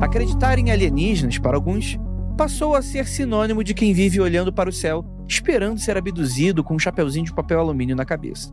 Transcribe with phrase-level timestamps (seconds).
[0.00, 1.98] Acreditar em alienígenas, para alguns,
[2.34, 6.76] passou a ser sinônimo de quem vive olhando para o céu, esperando ser abduzido com
[6.76, 8.50] um chapeuzinho de papel alumínio na cabeça.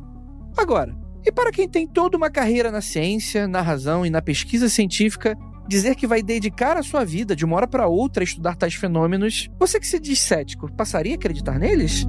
[0.57, 0.93] Agora,
[1.25, 5.33] e para quem tem toda uma carreira na ciência, na razão e na pesquisa científica,
[5.65, 8.75] dizer que vai dedicar a sua vida de uma hora para outra a estudar tais
[8.75, 12.05] fenômenos, você que se diz cético, passaria a acreditar neles?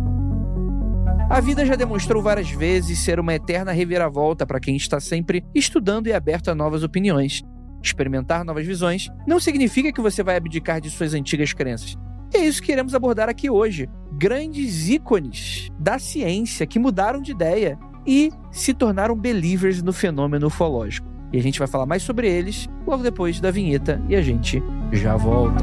[1.30, 6.06] A vida já demonstrou várias vezes ser uma eterna reviravolta para quem está sempre estudando
[6.06, 7.42] e aberto a novas opiniões.
[7.82, 11.96] Experimentar novas visões não significa que você vai abdicar de suas antigas crenças.
[12.34, 13.90] E é isso que queremos abordar aqui hoje.
[14.12, 21.06] Grandes ícones da ciência que mudaram de ideia e se tornaram believers no fenômeno ufológico.
[21.30, 24.62] E a gente vai falar mais sobre eles logo depois da vinheta e a gente
[24.92, 25.62] já volta.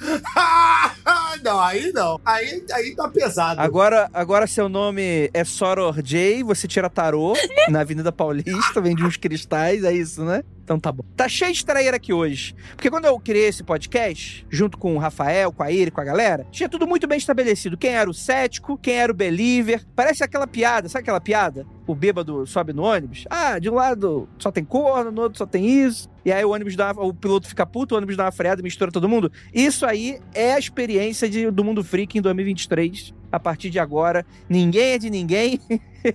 [1.42, 2.20] não, aí não.
[2.24, 3.60] Aí, aí tá pesado.
[3.60, 7.34] Agora, agora seu nome é Soror J, você tira tarô
[7.68, 10.44] na Avenida Paulista, vende uns cristais, é isso, né?
[10.70, 11.02] Então tá bom.
[11.16, 12.54] Tá cheio de traíra aqui hoje.
[12.76, 16.04] Porque quando eu criei esse podcast, junto com o Rafael, com a Iri, com a
[16.04, 17.76] galera, tinha tudo muito bem estabelecido.
[17.76, 19.84] Quem era o cético, quem era o believer.
[19.96, 21.66] Parece aquela piada, sabe aquela piada?
[21.88, 23.24] O bêbado sobe no ônibus.
[23.28, 26.08] Ah, de um lado só tem corno, no outro só tem isso.
[26.24, 28.92] E aí o ônibus dá, o piloto fica puto, o ônibus dá uma freada mistura
[28.92, 29.32] todo mundo.
[29.52, 34.24] Isso aí é a experiência de, do mundo freak em 2023 a partir de agora,
[34.48, 35.60] ninguém é de ninguém.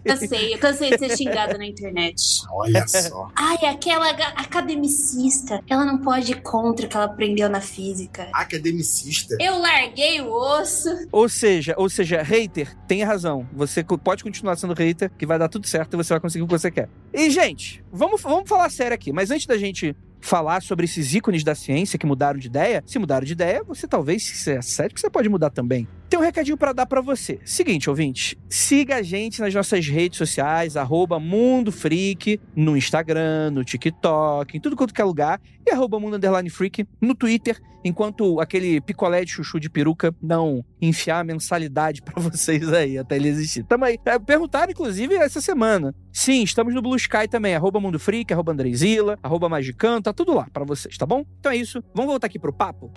[0.03, 2.41] Cansei, eu cansei de ser xingada na internet.
[2.49, 3.29] Olha só.
[3.35, 8.27] Ai, aquela academicista, ela não pode ir contra o que ela aprendeu na física.
[8.33, 9.37] Academicista.
[9.39, 10.89] Eu larguei o osso.
[11.11, 13.47] Ou seja, ou seja, hater, tem razão.
[13.53, 16.47] Você pode continuar sendo hater, que vai dar tudo certo e você vai conseguir o
[16.47, 16.89] que você quer.
[17.13, 19.13] E, gente, vamos, vamos falar sério aqui.
[19.13, 19.95] Mas antes da gente
[20.25, 23.87] falar sobre esses ícones da ciência que mudaram de ideia, se mudaram de ideia, você
[23.87, 25.87] talvez, se é cético, você pode mudar também.
[26.09, 27.39] Tem um recadinho pra dar pra você.
[27.45, 33.63] Seguinte, ouvinte, siga a gente nas nossas redes sociais, arroba Mundo Freak, no Instagram, no
[33.63, 36.19] TikTok, em tudo quanto que é lugar, e arroba Mundo
[36.49, 42.21] Freak no Twitter, enquanto aquele picolé de chuchu de peruca não enfiar a mensalidade pra
[42.21, 43.63] vocês aí, até ele existir.
[43.63, 43.97] Tamo aí.
[44.03, 45.93] É, perguntaram, inclusive, essa semana.
[46.11, 50.33] Sim, estamos no Blue Sky também, arroba Mundo Freak, arroba Andreizila, arroba Magicano, tá tudo
[50.33, 51.23] lá pra vocês, tá bom?
[51.39, 52.91] Então é isso, vamos voltar aqui pro papo?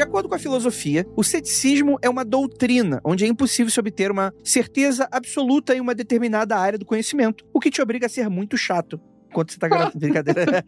[0.00, 4.10] De acordo com a filosofia, o ceticismo é uma doutrina onde é impossível se obter
[4.10, 8.30] uma certeza absoluta em uma determinada área do conhecimento, o que te obriga a ser
[8.30, 8.98] muito chato.
[9.28, 10.64] Enquanto você tá gravando brincadeira.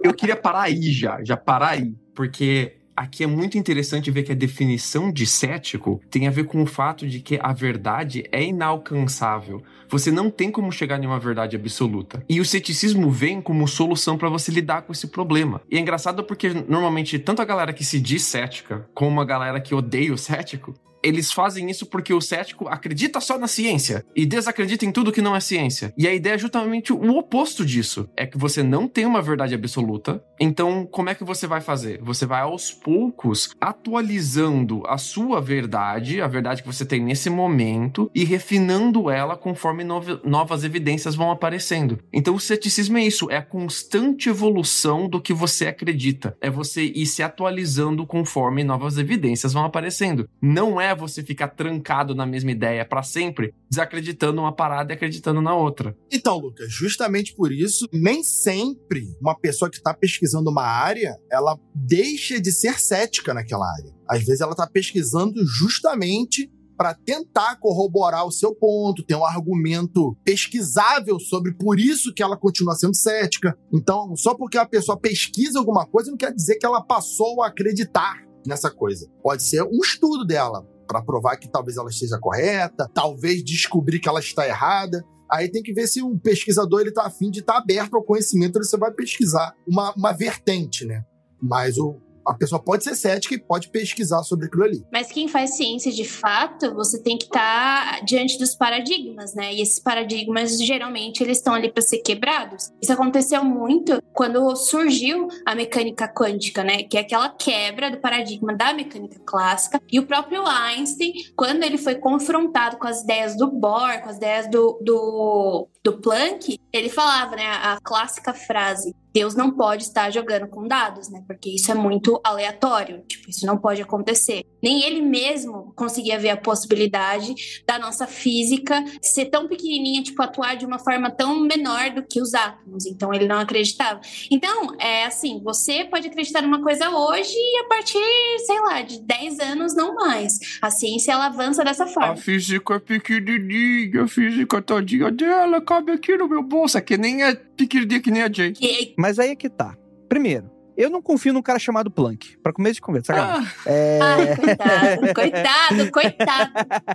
[0.00, 4.32] Eu queria parar aí já, já parar aí, porque aqui é muito interessante ver que
[4.32, 8.42] a definição de cético tem a ver com o fato de que a verdade é
[8.44, 9.62] inalcançável.
[9.88, 12.24] Você não tem como chegar em uma verdade absoluta.
[12.28, 15.60] E o ceticismo vem como solução para você lidar com esse problema.
[15.70, 19.60] E é engraçado porque normalmente tanto a galera que se diz cética como a galera
[19.60, 24.24] que odeia o cético eles fazem isso porque o cético acredita só na ciência e
[24.24, 25.92] desacredita em tudo que não é ciência.
[25.96, 28.08] E a ideia é justamente o oposto disso.
[28.16, 30.22] É que você não tem uma verdade absoluta.
[30.40, 32.00] Então, como é que você vai fazer?
[32.02, 38.10] Você vai aos poucos atualizando a sua verdade, a verdade que você tem nesse momento,
[38.14, 41.98] e refinando ela conforme novas evidências vão aparecendo.
[42.12, 46.36] Então, o ceticismo é isso, é a constante evolução do que você acredita.
[46.40, 50.28] É você ir se atualizando conforme novas evidências vão aparecendo.
[50.40, 55.40] Não é você ficar trancado na mesma ideia para sempre, desacreditando uma parada e acreditando
[55.40, 55.96] na outra.
[56.10, 61.58] Então, Lucas, justamente por isso, nem sempre uma pessoa que está pesquisando uma área, ela
[61.74, 63.92] deixa de ser cética naquela área.
[64.08, 70.16] Às vezes ela está pesquisando justamente para tentar corroborar o seu ponto, ter um argumento
[70.24, 73.56] pesquisável sobre por isso que ela continua sendo cética.
[73.72, 77.48] Então, só porque a pessoa pesquisa alguma coisa não quer dizer que ela passou a
[77.48, 78.16] acreditar
[78.46, 79.08] nessa coisa.
[79.22, 84.08] Pode ser um estudo dela para provar que talvez ela esteja correta, talvez descobrir que
[84.08, 85.04] ela está errada.
[85.30, 88.58] Aí tem que ver se o pesquisador ele tá afim de estar aberto ao conhecimento,
[88.58, 91.04] ele você vai pesquisar uma, uma vertente, né?
[91.40, 94.84] Mas o, a pessoa pode ser cética e pode pesquisar sobre aquilo ali.
[94.92, 99.52] Mas quem faz ciência de fato, você tem que estar diante dos paradigmas, né?
[99.52, 102.70] E esses paradigmas, geralmente, eles estão ali para ser quebrados.
[102.80, 106.82] Isso aconteceu muito quando surgiu a mecânica quântica, né?
[106.82, 109.80] Que é aquela quebra do paradigma da mecânica clássica.
[109.90, 114.16] E o próprio Einstein, quando ele foi confrontado com as ideias do Bohr, com as
[114.16, 117.46] ideias do, do, do Planck, ele falava, né?
[117.46, 121.22] A clássica frase: Deus não pode estar jogando com dados, né?
[121.26, 123.02] Porque isso é muito aleatório.
[123.06, 124.42] Tipo, isso não pode acontecer.
[124.62, 127.34] Nem ele mesmo conseguia ver a possibilidade
[127.66, 132.20] da nossa física ser tão pequenininha, tipo, atuar de uma forma tão menor do que
[132.20, 132.86] os átomos.
[132.86, 134.00] Então, ele não acreditava.
[134.30, 137.98] Então, é assim, você pode acreditar numa coisa hoje e a partir,
[138.46, 140.32] sei lá, de 10 anos, não mais.
[140.60, 142.12] A ciência, ela avança dessa forma.
[142.12, 146.78] A física é pequenininha, a física todinha dela cabe aqui no meu bolso.
[146.78, 148.52] É que nem a pequenininha que nem a Jay.
[148.60, 149.74] E- Mas aí é que tá.
[150.08, 152.36] Primeiro, eu não confio num cara chamado Planck.
[152.40, 153.48] Pra começo de conversa, sacanagem.
[153.48, 153.98] Ah, É...
[154.00, 155.10] Ai, coitado,
[155.90, 156.52] coitado, coitado.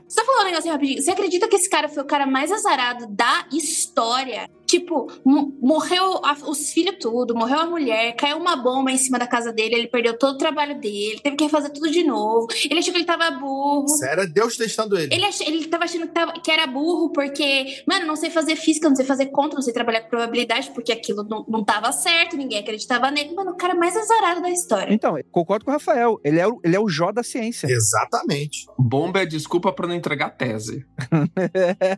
[0.07, 1.01] Só falar um negócio rapidinho.
[1.01, 4.49] Você acredita que esse cara foi o cara mais azarado da história?
[4.67, 9.17] Tipo, mo- morreu a- os filhos tudo, morreu a mulher, caiu uma bomba em cima
[9.17, 12.47] da casa dele, ele perdeu todo o trabalho dele, teve que refazer tudo de novo.
[12.69, 13.87] Ele achou que ele tava burro.
[13.87, 15.13] Sério, Deus testando ele.
[15.13, 15.39] Ele, ach...
[15.41, 18.95] ele tava achando que, tava- que era burro porque, mano, não sei fazer física, não
[18.95, 22.59] sei fazer conta, não sei trabalhar com probabilidade, porque aquilo não, não tava certo, ninguém
[22.59, 23.33] acreditava nele.
[23.33, 24.93] Mano, o cara mais azarado da história.
[24.93, 26.19] Então, concordo com o Rafael.
[26.23, 27.67] Ele é o, ele é o Jó da ciência.
[27.69, 28.65] Exatamente.
[28.77, 30.85] bomba é desculpa pra não entregar tese.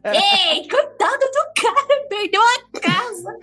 [0.06, 0.68] Ei,
[2.20, 3.40] perdeu a casa.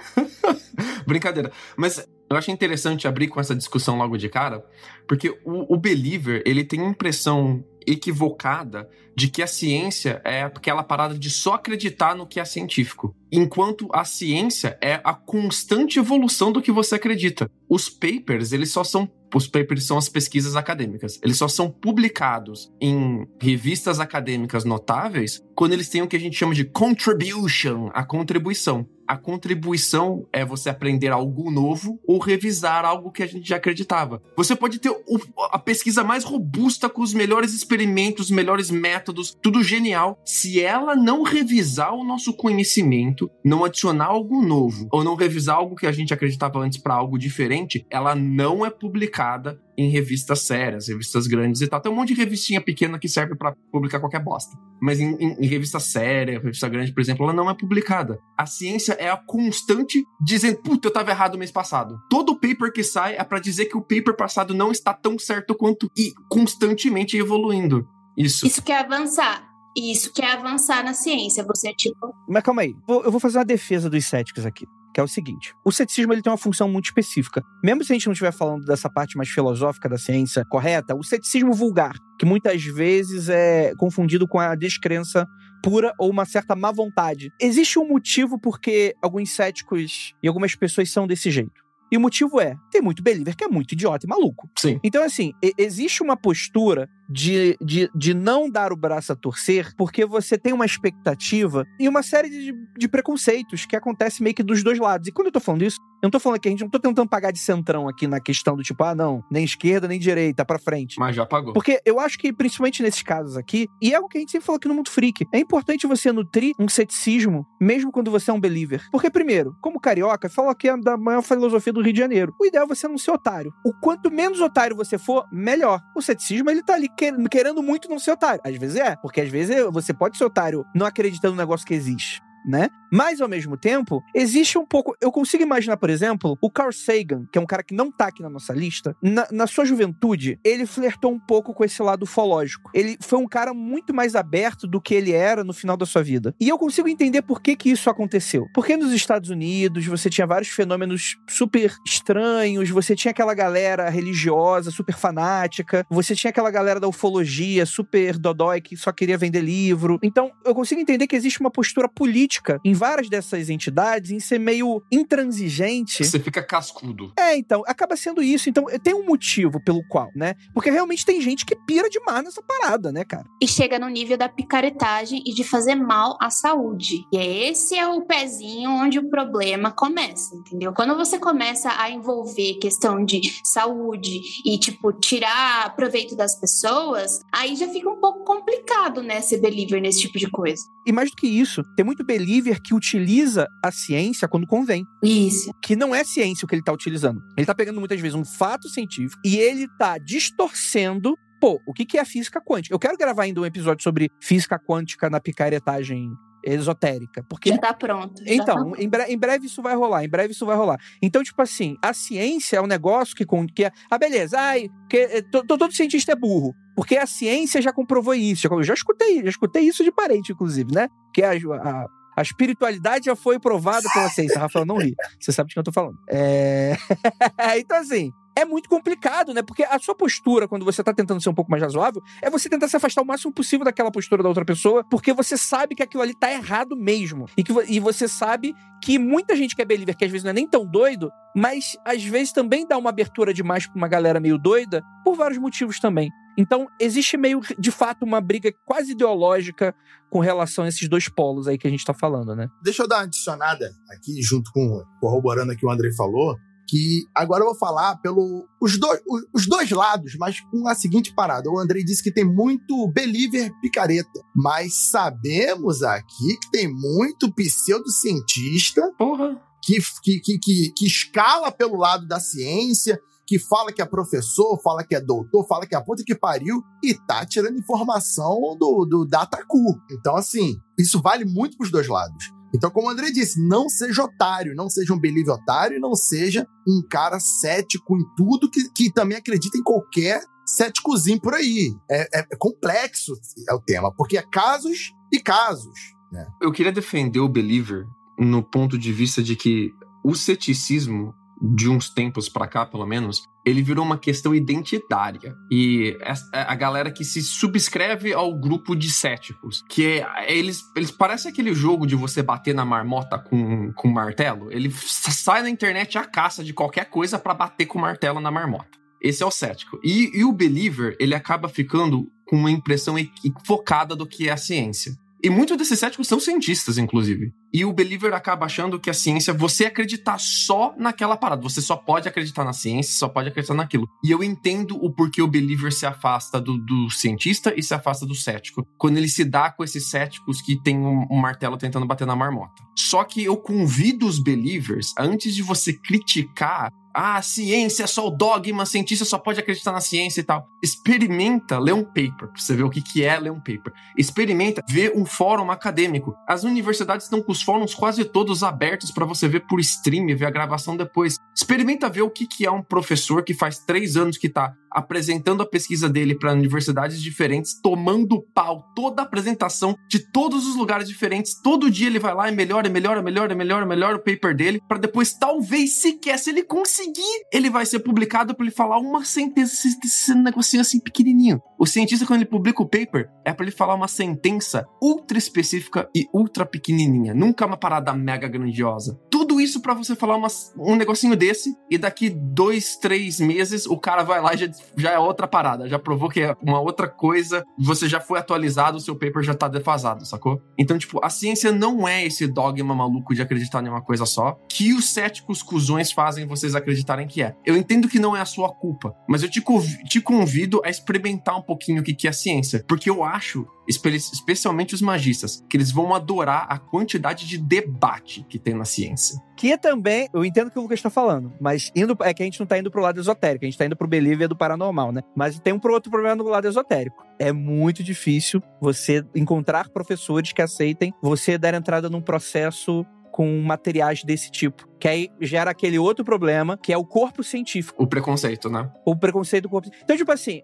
[1.06, 1.50] Brincadeira.
[1.76, 4.64] Mas eu acho interessante abrir com essa discussão logo de cara,
[5.06, 10.82] porque o, o believer, ele tem a impressão equivocada de que a ciência é aquela
[10.82, 13.14] parada de só acreditar no que é científico.
[13.32, 17.50] Enquanto a ciência é a constante evolução do que você acredita.
[17.68, 21.20] Os papers, eles só são os papers são as pesquisas acadêmicas.
[21.22, 26.36] Eles só são publicados em revistas acadêmicas notáveis quando eles têm o que a gente
[26.36, 28.88] chama de contribution, a contribuição.
[29.06, 34.22] A contribuição é você aprender algo novo ou revisar algo que a gente já acreditava.
[34.36, 35.20] Você pode ter o,
[35.50, 40.20] a pesquisa mais robusta com os melhores experimentos, os melhores métodos, tudo genial.
[40.24, 45.76] Se ela não revisar o nosso conhecimento, não adicionar algo novo ou não revisar algo
[45.76, 50.88] que a gente acreditava antes para algo diferente, ela não é publicada em revistas sérias,
[50.88, 51.80] revistas grandes e tal.
[51.80, 54.56] Tem um monte de revistinha pequena que serve para publicar qualquer bosta.
[54.80, 58.18] Mas em, em, em, revista séria, revista grande, por exemplo, ela não é publicada.
[58.36, 61.98] A ciência é a constante dizendo, puta, eu tava errado mês passado.
[62.08, 65.54] Todo paper que sai é para dizer que o paper passado não está tão certo
[65.54, 67.86] quanto e constantemente evoluindo.
[68.16, 68.46] Isso.
[68.46, 69.46] Isso quer avançar.
[69.76, 71.44] Isso quer avançar na ciência.
[71.44, 72.14] Você é tipo.
[72.28, 72.74] Mas calma aí.
[72.88, 74.66] Eu vou fazer uma defesa dos céticos aqui
[74.96, 77.42] que é o seguinte: o ceticismo ele tem uma função muito específica.
[77.62, 81.04] Mesmo se a gente não estiver falando dessa parte mais filosófica da ciência correta, o
[81.04, 85.26] ceticismo vulgar, que muitas vezes é confundido com a descrença
[85.62, 87.30] pura ou uma certa má vontade.
[87.38, 91.66] Existe um motivo porque alguns céticos e algumas pessoas são desse jeito.
[91.92, 94.48] E o motivo é, tem muito believer que é muito idiota e maluco.
[94.56, 94.80] Sim.
[94.82, 100.04] Então, assim, existe uma postura de, de, de não dar o braço a torcer, porque
[100.04, 104.62] você tem uma expectativa e uma série de, de preconceitos que acontece meio que dos
[104.62, 105.08] dois lados.
[105.08, 106.78] E quando eu tô falando isso, eu não tô falando que a gente não tô
[106.78, 110.44] tentando pagar de centrão aqui na questão do tipo, ah, não, nem esquerda, nem direita,
[110.44, 110.98] para frente.
[110.98, 111.52] Mas já pagou.
[111.52, 114.46] Porque eu acho que, principalmente nesses casos aqui, e é o que a gente sempre
[114.46, 118.34] falou aqui no Mundo Freak, é importante você nutrir um ceticismo, mesmo quando você é
[118.34, 118.86] um believer.
[118.92, 122.34] Porque, primeiro, como carioca, fala que é da maior filosofia do Rio de Janeiro.
[122.40, 123.52] O ideal é você não ser otário.
[123.64, 125.80] O quanto menos otário você for, melhor.
[125.96, 126.88] O ceticismo, ele tá ali
[127.30, 128.40] querendo muito não ser otário.
[128.44, 131.74] Às vezes é, porque às vezes você pode ser otário não acreditando no negócio que
[131.74, 132.70] existe né?
[132.90, 134.96] Mas, ao mesmo tempo, existe um pouco.
[135.00, 138.06] Eu consigo imaginar, por exemplo, o Carl Sagan, que é um cara que não tá
[138.06, 142.04] aqui na nossa lista, na, na sua juventude, ele flertou um pouco com esse lado
[142.04, 142.70] ufológico.
[142.72, 146.02] Ele foi um cara muito mais aberto do que ele era no final da sua
[146.02, 146.34] vida.
[146.40, 148.46] E eu consigo entender por que, que isso aconteceu.
[148.54, 154.70] Porque nos Estados Unidos você tinha vários fenômenos super estranhos, você tinha aquela galera religiosa,
[154.70, 159.98] super fanática, você tinha aquela galera da ufologia, super dodói, que só queria vender livro.
[160.02, 164.20] Então, eu consigo entender que existe uma postura política política em várias dessas entidades em
[164.20, 166.04] ser meio intransigente.
[166.04, 167.12] Você fica cascudo.
[167.18, 168.48] É, então, acaba sendo isso.
[168.48, 170.34] Então, tem um motivo pelo qual, né?
[170.52, 173.26] Porque realmente tem gente que pira demais nessa parada, né, cara?
[173.40, 177.04] E chega no nível da picaretagem e de fazer mal à saúde.
[177.12, 180.72] E esse é o pezinho onde o problema começa, entendeu?
[180.72, 187.56] Quando você começa a envolver questão de saúde e, tipo, tirar proveito das pessoas, aí
[187.56, 190.62] já fica um pouco complicado, né, ser believer nesse tipo de coisa.
[190.86, 192.25] E mais do que isso, tem muito believer
[192.62, 194.84] que utiliza a ciência quando convém.
[195.02, 195.52] Isso.
[195.62, 197.20] Que não é ciência o que ele está utilizando.
[197.36, 201.84] Ele está pegando muitas vezes um fato científico e ele está distorcendo pô, o que,
[201.84, 202.74] que é física quântica?
[202.74, 206.10] Eu quero gravar ainda um episódio sobre física quântica na picaretagem
[206.46, 207.24] esotérica.
[207.28, 207.50] Porque...
[207.50, 208.24] Já tá pronto.
[208.24, 208.82] Já então, tá...
[208.82, 210.78] Em, bre em, breve isso vai rolar, em breve isso vai rolar.
[211.02, 213.70] Então, tipo assim, a ciência é um negócio que, que é.
[213.90, 216.54] Ah, beleza, ai, que, eh, todo cientista é burro.
[216.74, 218.46] Porque a ciência já comprovou isso.
[218.46, 220.88] Eu já escutei, já escutei isso de parente, inclusive, né?
[221.12, 224.40] Que a, a, a espiritualidade já foi provada pela ciência.
[224.40, 224.94] Rafael, não ri.
[225.20, 225.98] Você sabe de que eu tô falando.
[226.08, 226.74] É...
[227.58, 229.42] então, assim, é muito complicado, né?
[229.42, 232.50] Porque a sua postura, quando você tá tentando ser um pouco mais razoável, é você
[232.50, 235.82] tentar se afastar o máximo possível daquela postura da outra pessoa, porque você sabe que
[235.82, 237.26] aquilo ali tá errado mesmo.
[237.36, 240.30] E, que, e você sabe que muita gente que é believer, que às vezes não
[240.30, 244.20] é nem tão doido, mas às vezes também dá uma abertura demais pra uma galera
[244.20, 246.10] meio doida, por vários motivos também.
[246.38, 249.74] Então, existe meio, de fato, uma briga quase ideológica
[250.10, 252.48] com relação a esses dois polos aí que a gente tá falando, né?
[252.62, 256.36] Deixa eu dar uma adicionada aqui, junto com, corroborando aqui o André falou
[256.68, 259.00] que agora eu vou falar pelo os dois,
[259.32, 261.50] os dois lados, mas com a seguinte parada.
[261.50, 268.82] O Andrei disse que tem muito believer picareta, mas sabemos aqui que tem muito pseudocientista
[268.98, 269.40] Porra.
[269.62, 274.60] Que, que, que, que, que escala pelo lado da ciência, que fala que é professor,
[274.62, 278.56] fala que é doutor, fala que é a puta que pariu e tá tirando informação
[278.58, 279.80] do, do Dataku.
[279.90, 282.35] Então, assim, isso vale muito pros dois lados.
[282.56, 286.46] Então, como o André disse, não seja otário, não seja um believe otário, não seja
[286.66, 291.76] um cara cético em tudo que, que também acredita em qualquer céticozinho por aí.
[291.90, 293.12] É, é, é complexo
[293.46, 295.74] é o tema, porque é casos e casos.
[296.10, 296.26] Né?
[296.40, 297.84] Eu queria defender o believer
[298.18, 299.70] no ponto de vista de que
[300.02, 305.36] o ceticismo de uns tempos para cá, pelo menos, ele virou uma questão identitária.
[305.48, 305.96] E
[306.32, 311.54] a galera que se subscreve ao grupo de céticos, que é, eles, eles parecem aquele
[311.54, 314.50] jogo de você bater na marmota com, com martelo.
[314.50, 318.76] Ele sai na internet a caça de qualquer coisa para bater com martelo na marmota.
[319.00, 319.78] Esse é o cético.
[319.84, 324.36] E, e o believer, ele acaba ficando com uma impressão equivocada do que é a
[324.36, 324.92] ciência.
[325.26, 327.32] E muitos desses céticos são cientistas, inclusive.
[327.52, 331.42] E o believer acaba achando que a ciência, você acreditar só naquela parada.
[331.42, 333.88] Você só pode acreditar na ciência, só pode acreditar naquilo.
[334.04, 338.06] E eu entendo o porquê o believer se afasta do, do cientista e se afasta
[338.06, 338.64] do cético.
[338.78, 342.14] Quando ele se dá com esses céticos que tem um, um martelo tentando bater na
[342.14, 342.62] marmota.
[342.78, 348.10] Só que eu convido os believers, antes de você criticar ah, ciência é só o
[348.10, 350.48] dogma, cientista só pode acreditar na ciência e tal.
[350.62, 353.70] Experimenta ler um paper, pra você ver o que, que é ler um paper.
[353.98, 356.16] Experimenta ver um fórum acadêmico.
[356.26, 360.24] As universidades estão com os fóruns quase todos abertos para você ver por stream, ver
[360.24, 361.16] a gravação depois.
[361.36, 365.42] Experimenta ver o que, que é um professor que faz três anos que tá apresentando
[365.42, 370.86] a pesquisa dele para universidades diferentes, tomando pau toda a apresentação de todos os lugares
[370.86, 371.40] diferentes.
[371.42, 374.78] Todo dia ele vai lá e melhora, melhora, melhora, melhora, melhora o paper dele, para
[374.78, 376.85] depois, talvez, sequer, se ele conseguir,
[377.32, 381.40] ele vai ser publicado para ele falar uma sentença, esse negocinho assim pequenininho.
[381.58, 385.88] O cientista, quando ele publica o paper, é para ele falar uma sentença ultra específica
[385.94, 388.98] e ultra pequenininha, nunca uma parada mega grandiosa.
[389.26, 393.76] Tudo isso para você falar uma, um negocinho desse e daqui dois, três meses o
[393.76, 396.86] cara vai lá e já já é outra parada, já provou que é uma outra
[396.86, 400.40] coisa, você já foi atualizado, o seu paper já tá defasado, sacou?
[400.56, 404.38] Então, tipo, a ciência não é esse dogma maluco de acreditar em uma coisa só,
[404.48, 407.34] que os céticos cuzões fazem vocês acreditarem que é.
[407.44, 409.42] Eu entendo que não é a sua culpa, mas eu te,
[409.88, 414.74] te convido a experimentar um pouquinho o que é a ciência, porque eu acho especialmente
[414.74, 419.20] os magistas, que eles vão adorar a quantidade de debate que tem na ciência.
[419.36, 422.26] Que também, eu entendo o que o Lucas está falando, mas indo é que a
[422.26, 424.92] gente não está indo pro lado esotérico, a gente está indo pro believer do paranormal,
[424.92, 425.02] né?
[425.14, 427.04] Mas tem um outro problema no lado esotérico.
[427.18, 434.04] É muito difícil você encontrar professores que aceitem você dar entrada num processo com materiais
[434.04, 434.68] desse tipo.
[434.78, 437.82] Que aí gera aquele outro problema, que é o corpo científico.
[437.82, 438.70] O preconceito, né?
[438.84, 439.70] O preconceito do corpo.
[439.82, 440.42] Então, tipo assim,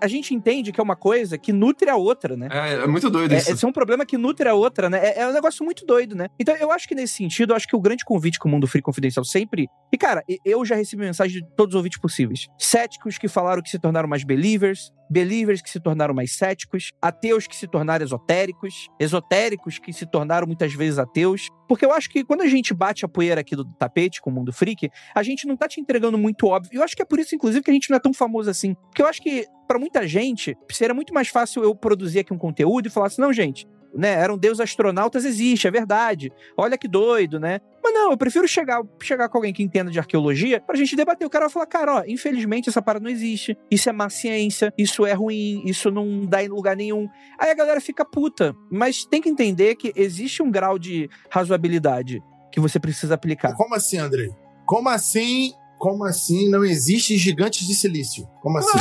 [0.00, 2.48] a gente entende que é uma coisa que nutre a outra, né?
[2.50, 3.52] É, é muito doido é, isso.
[3.52, 4.98] Esse é um problema que nutre a outra, né?
[5.02, 6.28] É, é, um negócio muito doido, né?
[6.38, 8.66] Então, eu acho que nesse sentido, eu acho que o grande convite que o Mundo
[8.66, 9.68] Free Confidencial sempre.
[9.92, 12.48] E, cara, eu já recebi mensagem de todos os ouvintes possíveis.
[12.58, 17.46] Céticos que falaram que se tornaram mais believers, believers que se tornaram mais céticos, ateus
[17.46, 21.48] que se tornaram esotéricos, esotéricos que se tornaram muitas vezes ateus.
[21.68, 24.32] Porque eu acho que quando a gente bate a poeira aqui do tapete com o
[24.32, 26.70] mundo freak, a gente não tá te entregando muito óbvio.
[26.72, 28.74] Eu acho que é por isso, inclusive, que a gente não é tão famoso assim.
[28.74, 32.38] Porque eu acho que, para muita gente, seria muito mais fácil eu produzir aqui um
[32.38, 34.12] conteúdo e falar assim: não, gente, né?
[34.12, 36.32] Eram deus astronautas, existe, é verdade.
[36.56, 37.60] Olha que doido, né?
[37.82, 41.26] Mas não, eu prefiro chegar, chegar com alguém que entenda de arqueologia pra gente debater.
[41.26, 43.56] O cara vai falar, cara, ó, infelizmente essa parada não existe.
[43.70, 47.08] Isso é má ciência, isso é ruim, isso não dá em lugar nenhum.
[47.38, 48.54] Aí a galera fica puta.
[48.70, 53.54] Mas tem que entender que existe um grau de razoabilidade que você precisa aplicar.
[53.54, 54.30] Como assim, Andrei?
[54.64, 55.52] Como assim
[55.82, 58.24] como assim não existe gigantes de silício?
[58.40, 58.78] Como assim?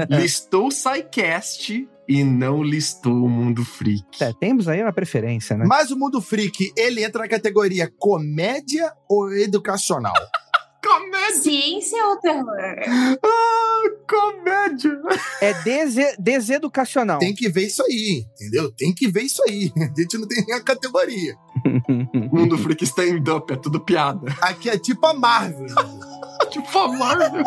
[0.11, 4.23] listou o SciCast e não listou o Mundo Freak.
[4.23, 5.64] É, temos aí uma preferência, né?
[5.66, 10.12] Mas o Mundo Freak, ele entra na categoria comédia ou educacional?
[10.83, 11.42] comédia!
[11.42, 13.18] Ciência ou terror?
[13.25, 15.01] Ah, comédia!
[15.40, 17.18] É des deseducacional.
[17.18, 18.71] Tem que ver isso aí, entendeu?
[18.73, 19.73] Tem que ver isso aí.
[19.79, 21.35] A gente não tem nem a categoria.
[22.33, 24.35] Mundo Freak stand-up, é tudo piada.
[24.40, 25.66] Aqui é tipo a Marvel.
[26.51, 27.45] tipo a Marvel.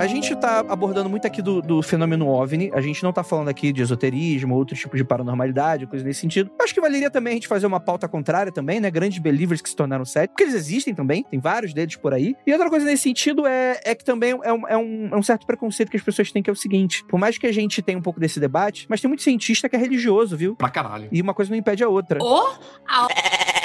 [0.00, 3.48] A gente tá abordando muito aqui do, do, fenômeno OVNI, a gente não tá falando
[3.48, 6.50] aqui de esoterismo, outros tipos de paranormalidade, coisa nesse sentido.
[6.58, 8.90] Acho que valeria também a gente fazer uma pauta contrária também, né?
[8.90, 12.34] Grandes believers que se tornaram céticos, porque eles existem também, tem vários deles por aí.
[12.46, 15.22] E outra coisa nesse sentido é, é que também é um, é, um, é um
[15.22, 17.82] certo preconceito que as pessoas têm, que é o seguinte: por mais que a gente
[17.82, 20.56] tenha um pouco desse debate, mas tem muito cientista que é religioso, viu?
[20.56, 21.10] Pra caralho.
[21.12, 22.20] E uma coisa não impede a outra.
[22.22, 22.48] Oh,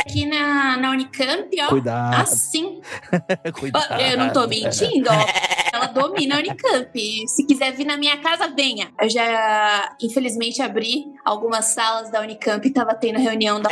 [0.01, 1.69] aqui na, na Unicamp, ó.
[1.69, 2.21] Cuidado.
[2.21, 2.81] Assim.
[3.57, 4.01] Cuidado.
[4.01, 5.54] Eu não tô mentindo, ó.
[5.75, 7.27] ela domina a Unicamp.
[7.27, 8.91] Se quiser vir na minha casa, venha.
[8.99, 13.69] Eu já, infelizmente, abri algumas salas da Unicamp e tava tendo reunião da.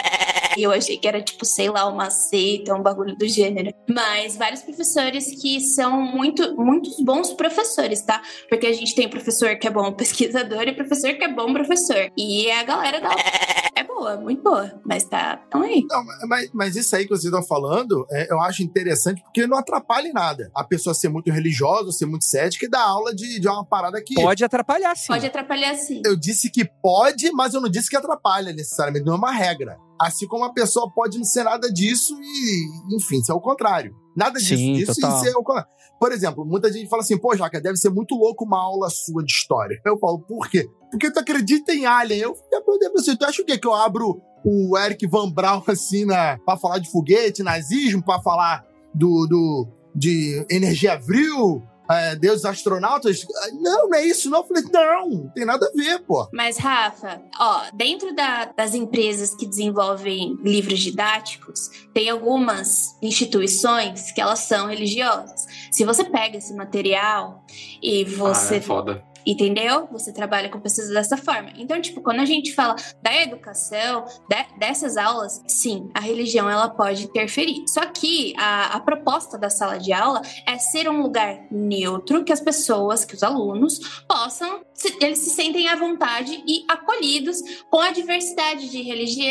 [0.57, 3.73] E eu achei que era, tipo, sei lá, uma seita, um bagulho do gênero.
[3.89, 8.21] Mas vários professores que são muito, muitos bons professores, tá?
[8.49, 12.11] Porque a gente tem professor que é bom pesquisador e professor que é bom professor.
[12.17, 13.09] E a galera da
[13.75, 14.79] é boa, muito boa.
[14.85, 15.85] Mas tá, tão aí.
[15.89, 19.57] Não, mas, mas isso aí que vocês estão falando, é, eu acho interessante porque não
[19.57, 20.51] atrapalha em nada.
[20.55, 24.01] A pessoa ser muito religiosa, ser muito cética e dar aula de, de uma parada
[24.03, 24.13] que.
[24.15, 25.07] Pode atrapalhar, sim.
[25.07, 26.01] Pode atrapalhar sim.
[26.05, 29.05] Eu disse que pode, mas eu não disse que atrapalha necessariamente.
[29.05, 29.77] Não é uma regra.
[29.99, 33.95] Assim como a pessoa pode não ser nada disso e, enfim, isso é o contrário.
[34.15, 35.17] Nada disso, Sim, disso total.
[35.17, 35.69] isso é o contrário.
[35.99, 39.23] Por exemplo, muita gente fala assim, pô, Jaca, deve ser muito louco uma aula sua
[39.23, 39.79] de história.
[39.85, 40.69] Eu falo, por quê?
[40.91, 42.19] Porque tu acredita em alien.
[42.19, 43.57] Eu perguntei pra você, tu acha o quê?
[43.57, 48.21] Que eu abro o Eric Van Braun assim na, pra falar de foguete, nazismo, pra
[48.21, 51.63] falar do, do de energia vril,
[51.99, 53.25] é, deuses astronautas?
[53.59, 54.39] Não, não é isso não.
[54.39, 56.27] Eu falei, não, não tem nada a ver, pô.
[56.33, 64.21] Mas, Rafa, ó, dentro da- das empresas que desenvolvem livros didáticos, tem algumas instituições que
[64.21, 65.45] elas são religiosas.
[65.71, 67.43] Se você pega esse material
[67.81, 69.03] e você Ah, é foda.
[69.25, 69.87] Entendeu?
[69.91, 71.51] Você trabalha com pessoas dessa forma.
[71.57, 76.69] Então, tipo, quando a gente fala da educação, de- dessas aulas, sim, a religião ela
[76.69, 77.63] pode interferir.
[77.67, 82.33] Só que a, a proposta da sala de aula é ser um lugar neutro que
[82.33, 87.37] as pessoas, que os alunos possam, se- eles se sentem à vontade e acolhidos
[87.69, 89.23] com a diversidade de religião,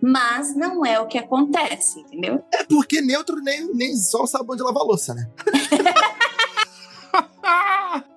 [0.00, 2.42] mas não é o que acontece, entendeu?
[2.52, 5.28] É porque neutro nem, nem só o sabão de lavar louça, né?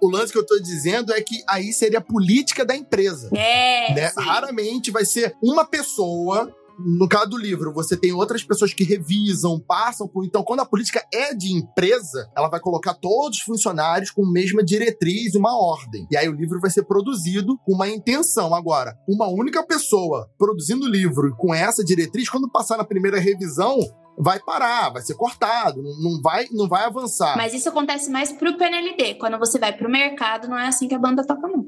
[0.02, 3.30] o lance que eu tô dizendo é que aí seria a política da empresa.
[3.36, 3.94] É.
[3.94, 4.12] né?
[4.18, 6.54] Raramente vai ser uma pessoa.
[6.78, 10.26] No caso do livro, você tem outras pessoas que revisam, passam por.
[10.26, 14.32] Então, quando a política é de empresa, ela vai colocar todos os funcionários com a
[14.32, 16.06] mesma diretriz uma ordem.
[16.12, 18.54] E aí o livro vai ser produzido com uma intenção.
[18.54, 23.80] Agora, uma única pessoa produzindo o livro com essa diretriz, quando passar na primeira revisão,
[24.18, 27.36] vai parar, vai ser cortado, não vai, não vai avançar.
[27.38, 29.16] Mas isso acontece mais pro PNLD.
[29.16, 31.68] Quando você vai pro mercado, não é assim que a banda toca, não.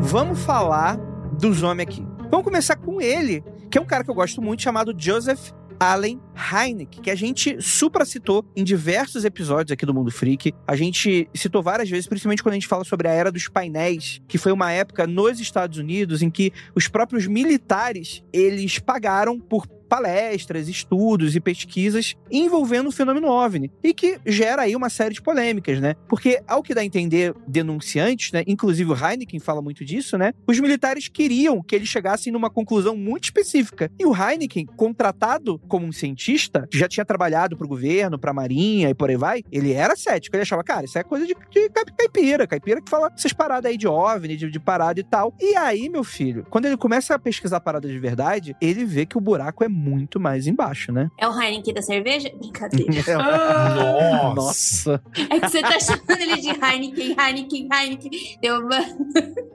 [0.00, 0.96] Vamos falar
[1.32, 2.06] dos homens aqui.
[2.30, 6.20] Vamos começar com ele, que é um cara que eu gosto muito, chamado Joseph Allen
[6.34, 10.52] Hynek, que a gente supra citou em diversos episódios aqui do Mundo Freak.
[10.66, 14.20] A gente citou várias vezes, principalmente quando a gente fala sobre a era dos painéis,
[14.26, 19.66] que foi uma época nos Estados Unidos em que os próprios militares, eles pagaram por
[19.88, 25.22] palestras, estudos e pesquisas envolvendo o fenômeno OVNI e que gera aí uma série de
[25.22, 25.94] polêmicas, né?
[26.08, 30.32] Porque ao que dá a entender denunciantes, né, inclusive o Heineken fala muito disso, né?
[30.46, 33.90] Os militares queriam que eles chegassem numa conclusão muito específica.
[33.98, 38.94] E o Heineken, contratado como um cientista, já tinha trabalhado pro governo, pra marinha e
[38.94, 42.46] por aí vai, ele era cético, ele achava, cara, isso é coisa de, de caipira,
[42.46, 45.34] caipira que fala essas paradas aí de OVNI, de, de parada e tal.
[45.40, 49.16] E aí, meu filho, quando ele começa a pesquisar paradas de verdade, ele vê que
[49.16, 51.10] o buraco é muito mais embaixo, né?
[51.16, 52.30] É o Heineken da cerveja?
[52.36, 52.88] Brincadeira.
[53.18, 55.02] Ah, Nossa.
[55.30, 58.38] É que você tá chamando ele de Heineken, Heineken, Heineken.
[58.42, 58.68] Eu,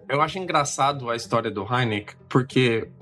[0.09, 2.88] Eu acho engraçado a história do Heineck, porque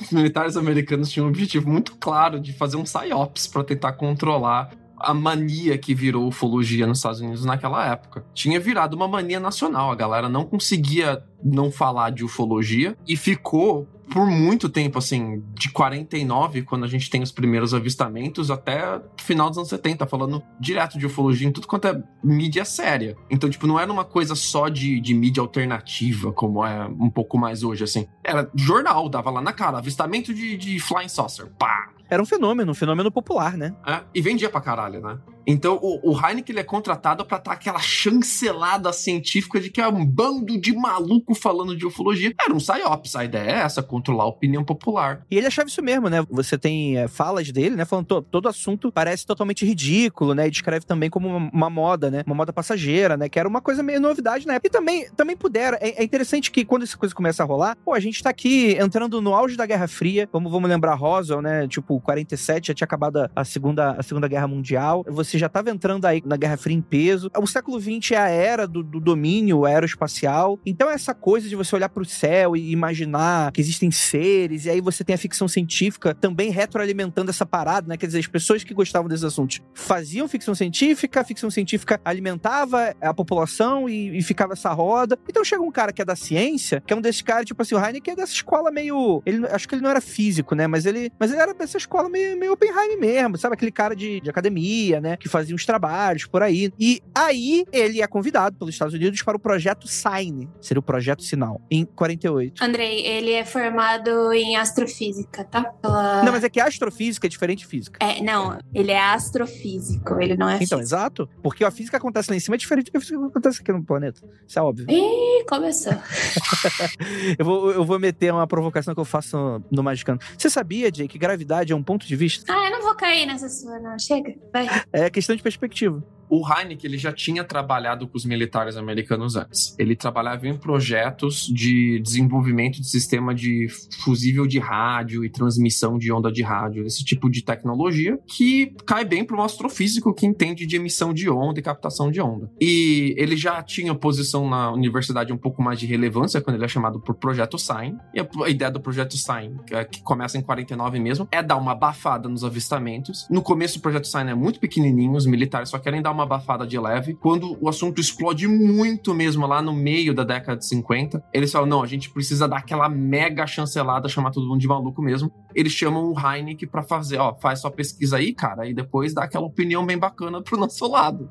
[0.00, 4.70] os militares americanos tinham um objetivo muito claro de fazer um psyops para tentar controlar
[4.98, 8.24] a mania que virou ufologia nos Estados Unidos naquela época.
[8.34, 13.86] Tinha virado uma mania nacional, a galera não conseguia não falar de ufologia e ficou
[14.10, 19.02] por muito tempo, assim, de 49, quando a gente tem os primeiros avistamentos, até o
[19.18, 23.16] final dos anos 70, falando direto de ufologia em tudo quanto é mídia séria.
[23.30, 27.38] Então, tipo, não era uma coisa só de, de mídia alternativa, como é um pouco
[27.38, 28.06] mais hoje, assim.
[28.24, 31.90] Era jornal, dava lá na cara, avistamento de, de Flying Saucer, pá!
[32.10, 33.74] Era um fenômeno, um fenômeno popular, né?
[33.86, 35.18] É, e vendia pra caralho, né?
[35.48, 39.88] Então o, o Heineken ele é contratado pra dar aquela chancelada científica de que é
[39.88, 42.32] um bando de maluco falando de ufologia.
[42.40, 45.22] Era um psyops, a ideia é essa, controlar a opinião popular.
[45.30, 46.24] E ele achava isso mesmo, né?
[46.30, 47.84] Você tem é, falas dele, né?
[47.84, 50.46] Falando to- todo assunto parece totalmente ridículo, né?
[50.46, 52.22] E descreve também como uma, uma moda, né?
[52.26, 53.28] Uma moda passageira, né?
[53.28, 54.68] Que era uma coisa meio novidade na época.
[54.68, 55.78] E também, também pudera.
[55.80, 58.76] É, é interessante que quando essa coisa começa a rolar, pô, a gente tá aqui
[58.78, 60.28] entrando no auge da Guerra Fria.
[60.32, 61.66] Vamos, vamos lembrar Roswell, né?
[61.66, 65.04] Tipo, 47 já tinha acabado a segunda, a segunda Guerra Mundial.
[65.08, 67.30] Você já estava entrando aí na Guerra Fria em peso.
[67.36, 70.58] O século XX é a era do, do domínio aeroespacial.
[70.64, 74.70] Então, essa coisa de você olhar para o céu e imaginar que existem seres, e
[74.70, 77.96] aí você tem a ficção científica também retroalimentando essa parada, né?
[77.96, 82.94] Quer dizer, as pessoas que gostavam desses assuntos faziam ficção científica, a ficção científica alimentava
[83.00, 85.18] a população e, e ficava essa roda.
[85.28, 87.74] Então chega um cara que é da ciência, que é um desses caras, tipo assim,
[87.74, 89.22] o Heineken é dessa escola meio.
[89.24, 90.66] Ele, acho que ele não era físico, né?
[90.66, 93.54] Mas ele, mas ele era dessa escola meio, meio Oppenheim mesmo, sabe?
[93.54, 95.16] Aquele cara de, de academia, né?
[95.16, 96.72] Que fazia uns trabalhos por aí.
[96.78, 101.22] E aí ele é convidado pelos Estados Unidos para o projeto Sign, seria o projeto
[101.22, 102.62] Sinal, em 48.
[102.62, 105.64] Andrei, ele é formado em astrofísica, tá?
[105.64, 106.22] Pela...
[106.22, 107.98] Não, mas é que astrofísica é diferente de física.
[108.04, 110.80] É, não, ele é astrofísico, ele não é Então, físico.
[110.80, 111.28] exato.
[111.42, 114.20] Porque a física acontece lá em cima é diferente física que acontece aqui no planeta.
[114.46, 114.86] Isso é óbvio.
[114.90, 115.92] Ih, começou.
[117.38, 120.18] Eu vou, eu vou meter uma provocação que eu faço no, no Magicano.
[120.36, 122.52] Você sabia, Jay, que gravidade é um ponto de vista?
[122.52, 123.98] Ah, eu não vou cair nessa sua, não.
[123.98, 124.66] Chega, vai.
[124.92, 126.02] É questão de perspectiva.
[126.28, 129.74] O Heineken ele já tinha trabalhado com os militares americanos antes.
[129.78, 133.66] Ele trabalhava em projetos de desenvolvimento de sistema de
[134.00, 139.04] fusível de rádio e transmissão de onda de rádio, esse tipo de tecnologia que cai
[139.04, 142.50] bem para um astrofísico que entende de emissão de onda e captação de onda.
[142.60, 146.68] E ele já tinha posição na universidade um pouco mais de relevância quando ele é
[146.68, 147.96] chamado por Projeto Sign.
[148.14, 151.72] E a, ideia do Projeto Sign, que, é- começa em 49 mesmo, é dar uma
[151.72, 153.26] abafada nos avistamentos.
[153.30, 156.66] No começo o Projeto Sign é muito pequenininho, os militares só querem dar uma abafada
[156.66, 157.14] de leve.
[157.14, 161.68] Quando o assunto explode muito mesmo lá no meio da década de 50, eles falam:
[161.68, 165.30] não, a gente precisa dar aquela mega chancelada, chamar todo mundo de maluco mesmo.
[165.54, 169.24] Eles chamam o Heineken pra fazer, ó, faz sua pesquisa aí, cara, e depois dá
[169.24, 171.30] aquela opinião bem bacana pro nosso lado.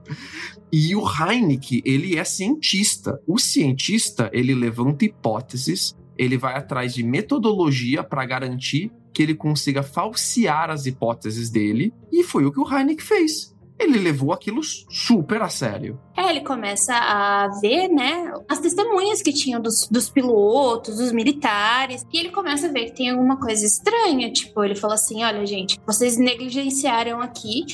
[0.71, 3.21] E o Heineken, ele é cientista.
[3.27, 9.81] O cientista, ele levanta hipóteses, ele vai atrás de metodologia para garantir que ele consiga
[9.81, 13.56] falsear as hipóteses dele, e foi o que o Heineken fez.
[13.79, 15.99] Ele levou aquilo super a sério.
[16.15, 22.03] É, ele começa a ver, né, as testemunhas que tinham dos, dos pilotos, dos militares,
[22.11, 24.31] e ele começa a ver que tem alguma coisa estranha.
[24.31, 27.65] Tipo, ele fala assim: olha, gente, vocês negligenciaram aqui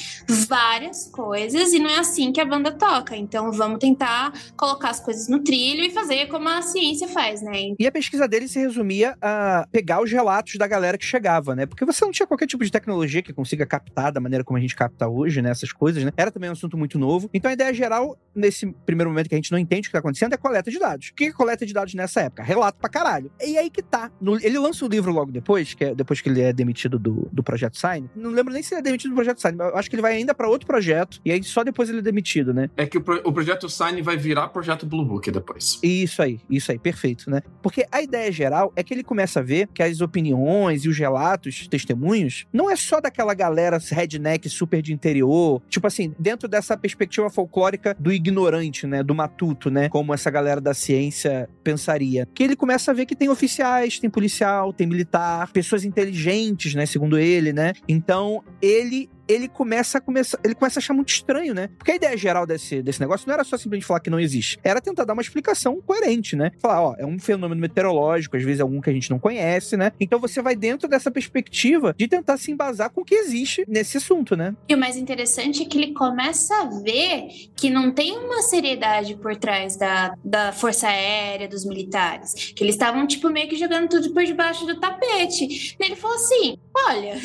[0.48, 3.16] várias coisas e não é assim que a banda toca.
[3.16, 7.74] Então vamos tentar colocar as coisas no trilho e fazer como a ciência faz, né?
[7.80, 11.66] E a pesquisa dele se resumia a pegar os relatos da galera que chegava, né?
[11.66, 14.62] Porque você não tinha qualquer tipo de tecnologia que consiga captar da maneira como a
[14.62, 15.52] gente capta hoje, né?
[15.52, 16.12] Essas coisas, né?
[16.16, 17.30] Era também um assunto muito novo.
[17.34, 20.00] Então a ideia geral, nesse primeiro momento que a gente não entende o que tá
[20.00, 21.10] acontecendo, é coleta de dados.
[21.10, 22.44] O que é coleta de dados nessa época?
[22.44, 23.32] Relato pra caralho.
[23.46, 24.12] E aí que tá.
[24.22, 27.28] No- ele lança o livro logo depois, que é depois que ele é demitido do,
[27.32, 28.10] do Projeto Sign.
[28.16, 30.02] Não lembro nem se ele é demitido do Projeto Sign, mas eu acho que ele
[30.02, 31.20] vai ainda pra outro projeto.
[31.26, 32.70] E aí só depois ele é demitido, né?
[32.78, 35.80] É que o, pro- o projeto Sign vai virar projeto Blue Book depois.
[35.84, 37.42] Isso aí, isso aí, perfeito, né?
[37.62, 40.98] Porque a ideia geral é que ele começa a ver que as opiniões e os
[40.98, 46.78] relatos, testemunhos, não é só daquela galera redneck super de interior, tipo assim, dentro dessa
[46.78, 52.28] perspectiva folclórica do ignorante, né, do matuto, né, como essa galera da ciência pensaria.
[52.34, 56.86] Que ele começa a ver que tem oficiais, tem policial, tem militar, pessoas inteligentes, né,
[56.86, 57.74] segundo ele, né?
[57.88, 61.70] Então, ele ele começa a começa, ele começa a achar muito estranho, né?
[61.78, 64.60] Porque a ideia geral desse, desse negócio não era só simplesmente falar que não existe,
[64.64, 66.52] era tentar dar uma explicação coerente, né?
[66.60, 69.78] Falar, ó, é um fenômeno meteorológico, às vezes é algum que a gente não conhece,
[69.78, 69.92] né?
[70.00, 73.98] Então você vai dentro dessa perspectiva de tentar se embasar com o que existe nesse
[73.98, 74.56] assunto, né?
[74.68, 79.16] E o mais interessante é que ele começa a ver que não tem uma seriedade
[79.16, 82.34] por trás da, da Força Aérea, dos militares.
[82.56, 85.76] Que eles estavam, tipo, meio que jogando tudo por debaixo do tapete.
[85.80, 86.58] E ele falou assim:
[86.90, 87.18] olha.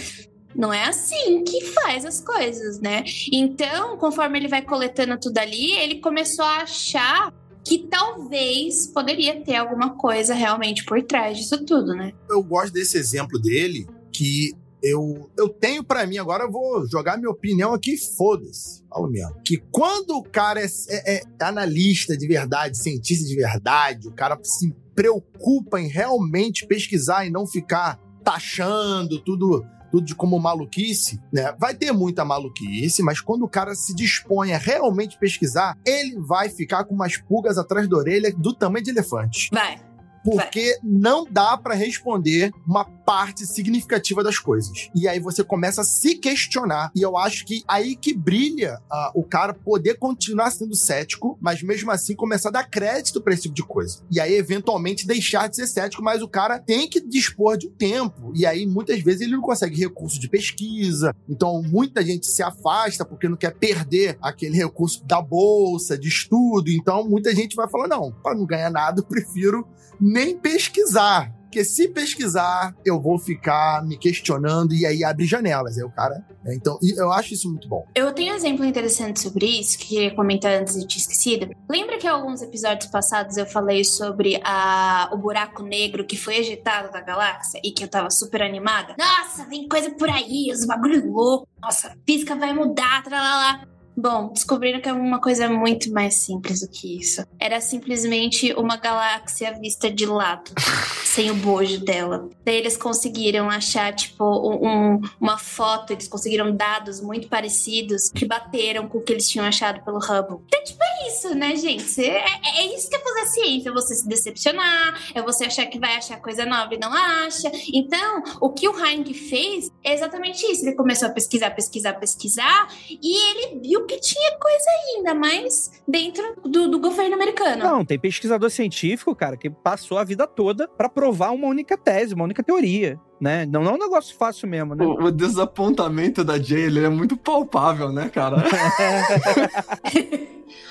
[0.59, 3.05] Não é assim que faz as coisas, né?
[3.33, 7.33] Então, conforme ele vai coletando tudo ali, ele começou a achar
[7.65, 12.13] que talvez poderia ter alguma coisa realmente por trás disso tudo, né?
[12.29, 17.17] Eu gosto desse exemplo dele, que eu, eu tenho pra mim, agora eu vou jogar
[17.19, 18.83] minha opinião aqui, foda-se.
[18.89, 19.37] Falo mesmo.
[19.45, 24.37] Que quando o cara é, é- é analista de verdade, cientista de verdade, o cara
[24.43, 31.55] se preocupa em realmente pesquisar e não ficar taxando tudo tudo de como maluquice, né?
[31.59, 36.49] Vai ter muita maluquice, mas quando o cara se dispõe a realmente pesquisar, ele vai
[36.49, 39.81] ficar com umas pulgas atrás da orelha do tamanho de elefante Vai.
[40.25, 44.91] porque não dá pra responder uma parte significativa das coisas.
[44.95, 46.93] E aí você começa a se questionar.
[46.95, 51.63] E eu acho que aí que brilha ah, o cara poder continuar sendo cético, mas
[51.63, 54.03] mesmo assim começar a dar crédito pra esse tipo de coisa.
[54.11, 57.71] E aí, eventualmente, deixar de ser cético, mas o cara tem que dispor de um
[57.71, 58.31] tempo.
[58.35, 61.17] E aí, muitas vezes, ele não consegue recurso de pesquisa.
[61.27, 66.69] Então, muita gente se afasta porque não quer perder aquele recurso da bolsa, de estudo.
[66.69, 69.67] Então, muita gente vai falar: não, para não ganhar nada, eu prefiro
[69.99, 71.38] nem pesquisar.
[71.49, 75.79] Porque se pesquisar, eu vou ficar me questionando e aí abre janelas.
[75.79, 76.23] Aí o cara.
[76.45, 76.55] né?
[76.55, 77.87] Então, e eu acho isso muito bom.
[77.95, 81.51] Eu tenho um exemplo interessante sobre isso, que queria comentar antes de ter esquecido.
[81.69, 86.93] Lembra que alguns episódios passados eu falei sobre a, o buraco negro que foi ejetado
[86.93, 88.95] da galáxia e que eu tava super animada?
[88.99, 91.49] Nossa, vem coisa por aí, os bagulho louco.
[91.63, 93.67] Nossa, a física vai mudar, tralalá.
[94.01, 97.25] Bom, descobriram que é uma coisa muito mais simples do que isso.
[97.41, 100.53] Era simplesmente uma galáxia vista de lado,
[101.05, 102.29] sem o bojo dela.
[102.45, 108.25] Daí eles conseguiram achar, tipo, um- um- uma foto, eles conseguiram dados muito parecidos que
[108.25, 110.45] bateram com o que eles tinham achado pelo Hubble.
[110.47, 112.01] Então, tipo, é isso, né, gente?
[112.01, 115.67] É, é- é isso que é fazer ciência, é você se decepcionar, é você achar
[115.67, 117.51] que vai achar coisa nova e não acha.
[117.75, 120.65] Então, o que o Heinck fez é exatamente isso.
[120.65, 126.41] Ele começou a pesquisar, pesquisar, pesquisar, e ele viu que tinha coisa ainda mais dentro
[126.43, 127.65] do, do governo americano.
[127.65, 132.15] Não, tem pesquisador científico, cara, que passou a vida toda pra provar uma única tese,
[132.15, 133.47] uma única teoria, né?
[133.47, 134.85] Não, não é um negócio fácil mesmo, né?
[134.85, 138.37] O, o desapontamento da Jay, ele é muito palpável, né, cara?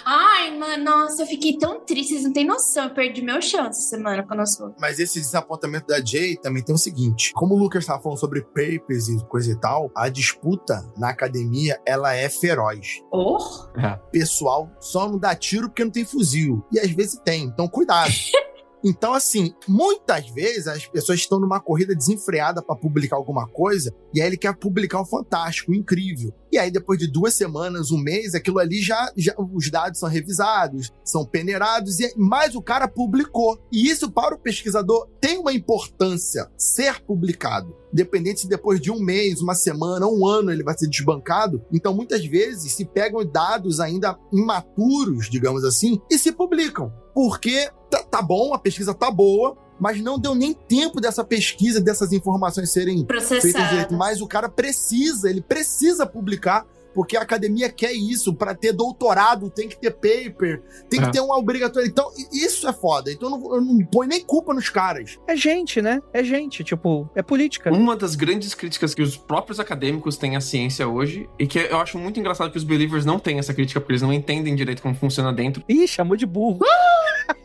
[0.10, 2.86] Ai, mano, nossa, eu fiquei tão triste, vocês não têm noção.
[2.86, 4.74] Eu perdi meu chão essa semana quando eu sou.
[4.80, 8.42] Mas esse desapontamento da Jay também tem o seguinte: como o Lucas estava falando sobre
[8.42, 13.02] papers e coisa e tal, a disputa na academia ela é feroz.
[13.12, 13.38] Oh?
[14.10, 16.66] pessoal só não dá tiro porque não tem fuzil.
[16.72, 18.12] E às vezes tem, então cuidado.
[18.84, 24.22] Então, assim, muitas vezes as pessoas estão numa corrida desenfreada para publicar alguma coisa, e
[24.22, 26.34] aí ele quer publicar um fantástico, um incrível.
[26.52, 30.08] E aí, depois de duas semanas, um mês, aquilo ali já, já os dados são
[30.08, 33.60] revisados, são peneirados, e mais o cara publicou.
[33.72, 37.76] E isso, para o pesquisador, tem uma importância ser publicado.
[37.91, 41.63] Independente se depois de um mês, uma semana, um ano ele vai ser desbancado.
[41.71, 46.91] Então, muitas vezes, se pegam dados ainda imaturos, digamos assim, e se publicam.
[47.13, 51.80] Porque tá, tá bom, a pesquisa tá boa, mas não deu nem tempo dessa pesquisa,
[51.80, 53.06] dessas informações serem
[53.41, 53.93] feitas direito.
[53.93, 56.65] Mas o cara precisa, ele precisa publicar.
[56.98, 58.34] Porque a academia quer isso.
[58.34, 61.06] Para ter doutorado, tem que ter paper, tem É.
[61.06, 61.86] que ter uma obrigatória.
[61.88, 63.12] Então, isso é foda.
[63.12, 65.20] Então, eu não, eu não ponho nem culpa nos caras.
[65.28, 66.02] É gente, né?
[66.12, 67.72] É gente, tipo, é política.
[67.72, 71.78] Uma das grandes críticas que os próprios acadêmicos têm à ciência hoje, e que eu
[71.80, 74.82] acho muito engraçado que os believers não têm essa crítica, porque eles não entendem direito
[74.82, 75.64] como funciona dentro.
[75.70, 76.58] Ih, chamou de burro.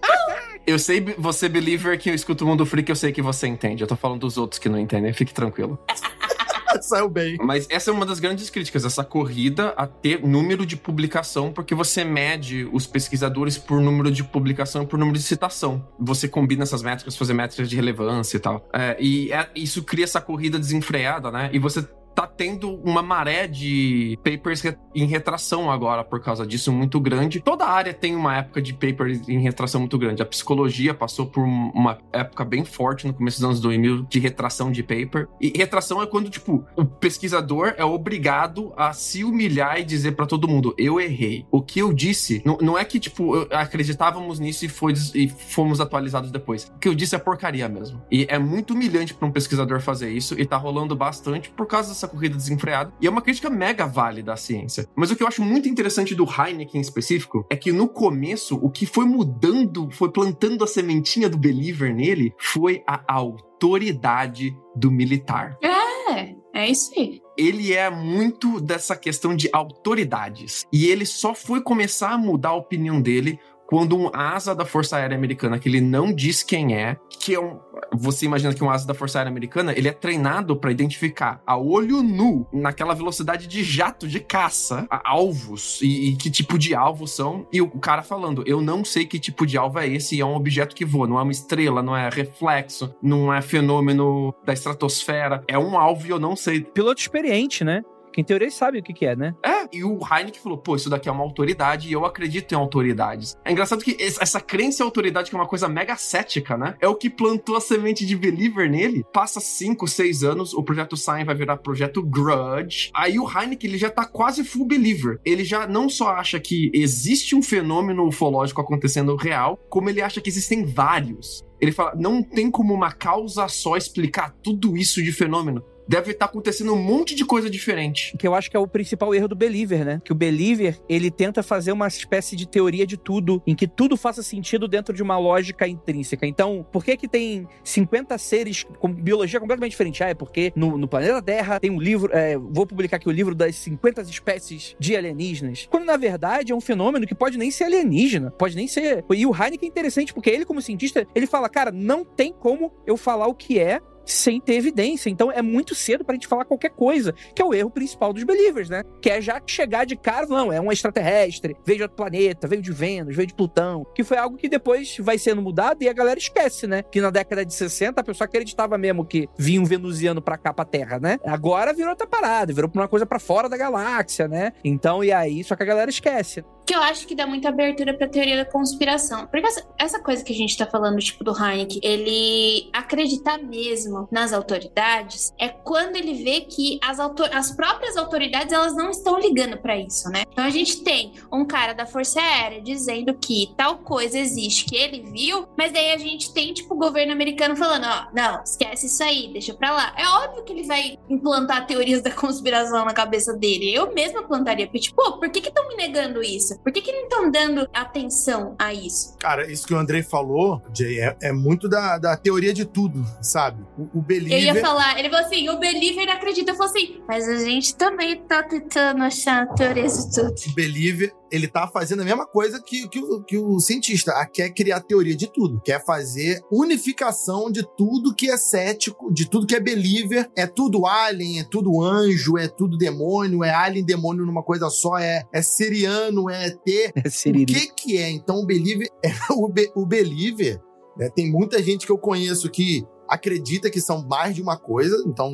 [0.65, 3.83] Eu sei, você believer, que eu escuto o Mundo Freak, eu sei que você entende.
[3.83, 5.77] Eu tô falando dos outros que não entendem, fique tranquilo.
[6.83, 7.37] Saiu bem.
[7.41, 11.75] Mas essa é uma das grandes críticas, essa corrida a ter número de publicação, porque
[11.75, 15.87] você mede os pesquisadores por número de publicação e por número de citação.
[15.99, 18.69] Você combina essas métricas, fazer métricas de relevância e tal.
[18.73, 21.51] É, e é- isso cria essa corrida desenfreada, né?
[21.53, 24.63] E você tá tendo uma maré de papers
[24.95, 27.41] em retração agora por causa disso muito grande.
[27.41, 30.23] Toda área tem uma época de papers em retração muito grande.
[30.23, 34.19] A psicologia passou por um- uma época bem forte no começo dos anos 2000 de
[34.19, 35.29] retração de paper.
[35.41, 40.27] E retração é quando, tipo, o pesquisador é obrigado a se humilhar e dizer pra
[40.27, 41.47] todo mundo: eu errei.
[41.51, 45.81] O que eu disse não, não é que, tipo, acreditávamos nisso e, foi, e fomos
[45.81, 46.71] atualizados depois.
[46.75, 48.03] O que eu disse é porcaria mesmo.
[48.11, 51.95] E é muito humilhante pra um pesquisador fazer isso e tá rolando bastante por causa
[52.03, 52.93] dessa corrida desenfreada.
[53.01, 54.87] E é uma crítica mega válida à ciência.
[54.97, 58.57] Mas o que eu acho muito interessante do Heineken em específico é que no começo,
[58.57, 64.91] o que foi mudando, foi plantando a sementinha do believer nele, foi a autoridade do
[64.91, 67.21] militar É, é isso aí.
[67.39, 70.67] ele é muito dessa questão de autoridades.
[70.73, 73.39] E ele só foi começar a mudar a opinião dele
[73.73, 77.41] quando um asa da Força Aérea Americana, que ele não diz quem é, que é
[77.41, 77.59] um.
[77.95, 81.57] Você imagina que um asa da Força Aérea Americana, ele é treinado para identificar a
[81.57, 87.13] olho nu, naquela velocidade de jato de caça, alvos e, e que tipo de alvos
[87.13, 87.47] são.
[87.51, 90.27] E o cara falando, eu não sei que tipo de alvo é esse, e é
[90.27, 94.53] um objeto que voa, não é uma estrela, não é reflexo, não é fenômeno da
[94.53, 97.83] estratosfera, é um alvo e eu não sei Piloto experiente, né?
[98.13, 99.35] Que em teoria sabe o que, que é, né?
[99.45, 102.55] é, e o Heineken falou, pô, isso daqui é uma autoridade e eu acredito em
[102.57, 103.37] autoridades.
[103.45, 106.75] É engraçado que es- essa crença em autoridade, que é uma coisa mega cética, né?
[106.81, 109.05] É o que plantou a semente de believer nele.
[109.13, 112.91] Passa 5, 6 anos, o projeto Sign vai virar projeto Grudge.
[112.95, 115.19] Aí o Heineken, ele já tá quase full believer.
[115.25, 120.21] Ele já não só acha que existe um fenômeno ufológico acontecendo real, como ele acha
[120.21, 121.43] que existem vários.
[121.61, 125.63] Ele fala, não tem como uma causa só explicar tudo isso de fenômeno.
[125.87, 128.17] Deve estar tá acontecendo um monte de coisa diferente.
[128.17, 130.01] Que eu acho que é o principal erro do Believer, né?
[130.05, 133.97] Que o Believer, ele tenta fazer uma espécie de teoria de tudo, em que tudo
[133.97, 136.27] faça sentido dentro de uma lógica intrínseca.
[136.27, 140.03] Então, por que que tem 50 seres com biologia completamente diferente?
[140.03, 143.13] Ah, é porque no, no planeta Terra tem um livro, é, vou publicar aqui o
[143.13, 145.67] livro das 50 espécies de alienígenas.
[145.71, 149.05] Quando, na verdade, é um fenômeno que pode nem ser alienígena, pode nem ser...
[149.11, 152.73] E o Heineken é interessante, porque ele, como cientista, ele fala, cara, não tem como
[152.87, 155.11] eu falar o que é sem ter evidência.
[155.11, 158.25] Então é muito cedo pra gente falar qualquer coisa, que é o erro principal dos
[158.25, 158.83] believers, né?
[159.01, 162.63] Que é já chegar de cara, não, é um extraterrestre, veio de outro planeta, veio
[162.63, 165.93] de Vênus, veio de Plutão, que foi algo que depois vai sendo mudado e a
[165.93, 166.83] galera esquece, né?
[166.83, 170.53] Que na década de 60 a pessoa acreditava mesmo que vinha um venusiano pra cá,
[170.53, 171.19] pra Terra, né?
[171.25, 174.53] Agora virou outra parada, virou uma coisa para fora da galáxia, né?
[174.65, 177.95] Então, e aí, só que a galera esquece que eu acho que dá muita abertura
[177.95, 179.27] pra teoria da conspiração.
[179.27, 184.09] Porque essa, essa, coisa que a gente tá falando, tipo, do Heineken, ele acreditar mesmo
[184.11, 189.19] nas autoridades é quando ele vê que as, autor as próprias autoridades, elas não estão
[189.19, 190.23] ligando para isso, né?
[190.33, 194.77] Então a gente tem um cara da Força Aérea dizendo que tal coisa existe, que
[194.77, 198.87] ele viu, mas daí a gente tem, tipo, o governo americano falando, ó, não, esquece
[198.87, 199.95] isso aí, deixa pra lá.
[199.97, 203.73] É óbvio que ele vai implantar teorias da conspiração na cabeça dele.
[203.73, 206.52] Eu mesma plantaria, porque, tipo, pô, por que que estão me negando isso?
[206.53, 206.61] Isso?
[206.61, 209.17] Por que, que não estão dando atenção a isso?
[209.19, 213.05] Cara, isso que o Andrei falou, Jay, é, é muito da, da teoria de tudo,
[213.21, 213.63] sabe?
[213.77, 214.39] O, o Believer...
[214.39, 216.53] Eu ia falar, ele falou assim, o Believer acredita.
[216.53, 220.35] Eu falei assim, mas a gente também tá tentando achar teorias de tudo.
[220.49, 224.51] O Believer ele tá fazendo a mesma coisa que, que, o, que o cientista, quer
[224.51, 229.55] criar teoria de tudo, quer fazer unificação de tudo que é cético, de tudo que
[229.55, 234.43] é believer, é tudo alien, é tudo anjo, é tudo demônio, é alien, demônio numa
[234.43, 236.61] coisa só, é, é siriano, é ET.
[236.67, 238.11] É o que que é?
[238.11, 240.61] Então o believer, é, o, be, o believer,
[240.99, 244.97] né, tem muita gente que eu conheço que acredita que são mais de uma coisa,
[245.07, 245.31] então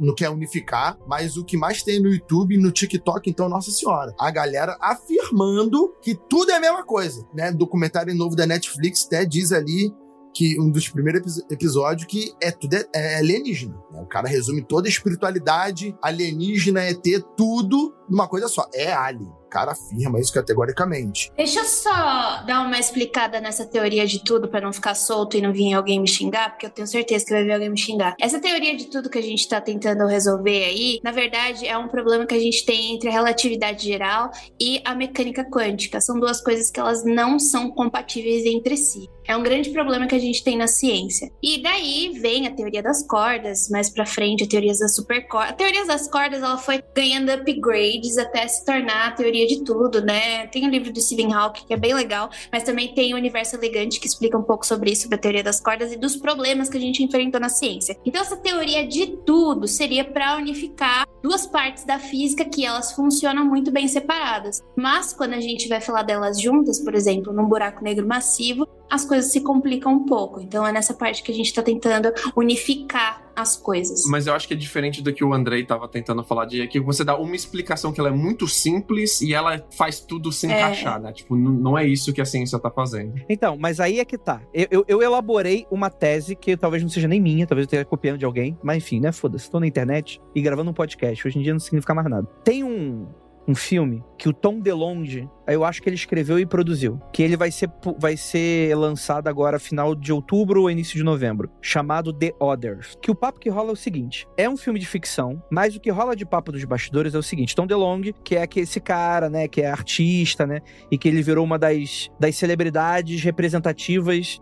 [0.00, 3.70] não, quer unificar, mas o que mais tem no YouTube e no TikTok, então, nossa
[3.70, 7.52] senhora, a galera afirmando que tudo é a mesma coisa, né?
[7.52, 9.94] Documentário novo da Netflix até diz ali
[10.34, 13.76] que um dos primeiros episódios que é tudo é, é alienígena.
[13.92, 14.00] Né?
[14.02, 17.04] O cara resume toda a espiritualidade, alienígena, ET,
[17.36, 18.68] tudo numa coisa só.
[18.74, 21.30] É alien cara afirma isso categoricamente.
[21.36, 25.42] Deixa eu só dar uma explicada nessa teoria de tudo para não ficar solto e
[25.42, 28.14] não vir alguém me xingar, porque eu tenho certeza que vai vir alguém me xingar.
[28.20, 31.88] Essa teoria de tudo que a gente tá tentando resolver aí, na verdade, é um
[31.88, 36.00] problema que a gente tem entre a relatividade geral e a mecânica quântica.
[36.00, 39.08] São duas coisas que elas não são compatíveis entre si.
[39.26, 41.30] É um grande problema que a gente tem na ciência.
[41.40, 45.50] E daí vem a teoria das cordas, mais para frente a teoria das supercordas.
[45.50, 50.00] A teoria das cordas ela foi ganhando upgrades até se tornar a teoria de tudo,
[50.00, 50.46] né?
[50.48, 53.56] Tem o livro do Stephen Hawking que é bem legal, mas também tem o Universo
[53.56, 56.68] Elegante que explica um pouco sobre isso, sobre a teoria das cordas e dos problemas
[56.68, 57.96] que a gente enfrentou na ciência.
[58.04, 63.44] Então essa teoria de tudo seria para unificar duas partes da física que elas funcionam
[63.44, 64.62] muito bem separadas.
[64.76, 69.04] Mas quando a gente vai falar delas juntas, por exemplo, num buraco negro massivo, as
[69.04, 70.40] coisas se complicam um pouco.
[70.40, 74.04] Então é nessa parte que a gente está tentando unificar as coisas.
[74.06, 76.80] Mas eu acho que é diferente do que o Andrei estava tentando falar de que
[76.80, 80.50] você dá uma explicação que ela é muito simples e ela faz tudo se é.
[80.50, 81.00] encaixar, é.
[81.00, 81.12] né?
[81.12, 83.14] Tipo, não é isso que a ciência está fazendo.
[83.28, 84.42] Então, mas aí é que tá.
[84.52, 87.84] Eu, eu, eu, elaborei uma tese que talvez não seja nem minha, talvez eu esteja
[87.84, 89.12] copiando de alguém, mas enfim, né?
[89.12, 89.50] Foda-se.
[89.50, 91.26] Tô na internet e gravando um podcast.
[91.26, 92.26] Hoje em dia não significa mais nada.
[92.44, 93.06] Tem um,
[93.50, 97.36] um filme que o Tom DeLonge, eu acho que ele escreveu e produziu, que ele
[97.36, 102.32] vai ser, vai ser lançado agora final de outubro ou início de novembro, chamado The
[102.38, 102.96] Others.
[103.02, 105.80] Que o papo que rola é o seguinte, é um filme de ficção, mas o
[105.80, 109.28] que rola de papo dos bastidores é o seguinte, Tom DeLonge, que é esse cara,
[109.28, 114.40] né, que é artista, né, e que ele virou uma das, das celebridades representativas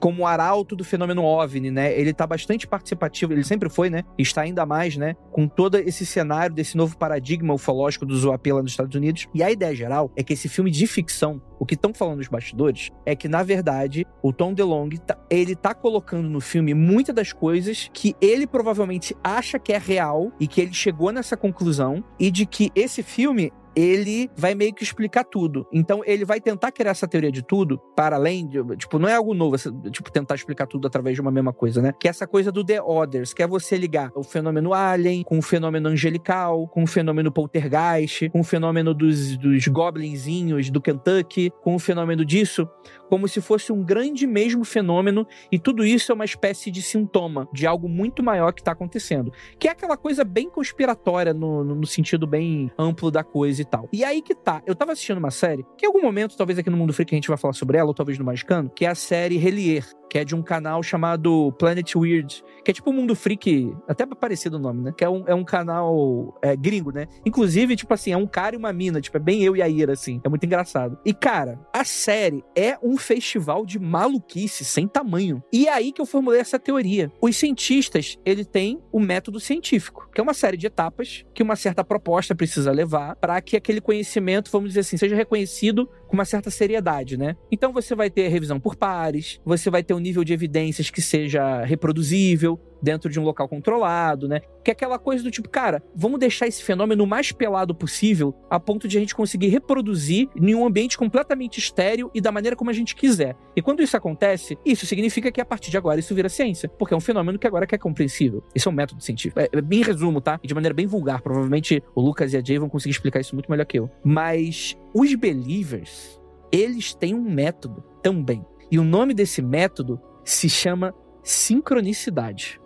[0.00, 1.98] como arauto do fenômeno OVNI, né?
[1.98, 4.02] Ele tá bastante participativo, ele sempre foi, né?
[4.18, 5.14] Está ainda mais, né?
[5.30, 9.26] Com todo esse cenário desse novo paradigma ufológico do Zoapê lá nos Estados Unidos.
[9.34, 12.28] E a ideia geral é que esse filme de ficção, o que estão falando os
[12.28, 17.14] bastidores, é que, na verdade, o Tom DeLonge, tá, ele tá colocando no filme muitas
[17.14, 22.02] das coisas que ele provavelmente acha que é real e que ele chegou nessa conclusão
[22.18, 25.66] e de que esse filme ele vai meio que explicar tudo.
[25.72, 29.14] Então, ele vai tentar criar essa teoria de tudo, para além de, tipo, não é
[29.14, 29.56] algo novo,
[29.90, 31.92] tipo, tentar explicar tudo através de uma mesma coisa, né?
[31.98, 35.38] Que é essa coisa do The Others, que é você ligar o fenômeno alien com
[35.38, 41.52] o fenômeno angelical, com o fenômeno poltergeist, com o fenômeno dos, dos goblinzinhos do Kentucky,
[41.62, 42.68] com o fenômeno disso,
[43.08, 47.48] como se fosse um grande mesmo fenômeno, e tudo isso é uma espécie de sintoma
[47.52, 49.32] de algo muito maior que está acontecendo.
[49.58, 53.64] Que é aquela coisa bem conspiratória no, no, no sentido bem amplo da coisa e
[53.64, 53.88] tal.
[53.92, 56.70] E aí que tá, eu tava assistindo uma série, que em algum momento, talvez aqui
[56.70, 58.88] no Mundo Freak a gente vai falar sobre ela, ou talvez no Magicano, que é
[58.88, 59.84] a série Relier.
[60.10, 64.04] Que é de um canal chamado Planet Weird, que é tipo um mundo freak, até
[64.04, 64.94] parecido o nome, né?
[64.94, 67.06] Que é um, é um canal é, gringo, né?
[67.24, 69.68] Inclusive, tipo assim, é um cara e uma mina, tipo, é bem eu e a
[69.68, 70.20] Ira, assim.
[70.24, 70.98] É muito engraçado.
[71.04, 75.42] E, cara, a série é um festival de maluquice sem tamanho.
[75.52, 77.10] E é aí que eu formulei essa teoria.
[77.22, 81.54] Os cientistas, ele tem o método científico, que é uma série de etapas que uma
[81.54, 86.24] certa proposta precisa levar para que aquele conhecimento, vamos dizer assim, seja reconhecido com uma
[86.24, 87.36] certa seriedade, né?
[87.52, 91.00] Então você vai ter revisão por pares, você vai ter um nível de evidências que
[91.00, 94.40] seja reproduzível, dentro de um local controlado, né?
[94.64, 98.60] Que é aquela coisa do tipo, cara, vamos deixar esse fenômeno mais pelado possível, a
[98.60, 102.70] ponto de a gente conseguir reproduzir em um ambiente completamente estéreo e da maneira como
[102.70, 103.36] a gente quiser.
[103.56, 106.94] E quando isso acontece, isso significa que a partir de agora isso vira ciência, porque
[106.94, 108.42] é um fenômeno que agora é, compreensível.
[108.54, 109.40] Isso é um método científico.
[109.40, 110.38] É, é bem resumo, tá?
[110.42, 111.22] E de maneira bem vulgar.
[111.22, 113.90] Provavelmente o Lucas e a Jay vão conseguir explicar isso muito melhor que eu.
[114.04, 116.20] Mas os believers,
[116.52, 118.44] eles têm um método também.
[118.70, 122.60] E o nome desse método se chama sincronicidade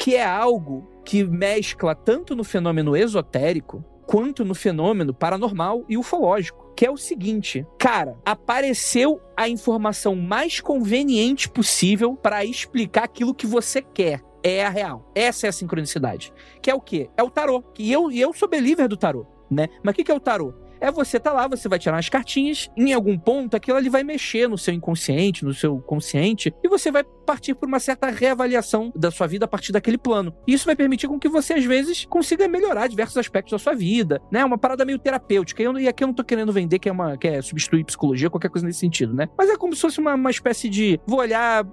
[0.00, 6.72] que é algo que mescla tanto no fenômeno esotérico quanto no fenômeno paranormal e ufológico.
[6.74, 13.46] Que é o seguinte, cara, apareceu a informação mais conveniente possível para explicar aquilo que
[13.46, 15.12] você quer é a real.
[15.14, 16.32] Essa é a sincronicidade.
[16.62, 17.10] Que é o quê?
[17.14, 17.62] É o tarô.
[17.78, 19.68] E eu, eu sou believer do tarô, né?
[19.84, 20.54] Mas o que, que é o tarô?
[20.80, 24.02] é você tá lá, você vai tirar umas cartinhas, em algum ponto aquilo ali vai
[24.02, 28.92] mexer no seu inconsciente, no seu consciente, e você vai partir por uma certa reavaliação
[28.96, 30.34] da sua vida a partir daquele plano.
[30.48, 33.72] E isso vai permitir com que você, às vezes, consiga melhorar diversos aspectos da sua
[33.72, 34.44] vida, né?
[34.44, 35.62] Uma parada meio terapêutica.
[35.62, 38.50] E aqui eu não tô querendo vender que é uma que é substituir psicologia, qualquer
[38.50, 39.28] coisa nesse sentido, né?
[39.38, 41.64] Mas é como se fosse uma, uma espécie de vou olhar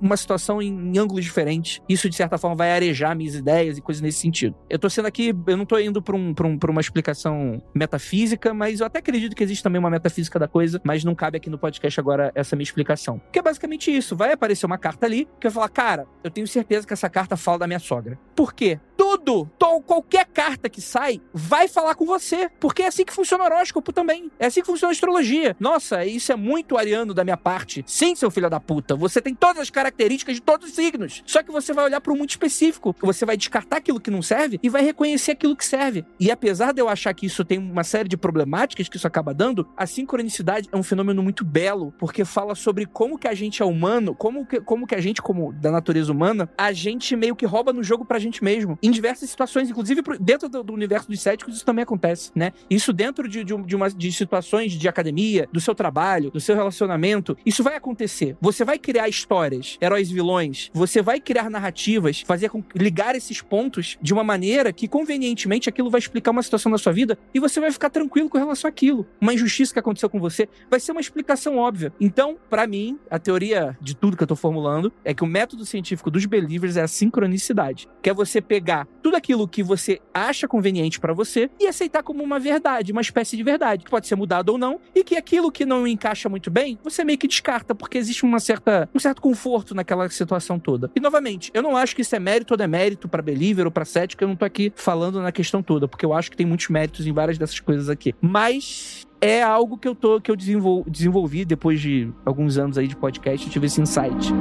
[0.00, 1.80] uma situação em, ângulos diferentes.
[1.88, 4.54] Isso, de certa forma, vai arejar minhas ideias e coisas nesse sentido.
[4.68, 7.62] Eu tô sendo aqui, eu não tô indo pra, um, pra, um, pra uma explicação
[7.74, 11.36] metafísica, mas eu até acredito que existe também uma metafísica da coisa, mas não cabe
[11.36, 13.20] aqui no podcast agora essa minha explicação.
[13.32, 14.16] Que é basicamente isso.
[14.16, 17.36] Vai aparecer uma carta ali que vai falar, cara, eu tenho certeza que essa carta
[17.36, 18.18] fala da minha sogra.
[18.34, 18.78] Por quê?
[19.02, 19.50] Tudo,
[19.84, 22.48] qualquer carta que sai, vai falar com você.
[22.60, 24.30] Porque é assim que funciona o horóscopo também.
[24.38, 25.56] É assim que funciona a astrologia.
[25.58, 27.82] Nossa, isso é muito ariano da minha parte.
[27.84, 28.94] Sim, seu filho da puta.
[28.94, 31.20] Você tem todas as características de todos os signos.
[31.26, 32.94] Só que você vai olhar para um muito específico.
[33.02, 36.04] Você vai descartar aquilo que não serve e vai reconhecer aquilo que serve.
[36.20, 39.34] E apesar de eu achar que isso tem uma série de problemáticas que isso acaba
[39.34, 43.62] dando, a sincronicidade é um fenômeno muito belo, porque fala sobre como que a gente
[43.62, 47.34] é humano, como que, como que a gente, como da natureza humana, a gente meio
[47.34, 48.78] que rouba no jogo pra gente mesmo.
[48.80, 52.52] Em diversas situações, inclusive dentro do, universo dos céticos, isso também acontece, né?
[52.70, 56.54] Isso dentro de, de, de, uma, de situações de academia, do seu trabalho, do seu
[56.54, 58.36] relacionamento, isso vai acontecer.
[58.40, 63.14] Você vai criar histórias histórias, heróis e vilões, você vai criar narrativas, fazer com, ligar
[63.14, 67.18] esses pontos de uma maneira que convenientemente aquilo vai explicar uma situação da sua vida
[67.32, 69.06] e você vai ficar tranquilo com relação àquilo.
[69.20, 71.92] Uma injustiça que aconteceu com você vai ser uma explicação óbvia.
[72.00, 75.64] Então, para mim, a teoria de tudo que eu tô formulando é que o método
[75.64, 80.46] científico dos believers é a sincronicidade, que é você pegar tudo aquilo que você acha
[80.46, 84.16] conveniente para você e aceitar como uma verdade, uma espécie de verdade, que pode ser
[84.16, 87.74] mudado ou não, e que aquilo que não encaixa muito bem, você meio que descarta,
[87.74, 90.90] porque existe uma certa, um certo conforto naquela situação toda.
[90.94, 93.84] E novamente, eu não acho que isso é mérito ou demérito para believer ou para
[93.84, 96.68] cético, eu não tô aqui falando na questão toda, porque eu acho que tem muitos
[96.68, 98.14] méritos em várias dessas coisas aqui.
[98.20, 102.88] Mas é algo que eu tô que eu desenvol, desenvolvi depois de alguns anos aí
[102.88, 104.32] de podcast, eu tive esse insight.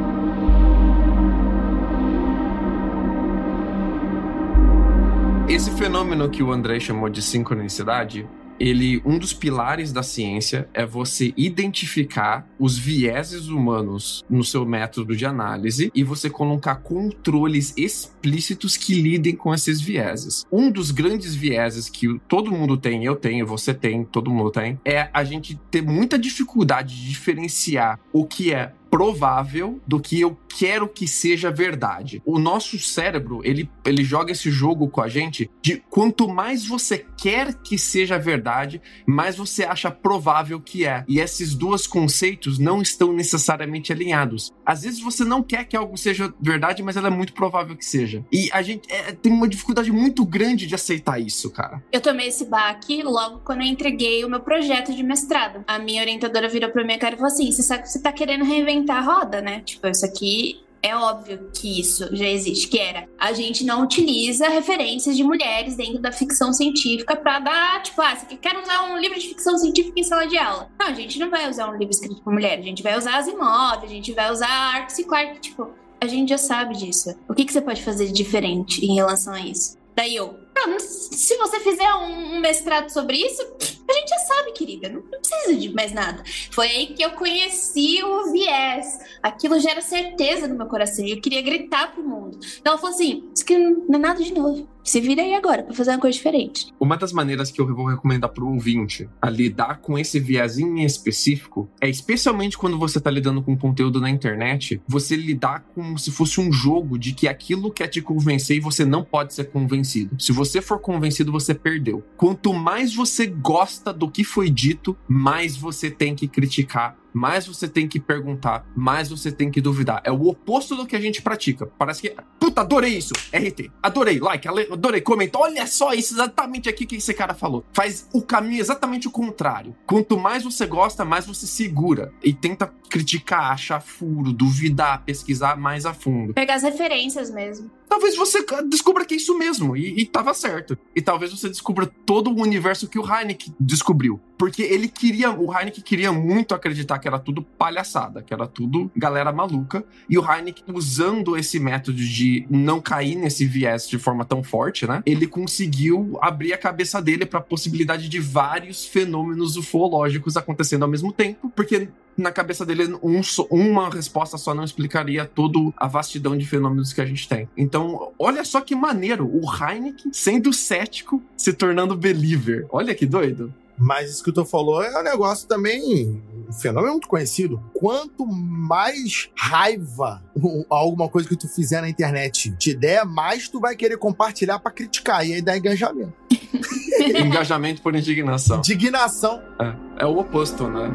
[5.51, 8.25] Esse fenômeno que o André chamou de sincronicidade,
[8.57, 15.13] ele um dos pilares da ciência é você identificar os vieses humanos no seu método
[15.13, 20.45] de análise e você colocar controles explícitos que lidem com esses vieses.
[20.49, 24.79] Um dos grandes vieses que todo mundo tem, eu tenho, você tem, todo mundo tem,
[24.85, 30.37] é a gente ter muita dificuldade de diferenciar o que é provável do que eu
[30.51, 32.21] quero que seja verdade.
[32.25, 37.05] O nosso cérebro, ele, ele joga esse jogo com a gente de quanto mais você
[37.17, 41.03] quer que seja verdade, mais você acha provável que é.
[41.07, 44.51] E esses dois conceitos não estão necessariamente alinhados.
[44.65, 47.85] Às vezes você não quer que algo seja verdade, mas ela é muito provável que
[47.85, 48.23] seja.
[48.31, 51.83] E a gente é, tem uma dificuldade muito grande de aceitar isso, cara.
[51.91, 55.63] Eu tomei esse baque logo quando eu entreguei o meu projeto de mestrado.
[55.67, 58.43] A minha orientadora virou pra mim e falou assim: você sabe que você tá querendo
[58.43, 59.61] reinventar a roda, né?
[59.61, 60.40] Tipo, isso aqui
[60.83, 65.75] é óbvio que isso já existe, que era a gente não utiliza referências de mulheres
[65.75, 69.57] dentro da ficção científica para dar, tipo, ah, você quer usar um livro de ficção
[69.57, 70.71] científica em sala de aula?
[70.79, 73.17] Não, a gente não vai usar um livro escrito por mulher, a gente vai usar
[73.17, 75.03] as imóveis, a gente vai usar Arthur C.
[75.03, 75.69] Clarke, tipo,
[75.99, 77.13] a gente já sabe disso.
[77.29, 79.77] O que, que você pode fazer de diferente em relação a isso?
[79.95, 80.35] Daí eu,
[80.79, 85.73] se você fizer um mestrado sobre isso, a gente já sabe, querida, não precisa de
[85.73, 86.23] mais nada.
[86.51, 88.97] Foi aí que eu conheci o viés.
[89.21, 91.05] Aquilo gera certeza no meu coração.
[91.05, 92.39] E eu queria gritar pro mundo.
[92.59, 94.67] Então ela falou assim: Isso que não é nada de novo.
[94.83, 96.67] Se vira aí agora pra fazer uma coisa diferente.
[96.79, 100.83] Uma das maneiras que eu vou recomendar pro ouvinte a lidar com esse viazinho em
[100.83, 106.09] específico é especialmente quando você tá lidando com conteúdo na internet, você lidar como se
[106.09, 110.15] fosse um jogo de que aquilo quer te convencer e você não pode ser convencido.
[110.19, 112.03] Se você for convencido, você perdeu.
[112.17, 117.67] Quanto mais você gosta do que foi dito, mais você tem que criticar mais você
[117.67, 120.01] tem que perguntar, mais você tem que duvidar.
[120.03, 121.67] É o oposto do que a gente pratica.
[121.77, 123.13] Parece que, puta, adorei isso.
[123.33, 123.71] RT.
[123.81, 125.39] Adorei, like, adorei, comenta.
[125.39, 127.65] Olha só isso exatamente aqui que esse cara falou.
[127.73, 129.75] Faz o caminho exatamente o contrário.
[129.85, 135.85] Quanto mais você gosta, mais você segura e tenta criticar, achar furo, duvidar, pesquisar mais
[135.85, 136.33] a fundo.
[136.33, 137.69] Pegar as referências mesmo.
[137.91, 140.77] Talvez você descubra que é isso mesmo e, e tava certo.
[140.95, 144.17] E talvez você descubra todo o universo que o Heineken descobriu.
[144.37, 148.89] Porque ele queria, o Heineken queria muito acreditar que era tudo palhaçada, que era tudo
[148.95, 149.83] galera maluca.
[150.09, 154.87] E o Heineken, usando esse método de não cair nesse viés de forma tão forte,
[154.87, 155.03] né?
[155.05, 160.89] Ele conseguiu abrir a cabeça dele para a possibilidade de vários fenômenos ufológicos acontecendo ao
[160.89, 166.37] mesmo tempo, porque na cabeça dele, um, uma resposta só não explicaria toda a vastidão
[166.37, 167.49] de fenômenos que a gente tem.
[167.57, 172.65] Então, olha só que maneiro, o Heineken sendo cético, se tornando believer.
[172.69, 173.53] Olha que doido.
[173.77, 177.59] Mas isso que tu falou é um negócio também, um fenômeno muito conhecido.
[177.73, 180.21] Quanto mais raiva
[180.69, 184.71] alguma coisa que tu fizer na internet te der, mais tu vai querer compartilhar para
[184.71, 185.27] criticar.
[185.27, 186.13] E aí dá engajamento.
[187.25, 188.59] engajamento por indignação.
[188.59, 189.41] Indignação.
[189.59, 190.91] É, é o oposto, né?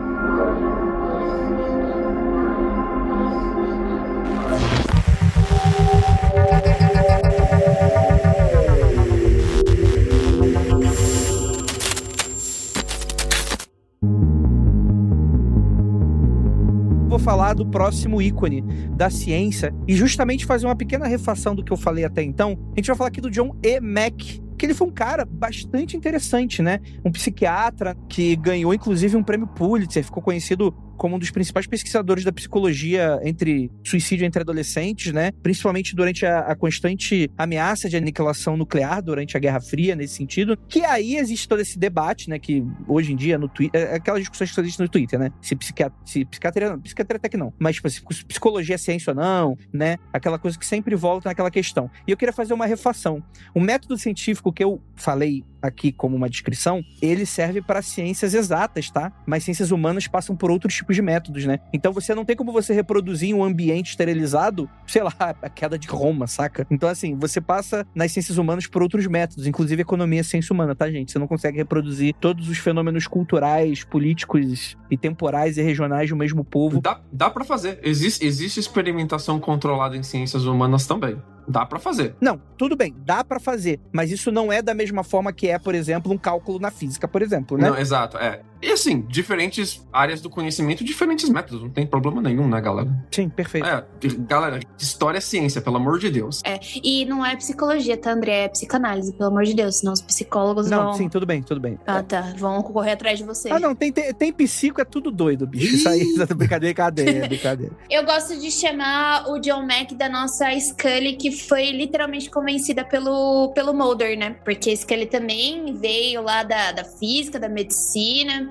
[17.09, 18.63] Vou falar do próximo ícone
[18.97, 22.59] da ciência e justamente fazer uma pequena refação do que eu falei até então.
[22.73, 23.81] A gente vai falar aqui do John E.
[23.81, 26.81] Mack, que ele foi um cara bastante interessante, né?
[27.05, 32.25] Um psiquiatra que ganhou inclusive um prêmio Pulitzer, ficou conhecido como um dos principais pesquisadores
[32.25, 35.33] da psicologia entre suicídio entre adolescentes, né?
[35.43, 40.59] Principalmente durante a, a, constante ameaça de aniquilação nuclear durante a Guerra Fria, nesse sentido.
[40.69, 42.39] Que aí existe todo esse debate, né?
[42.39, 45.31] Que hoje em dia no Twitter, é aquelas discussões que existem no Twitter, né?
[45.41, 49.11] Se, psiquiatria, se psiquiatria, não, psiquiatria até que não, mas tipo, se psicologia é ciência
[49.11, 49.97] ou não, né?
[50.13, 51.91] Aquela coisa que sempre volta naquela questão.
[52.07, 53.23] E eu queria fazer uma refação.
[53.55, 58.91] O método científico que eu falei aqui como uma descrição, ele serve para ciências exatas,
[58.91, 59.13] tá?
[59.27, 61.59] Mas ciências humanas passam por outros tipos de métodos, né?
[61.73, 65.89] Então você não tem como você reproduzir um ambiente esterilizado, sei lá, a queda de
[65.89, 66.67] Roma, saca?
[66.71, 70.75] Então assim, você passa nas ciências humanas por outros métodos, inclusive economia é ciência humana,
[70.75, 71.13] tá, gente?
[71.13, 76.45] Você não consegue reproduzir todos os fenômenos culturais, políticos e temporais e regionais do mesmo
[76.45, 76.81] povo.
[76.81, 77.79] Dá, dá para fazer.
[77.83, 81.21] Existe, existe experimentação controlada em ciências humanas também.
[81.49, 82.15] Dá para fazer.
[82.21, 85.59] Não, tudo bem, dá para fazer, mas isso não é da mesma forma que é,
[85.59, 87.71] por exemplo, um cálculo na física, por exemplo, né?
[87.71, 88.41] Não, exato, é.
[88.63, 92.89] E assim, diferentes áreas do conhecimento, diferentes métodos, não tem problema nenhum, né, galera?
[93.11, 93.67] Sim, perfeito.
[93.67, 93.85] É,
[94.27, 96.41] galera, história é ciência, pelo amor de Deus.
[96.45, 98.45] É, e não é psicologia, tá, André?
[98.45, 100.95] É psicanálise, pelo amor de Deus, senão os psicólogos não, vão...
[100.95, 101.79] sim, tudo bem, tudo bem.
[101.87, 103.51] Ah, tá, vão correr atrás de você.
[103.51, 105.75] Ah, não, tem, tem, tem psico, é tudo doido, bicho.
[105.75, 107.73] Isso aí, brincadeira, brincadeira, brincadeira.
[107.91, 113.53] Eu gosto de chamar o John Mack da nossa Scully, que foi literalmente convencida pelo,
[113.55, 114.37] pelo Mulder, né?
[114.45, 118.51] Porque Scully também veio lá da, da física, da medicina,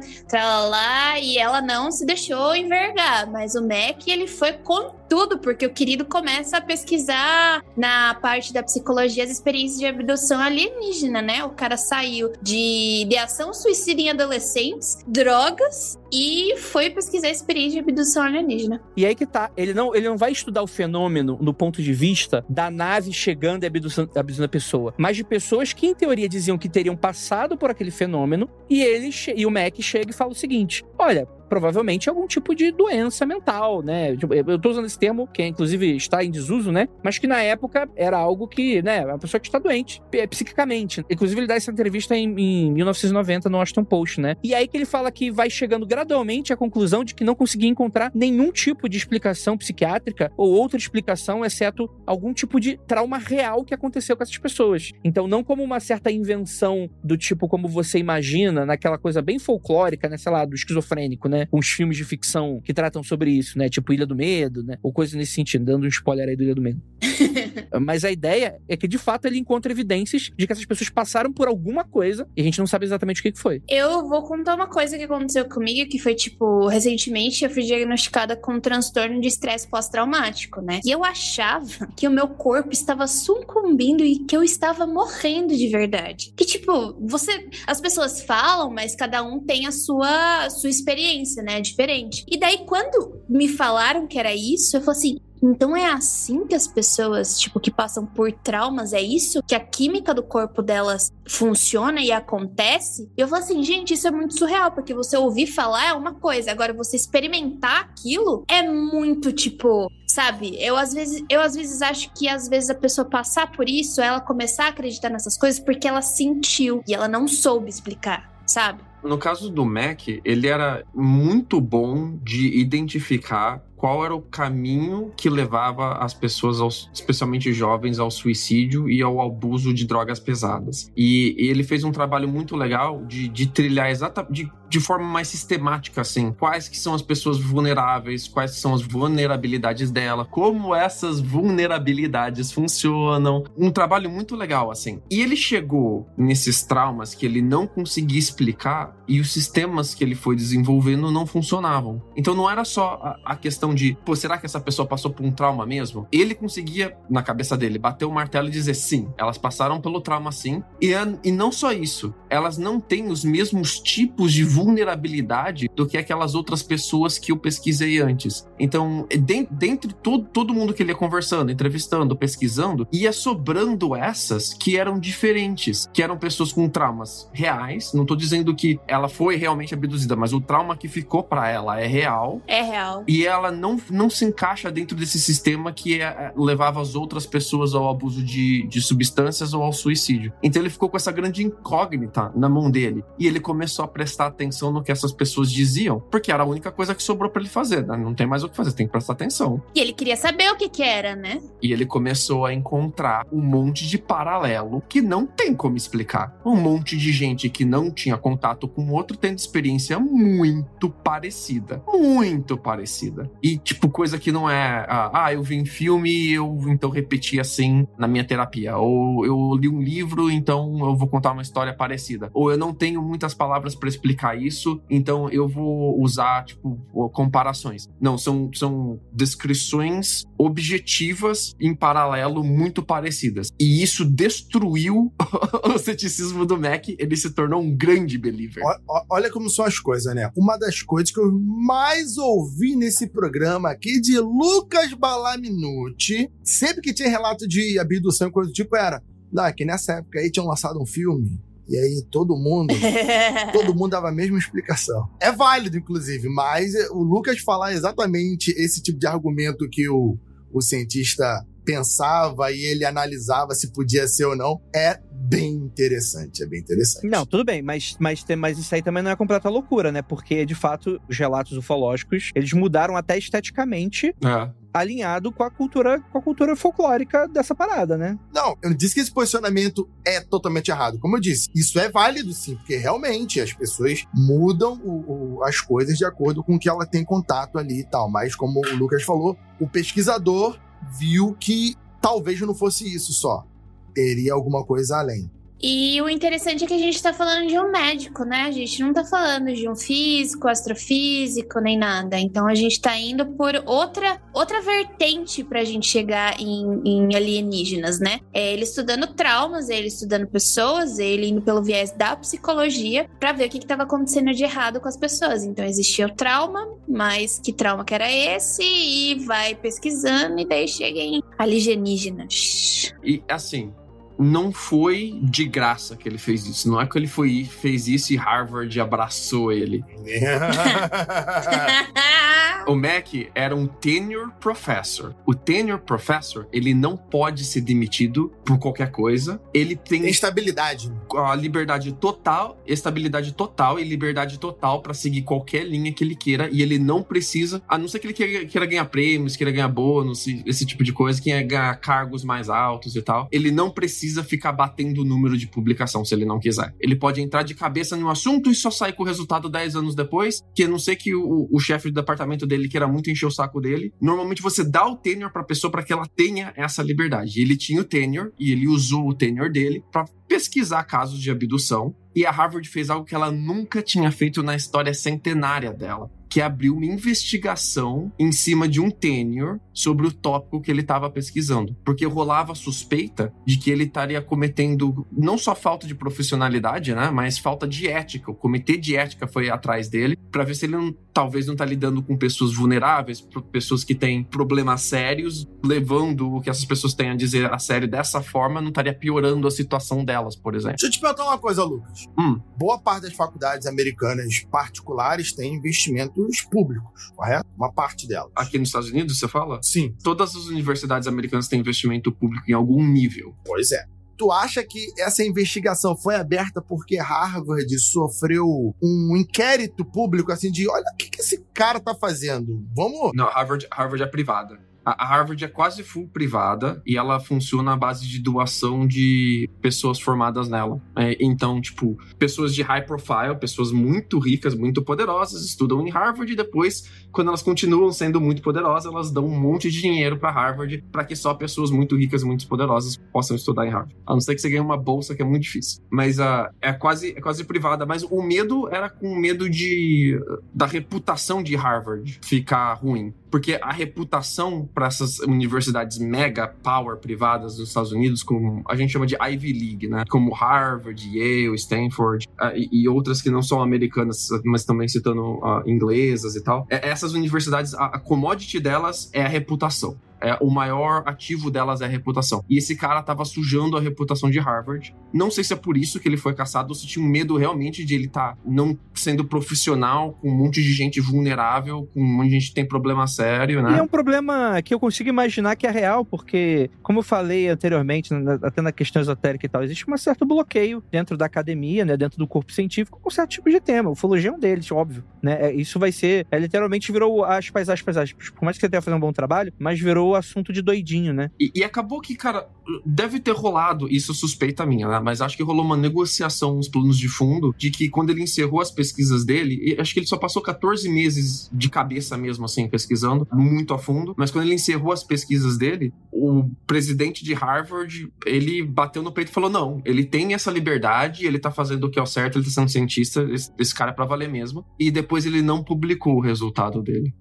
[0.69, 3.29] lá e ela não se deixou envergar.
[3.29, 8.53] Mas o Mac, ele foi com tudo, porque o querido começa a pesquisar na parte
[8.53, 11.43] da psicologia as experiências de abdução alienígena, né?
[11.43, 17.89] O cara saiu de ideação suicida em adolescentes, drogas e foi pesquisar a experiência de
[17.89, 18.82] abdução alienígena.
[18.95, 21.93] E aí que tá, ele não, ele não vai estudar o fenômeno no ponto de
[21.93, 26.30] vista da nave chegando e abduzindo, abduzindo a pessoa, mas de pessoas que em teoria
[26.30, 30.32] diziam que teriam passado por aquele fenômeno e ele e o Mac chega e fala
[30.32, 34.16] o seguinte: "Olha, provavelmente algum tipo de doença mental, né?
[34.16, 36.88] Tipo, eu tô usando esse termo, que inclusive está em desuso, né?
[37.04, 41.04] Mas que na época era algo que, né, uma pessoa que está doente psiquicamente.
[41.10, 44.36] Inclusive, ele dá essa entrevista em, em 1990 no Washington Post, né?
[44.43, 47.70] E aí que ele fala que vai chegando gradualmente à conclusão de que não conseguia
[47.70, 53.64] encontrar nenhum tipo de explicação psiquiátrica ou outra explicação, exceto algum tipo de trauma real
[53.64, 54.91] que aconteceu com essas pessoas.
[55.04, 60.10] Então, não como uma certa invenção do tipo como você imagina, naquela coisa bem folclórica,
[60.10, 60.18] né?
[60.18, 61.34] Sei lá, do esquizofrênico, né?
[61.51, 63.69] Uns filmes de ficção que tratam sobre isso, né?
[63.69, 64.77] Tipo Ilha do Medo, né?
[64.81, 66.81] Ou coisa nesse sentido, dando um spoiler aí do Ilha do Medo.
[67.81, 71.31] Mas a ideia é que, de fato, ele encontra evidências de que essas pessoas passaram
[71.31, 73.61] por alguma coisa e a gente não sabe exatamente o que foi.
[73.67, 78.36] Eu vou contar uma coisa que aconteceu comigo, que foi, tipo, recentemente eu fui diagnosticada
[78.36, 80.79] com um transtorno de estresse pós-traumático, né?
[80.86, 85.67] E eu achava que o meu corpo estava sucumbindo e que eu estava morrendo de
[85.67, 86.33] verdade.
[86.36, 87.47] Que, tipo, você.
[87.67, 91.61] As pessoas falam, mas cada um tem a sua, a sua experiência, né?
[91.61, 92.26] Diferente.
[92.28, 95.17] E daí, quando me falaram que era isso, eu falei assim.
[95.43, 99.43] Então é assim que as pessoas, tipo, que passam por traumas, é isso?
[99.43, 103.11] Que a química do corpo delas funciona e acontece?
[103.15, 106.15] E eu falo assim, gente, isso é muito surreal, porque você ouvir falar é uma
[106.15, 110.57] coisa, agora você experimentar aquilo é muito, tipo, sabe?
[110.59, 114.01] Eu às vezes, eu às vezes acho que às vezes a pessoa passar por isso,
[114.01, 118.82] ela começar a acreditar nessas coisas porque ela sentiu e ela não soube explicar, sabe?
[119.06, 125.29] No caso do Mac, ele era muito bom de identificar qual era o caminho que
[125.29, 130.91] levava as pessoas, aos, especialmente jovens, ao suicídio e ao abuso de drogas pesadas.
[130.97, 135.27] E, e ele fez um trabalho muito legal de, de trilhar exatamente, de, forma mais
[135.27, 141.19] sistemática, assim, quais que são as pessoas vulneráveis, quais são as vulnerabilidades dela, como essas
[141.19, 143.43] vulnerabilidades funcionam.
[143.55, 144.99] Um trabalho muito legal, assim.
[145.11, 150.15] E ele chegou nesses traumas que ele não conseguia explicar e os sistemas que ele
[150.15, 152.01] foi desenvolvendo não funcionavam.
[152.17, 155.32] Então não era só a questão de, pô, será que essa pessoa passou por um
[155.32, 156.07] trauma mesmo?
[156.11, 160.32] Ele conseguia, na cabeça dele, bater o martelo e dizer sim, elas passaram pelo trauma
[160.32, 160.63] sim.
[160.82, 160.91] E,
[161.23, 166.36] e não só isso, elas não têm os mesmos tipos de vulnerabilidade do que aquelas
[166.36, 168.47] outras pessoas que eu pesquisei antes.
[168.59, 169.07] Então,
[169.51, 174.99] dentre todo, todo mundo que ele ia conversando, entrevistando, pesquisando, ia sobrando essas que eram
[174.99, 177.93] diferentes, que eram pessoas com traumas reais.
[177.93, 181.80] Não tô dizendo que ela foi realmente abduzida, mas o trauma que ficou para ela
[181.80, 182.41] é real.
[182.47, 183.03] É real.
[183.07, 187.74] E ela não, não se encaixa dentro desse sistema que é, levava as outras pessoas
[187.74, 190.34] ao abuso de, de substâncias ou ao suicídio.
[190.43, 193.03] Então ele ficou com essa grande incógnita na mão dele.
[193.18, 196.72] E ele começou a prestar atenção no que essas pessoas diziam, porque era a única
[196.72, 197.86] coisa que sobrou para ele fazer.
[197.86, 197.97] Né?
[197.97, 199.61] Não tem mais o que fazer, tem que prestar atenção.
[199.74, 201.41] E ele queria saber o que, que era, né?
[201.61, 206.39] E ele começou a encontrar um monte de paralelo que não tem como explicar.
[206.45, 211.82] Um monte de gente que não tinha contato com o outro tendo experiência muito parecida.
[211.88, 213.30] Muito parecida.
[213.46, 217.86] E, tipo, coisa que não é, ah, eu vi em filme eu então repeti assim
[217.96, 218.76] na minha terapia.
[218.76, 222.32] Ou eu li um livro, então eu vou contar uma história parecida.
[222.34, 226.76] Ou eu não tenho muitas palavras para explicar isso, então eu vou usar, tipo,
[227.14, 227.88] comparações.
[228.02, 233.50] Não, são, são descrições objetivas em paralelo muito parecidas.
[233.60, 235.14] E isso destruiu
[235.72, 236.89] o ceticismo do Mac.
[236.98, 238.64] Ele se tornou um grande believer.
[239.08, 240.32] Olha como são as coisas, né?
[240.36, 246.31] Uma das coisas que eu mais ouvi nesse programa programa aqui de Lucas Balaminuti.
[246.41, 249.03] Sempre que tinha relato de abdução e coisa do tipo, era.
[249.38, 251.38] Ah, que nessa época aí tinham lançado um filme.
[251.67, 252.73] E aí todo mundo,
[253.51, 255.09] todo mundo dava a mesma explicação.
[255.19, 260.17] É válido, inclusive, mas o Lucas falar exatamente esse tipo de argumento que o,
[260.53, 266.45] o cientista pensava e ele analisava se podia ser ou não, é bem interessante, é
[266.45, 267.07] bem interessante.
[267.07, 270.01] Não, tudo bem, mas, mas, mas isso aí também não é completa loucura, né?
[270.01, 276.01] Porque, de fato, os relatos ufológicos, eles mudaram até esteticamente é alinhado com a cultura
[276.11, 278.18] com a cultura folclórica dessa parada, né?
[278.34, 280.99] Não, eu não disse que esse posicionamento é totalmente errado.
[280.99, 285.61] Como eu disse, isso é válido sim, porque realmente as pessoas mudam o, o, as
[285.61, 288.09] coisas de acordo com o que ela tem contato ali e tal.
[288.09, 290.59] Mas como o Lucas falou, o pesquisador
[290.91, 293.45] viu que talvez não fosse isso só.
[293.93, 295.29] Teria alguma coisa além.
[295.62, 298.43] E o interessante é que a gente tá falando de um médico, né?
[298.43, 302.20] A gente não tá falando de um físico, astrofísico, nem nada.
[302.20, 307.99] Então a gente tá indo por outra, outra vertente pra gente chegar em, em alienígenas,
[307.99, 308.20] né?
[308.34, 313.47] É ele estudando traumas, ele estudando pessoas, ele indo pelo viés da psicologia pra ver
[313.47, 315.43] o que, que tava acontecendo de errado com as pessoas.
[315.43, 318.64] Então existia o trauma, mas que trauma que era esse?
[318.64, 322.93] E vai pesquisando e daí chega em alienígenas.
[323.03, 323.74] E assim,
[324.18, 326.70] não foi de graça que ele fez isso.
[326.70, 329.84] Não é que ele foi, fez isso e Harvard abraçou ele.
[332.68, 335.16] o Mac era um tenure professor.
[335.26, 339.41] O tenure professor, ele não pode ser demitido por qualquer coisa.
[339.53, 340.91] Ele tem estabilidade.
[341.16, 346.49] A liberdade total, estabilidade total e liberdade total para seguir qualquer linha que ele queira
[346.51, 349.68] e ele não precisa, a não ser que ele queira, queira ganhar prêmios, queira ganhar
[349.68, 353.28] bônus, esse tipo de coisa, queira ganhar cargos mais altos e tal.
[353.32, 356.74] Ele não precisa precisa ficar batendo o número de publicação se ele não quiser.
[356.80, 359.95] Ele pode entrar de cabeça no assunto e só sair com o resultado 10 anos
[359.95, 363.26] depois, que a não ser que o, o chefe do departamento dele queira muito encher
[363.26, 363.91] o saco dele.
[363.99, 367.41] Normalmente você dá o tenure pra pessoa para que ela tenha essa liberdade.
[367.41, 371.95] Ele tinha o tenure e ele usou o tenure dele para pesquisar casos de abdução.
[372.16, 376.41] E a Harvard fez algo que ela nunca tinha feito na história centenária dela que
[376.41, 381.76] abriu uma investigação em cima de um tenure sobre o tópico que ele estava pesquisando.
[381.84, 387.38] Porque rolava suspeita de que ele estaria cometendo não só falta de profissionalidade, né, mas
[387.38, 388.32] falta de ética.
[388.32, 391.65] O comitê de ética foi atrás dele para ver se ele não, talvez não está
[391.65, 393.21] lidando com pessoas vulneráveis,
[393.51, 397.88] pessoas que têm problemas sérios, levando o que essas pessoas têm a dizer a sério
[397.88, 400.78] dessa forma, não estaria piorando a situação delas, por exemplo.
[400.78, 402.05] Deixa eu te perguntar uma coisa, Lucas.
[402.17, 402.39] Hum.
[402.57, 406.14] Boa parte das faculdades americanas particulares tem investimento
[406.49, 407.45] públicos, correto?
[407.57, 408.32] Uma parte delas.
[408.36, 409.61] Aqui nos Estados Unidos, você fala?
[409.61, 409.95] Sim.
[410.03, 413.36] Todas as universidades americanas têm investimento público em algum nível.
[413.45, 413.86] Pois é.
[414.18, 418.47] Tu acha que essa investigação foi aberta porque Harvard sofreu
[418.82, 422.66] um inquérito público assim de olha o que, que esse cara tá fazendo?
[422.74, 423.11] Vamos.
[423.13, 424.57] Não, Harvard, Harvard é privada.
[424.86, 429.99] A Harvard é quase full privada e ela funciona à base de doação de pessoas
[429.99, 430.79] formadas nela.
[430.95, 436.31] É, então, tipo, pessoas de high profile, pessoas muito ricas, muito poderosas, estudam em Harvard
[436.31, 440.31] e depois, quando elas continuam sendo muito poderosas, elas dão um monte de dinheiro para
[440.31, 443.95] Harvard para que só pessoas muito ricas e muito poderosas possam estudar em Harvard.
[444.05, 445.81] A não ser que você ganhe uma bolsa, que é muito difícil.
[445.89, 447.86] Mas uh, é, quase, é quase privada.
[447.86, 450.19] Mas o medo era com medo de
[450.53, 453.13] da reputação de Harvard ficar ruim.
[453.36, 458.93] Porque a reputação para essas universidades mega power privadas dos Estados Unidos, como a gente
[458.93, 460.05] chama de Ivy League, né?
[460.09, 465.21] Como Harvard, Yale, Stanford uh, e, e, outras que não são americanas, mas também citando
[465.21, 466.65] uh, inglesas e tal.
[466.69, 469.97] É, essas universidades, a, a commodity delas é a reputação.
[470.26, 472.43] É, o maior ativo delas é a reputação.
[472.49, 474.95] E esse cara tava sujando a reputação de Harvard.
[475.13, 477.38] Não sei se é por isso que ele foi caçado ou se tinha um medo
[477.38, 482.01] realmente de ele estar tá não sendo profissional, com um monte de gente vulnerável, com
[482.01, 483.76] um monte de gente que tem problema sério, né?
[483.76, 487.47] E é um problema que eu consigo imaginar que é real, porque, como eu falei
[487.47, 488.09] anteriormente,
[488.41, 492.17] até na questão esotérica e tal, existe um certo bloqueio dentro da academia, né, dentro
[492.17, 493.91] do corpo científico, com certo tipo de tema.
[493.91, 495.38] Ufologia é um deles, óbvio, né?
[495.39, 498.30] É, isso vai ser, é, literalmente virou aspas, aspas, aspas.
[498.32, 501.32] Por mais que você tenha fazer um bom trabalho, mas virou assunto de doidinho, né?
[501.39, 502.47] E, e, acabou que, cara,
[502.86, 504.99] deve ter rolado, isso suspeita minha, né?
[504.99, 508.61] Mas acho que rolou uma negociação nos planos de fundo de que quando ele encerrou
[508.61, 513.28] as pesquisas dele, acho que ele só passou 14 meses de cabeça mesmo, assim, pesquisando,
[513.32, 514.13] muito a fundo.
[514.18, 519.30] Mas quando ele encerrou as pesquisas dele, o presidente de Harvard, ele bateu no peito
[519.30, 522.38] e falou: não, ele tem essa liberdade, ele tá fazendo o que é o certo,
[522.38, 524.66] ele tá sendo cientista, esse, esse cara é pra valer mesmo.
[524.80, 527.13] E depois ele não publicou o resultado dele.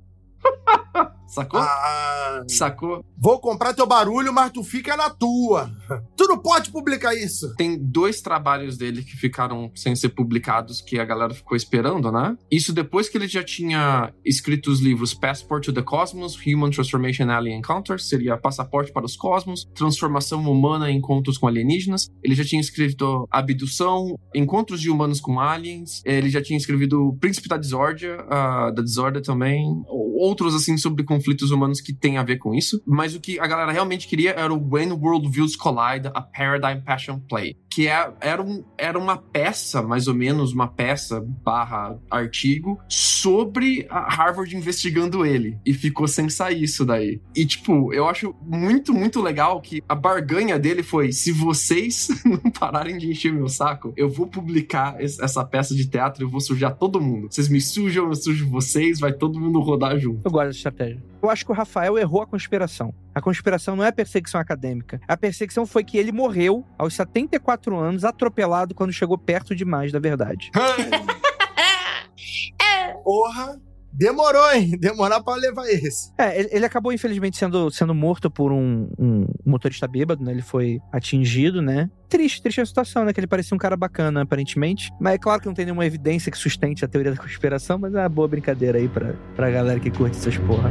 [1.27, 1.61] Sacou?
[1.61, 3.05] Ah, Sacou?
[3.17, 5.71] Vou comprar teu barulho, mas tu fica na tua.
[6.17, 7.55] Tu não pode publicar isso.
[7.57, 12.37] Tem dois trabalhos dele que ficaram sem ser publicados, que a galera ficou esperando, né?
[12.51, 17.31] Isso depois que ele já tinha escrito os livros Passport to the Cosmos, Human Transformation
[17.31, 22.11] Alien Encounters, seria Passaporte para os Cosmos, Transformação Humana em Encontros com Alienígenas.
[22.23, 26.03] Ele já tinha escrito Abdução, Encontros de Humanos com Aliens.
[26.05, 29.83] Ele já tinha escrito Príncipe da Desórdia, uh, da Desordem também.
[29.87, 32.83] Outros, assim, sobre conflitos humanos que tem a ver com isso.
[32.85, 37.21] Mas o que a galera realmente queria era o When Worldviews Collide, a Paradigm Passion
[37.21, 37.57] Play.
[37.71, 43.87] Que é, era, um, era uma peça, mais ou menos, uma peça barra artigo sobre
[43.91, 45.59] a Harvard investigando ele.
[45.65, 47.21] E ficou sem sair isso daí.
[47.35, 52.51] E, tipo, eu acho muito, muito legal que a barganha dele foi: se vocês não
[52.51, 56.41] pararem de encher meu saco, eu vou publicar essa peça de teatro e eu vou
[56.41, 57.29] sujar todo mundo.
[57.31, 60.23] Vocês me sujam, eu sujo vocês, vai todo mundo rodar junto.
[60.25, 61.03] Eu gosto dessa estratégia.
[61.23, 62.93] Eu acho que o Rafael errou a conspiração.
[63.15, 65.01] A conspiração não é perseguição acadêmica.
[65.09, 69.99] A perseguição foi que ele morreu aos 74 anos, atropelado quando chegou perto demais da
[69.99, 70.51] verdade.
[73.03, 73.61] Porra!
[73.95, 74.77] Demorou, hein?
[74.79, 76.13] Demorar pra levar esse.
[76.19, 80.33] É, ele, ele, acabou, infelizmente, sendo, sendo morto por um, um, motorista bêbado, né?
[80.33, 81.89] Ele foi atingido, né?
[82.09, 83.13] Triste, triste a situação, né?
[83.13, 84.91] Que ele parecia um cara bacana, aparentemente.
[85.01, 87.95] Mas é claro que não tem nenhuma evidência que sustente a teoria da conspiração, mas
[87.95, 90.71] é uma boa brincadeira aí pra, pra galera que curte essas porra.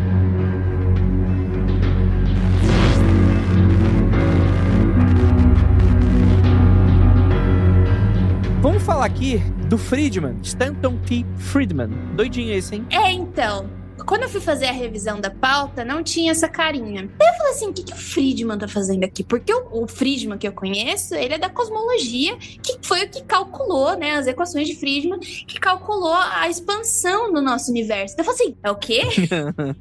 [8.64, 11.26] Vamos falar aqui do Friedman, Stanton T.
[11.36, 11.90] Friedman.
[12.16, 12.88] Doidinho esse, hein?
[12.90, 13.70] É, então.
[14.06, 17.10] Quando eu fui fazer a revisão da pauta, não tinha essa carinha.
[17.20, 19.22] Daí eu falei assim: o que, que o Friedman tá fazendo aqui?
[19.22, 23.22] Porque o, o Friedman que eu conheço, ele é da cosmologia, que foi o que
[23.24, 24.12] calculou, né?
[24.12, 28.16] As equações de Friedman, que calculou a expansão do nosso universo.
[28.16, 29.02] Daí eu falei assim: é o quê?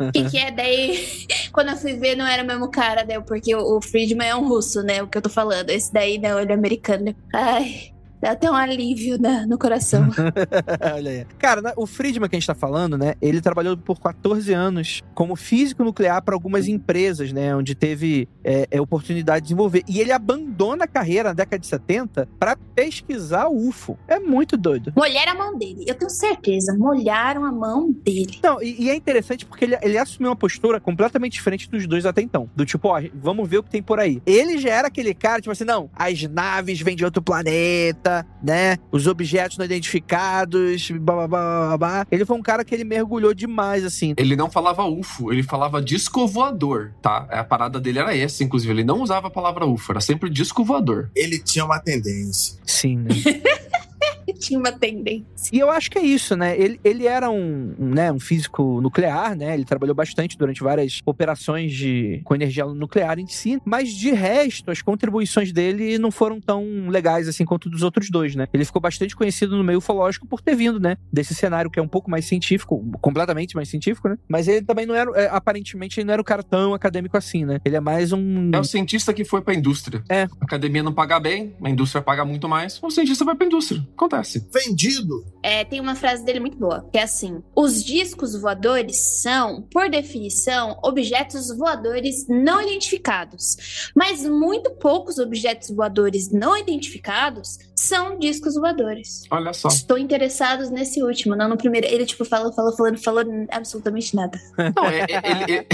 [0.09, 0.51] O que, que é?
[0.51, 3.20] Daí Quando eu fui ver, não era o mesmo cara, né?
[3.20, 5.01] Porque o, o Friedman é um russo, né?
[5.05, 5.70] O que eu tô falando.
[5.70, 7.14] Esse daí, não, ele é americano.
[7.33, 7.91] Ai.
[8.23, 10.09] Dá até um alívio né, no coração.
[10.95, 11.27] Olha aí.
[11.39, 13.14] Cara, o Friedman que a gente tá falando, né?
[13.20, 17.55] Ele trabalhou por 14 anos como físico nuclear para algumas empresas, né?
[17.57, 19.83] Onde teve é, é, oportunidade de desenvolver.
[19.89, 23.99] E ele abandona a carreira na década de 70 para pesquisar o UFO.
[24.07, 24.93] É muito doido.
[24.97, 25.85] Molharam a mão dele.
[25.89, 26.77] Eu tenho certeza.
[26.79, 28.39] Molharam a mão dele.
[28.41, 32.07] Não, e, e é interessante porque ele, ele assumiu uma postura completamente diferente dos dois
[32.07, 32.49] até então.
[32.55, 34.23] Do tipo, ó, vamos ver o que tem por aí.
[34.25, 38.11] Ele já era aquele cara, tipo assim, não, as naves vêm de outro planeta
[38.42, 38.76] né?
[38.90, 43.34] Os objetos não identificados, blá, blá, blá, blá, Ele foi um cara que ele mergulhou
[43.34, 44.14] demais, assim.
[44.16, 47.26] Ele não falava UFO, ele falava disco voador, tá?
[47.30, 48.72] A parada dele era essa, inclusive.
[48.72, 51.10] Ele não usava a palavra UFO, era sempre disco voador.
[51.14, 52.58] Ele tinha uma tendência.
[52.66, 53.14] Sim, né?
[54.39, 55.51] tinha uma tendência.
[55.53, 56.59] E eu acho que é isso, né?
[56.59, 59.55] Ele, ele era um, um, né, um físico nuclear, né?
[59.55, 64.70] Ele trabalhou bastante durante várias operações de, com energia nuclear em si, mas de resto,
[64.70, 68.47] as contribuições dele não foram tão legais assim quanto dos outros dois, né?
[68.53, 70.97] Ele ficou bastante conhecido no meio ufológico por ter vindo, né?
[71.12, 74.18] Desse cenário que é um pouco mais científico, completamente mais científico, né?
[74.28, 77.45] Mas ele também não era, é, aparentemente, ele não era um cara tão acadêmico assim,
[77.45, 77.61] né?
[77.64, 78.51] Ele é mais um.
[78.53, 80.03] É o cientista que foi pra indústria.
[80.09, 80.22] É.
[80.22, 83.87] A academia não paga bem, a indústria paga muito mais, o cientista vai pra indústria.
[83.97, 84.22] Acontece.
[84.53, 85.25] Vendido.
[85.43, 89.89] É, tem uma frase dele muito boa, que é assim: os discos voadores são, por
[89.91, 93.91] definição, objetos voadores não identificados.
[93.95, 99.24] Mas muito poucos objetos voadores não identificados são discos voadores.
[99.30, 99.68] Olha só.
[99.68, 101.87] Estou interessados nesse último, não no primeiro.
[101.87, 104.41] Ele, tipo, falou, falou, falando, falou absolutamente nada.
[104.76, 105.66] Não, é, é, ele,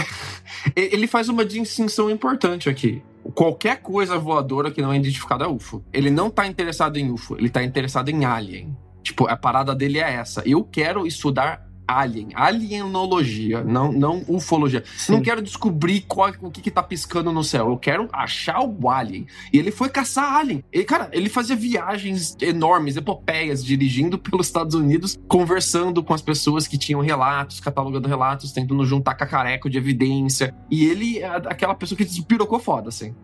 [0.74, 3.02] é, ele faz uma distinção importante aqui
[3.34, 5.84] qualquer coisa voadora que não é identificada é UFO.
[5.92, 8.74] Ele não tá interessado em UFO, ele tá interessado em alien.
[9.02, 10.42] Tipo, a parada dele é essa.
[10.46, 14.84] Eu quero estudar alien, alienologia, não, não ufologia.
[14.96, 15.12] Sim.
[15.12, 17.70] Não quero descobrir qual, o que, que tá piscando no céu.
[17.70, 19.26] Eu quero achar o alien.
[19.50, 20.62] E ele foi caçar alien.
[20.70, 26.68] E, cara, ele fazia viagens enormes, epopeias, dirigindo pelos Estados Unidos, conversando com as pessoas
[26.68, 30.54] que tinham relatos, catalogando relatos, tentando juntar cacareco de evidência.
[30.70, 33.14] E ele é aquela pessoa que despirocou foda, assim.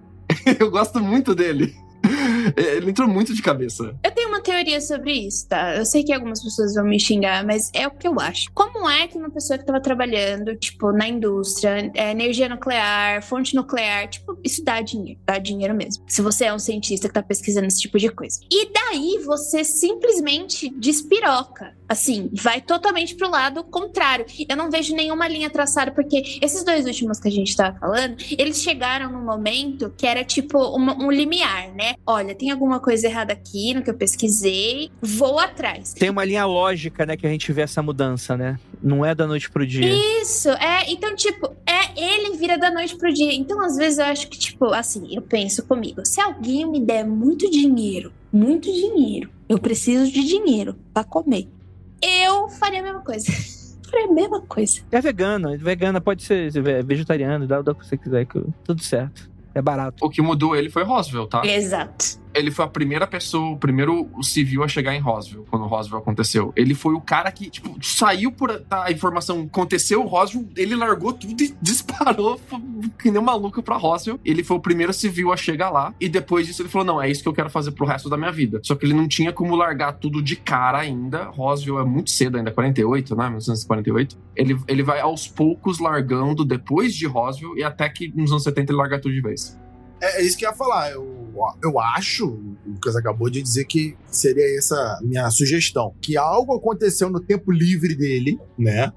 [0.58, 1.74] Eu gosto muito dele.
[2.56, 3.94] Ele entrou muito de cabeça.
[4.02, 5.76] Eu tenho uma teoria sobre isso, tá?
[5.76, 8.50] Eu sei que algumas pessoas vão me xingar, mas é o que eu acho.
[8.52, 13.54] Como é que uma pessoa que tava trabalhando, tipo, na indústria, é, energia nuclear, fonte
[13.54, 16.04] nuclear, tipo, isso dá dinheiro, dá dinheiro mesmo.
[16.06, 18.40] Se você é um cientista que tá pesquisando esse tipo de coisa.
[18.50, 21.74] E daí você simplesmente despiroca.
[21.88, 24.24] Assim, vai totalmente pro lado contrário.
[24.48, 28.16] Eu não vejo nenhuma linha traçada, porque esses dois últimos que a gente tava falando,
[28.38, 31.93] eles chegaram num momento que era tipo um limiar, né?
[32.06, 35.92] Olha, tem alguma coisa errada aqui no que eu pesquisei, vou atrás.
[35.94, 38.58] Tem uma linha lógica, né, que a gente vê essa mudança, né?
[38.82, 39.94] Não é da noite pro dia.
[40.20, 40.90] Isso, é.
[40.90, 43.32] Então, tipo, é ele vira da noite pro dia.
[43.32, 47.04] Então, às vezes, eu acho que, tipo, assim, eu penso comigo: se alguém me der
[47.04, 51.48] muito dinheiro, muito dinheiro, eu preciso de dinheiro para comer
[52.04, 53.26] eu faria a mesma coisa.
[53.90, 54.80] faria a mesma coisa.
[54.90, 56.50] É vegana, vegana pode ser
[56.84, 59.30] vegetariano, dá, dá o que você quiser, que tudo certo.
[59.54, 60.04] É barato.
[60.04, 61.46] O que mudou ele foi Roswell, tá?
[61.46, 66.00] Exato ele foi a primeira pessoa, o primeiro civil a chegar em Roswell, quando Roswell
[66.00, 66.52] aconteceu.
[66.56, 71.40] Ele foi o cara que, tipo, saiu por a informação, aconteceu Roswell, ele largou tudo
[71.42, 72.40] e disparou
[72.98, 74.18] que nem um maluco pra Roswell.
[74.24, 77.10] Ele foi o primeiro civil a chegar lá, e depois disso ele falou: não, é
[77.10, 78.60] isso que eu quero fazer pro resto da minha vida.
[78.62, 81.24] Só que ele não tinha como largar tudo de cara ainda.
[81.24, 83.24] Roswell é muito cedo ainda, 48, né?
[83.24, 84.18] 1948.
[84.36, 88.72] Ele, ele vai aos poucos largando depois de Roswell, e até que nos anos 70
[88.72, 89.58] ele larga tudo de vez.
[90.04, 90.92] É, é, isso que eu ia falar.
[90.92, 95.94] Eu, eu acho, o Lucas acabou de dizer que seria essa minha sugestão.
[96.02, 98.92] Que algo aconteceu no tempo livre dele, né?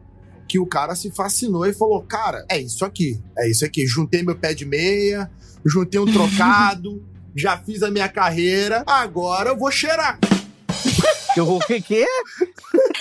[0.47, 3.21] Que o cara se fascinou e falou: Cara, é isso aqui.
[3.37, 3.87] É isso aqui.
[3.87, 5.31] Juntei meu pé de meia,
[5.65, 10.19] juntei um trocado, já fiz a minha carreira, agora eu vou cheirar.
[11.35, 12.07] Eu vou o que é?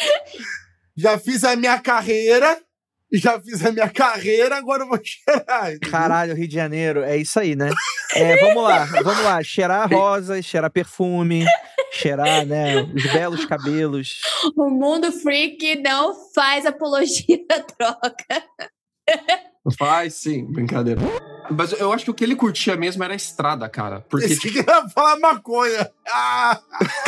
[0.97, 2.61] já fiz a minha carreira,
[3.13, 5.71] já fiz a minha carreira, agora eu vou cheirar.
[5.71, 5.91] Entendeu?
[5.91, 7.71] Caralho, Rio de Janeiro, é isso aí, né?
[8.15, 9.43] É, vamos lá, vamos lá.
[9.43, 11.45] Cheirar rosas, cheirar perfume,
[11.93, 14.21] cheirar, né, os belos cabelos.
[14.57, 18.45] O mundo freak não faz apologia da troca.
[19.79, 21.01] Faz sim, brincadeira.
[21.51, 24.05] Mas eu acho que o que ele curtia mesmo era a estrada, cara.
[24.09, 25.89] Porque, Esse tipo, que ia falar maconha.
[26.13, 26.61] Ah,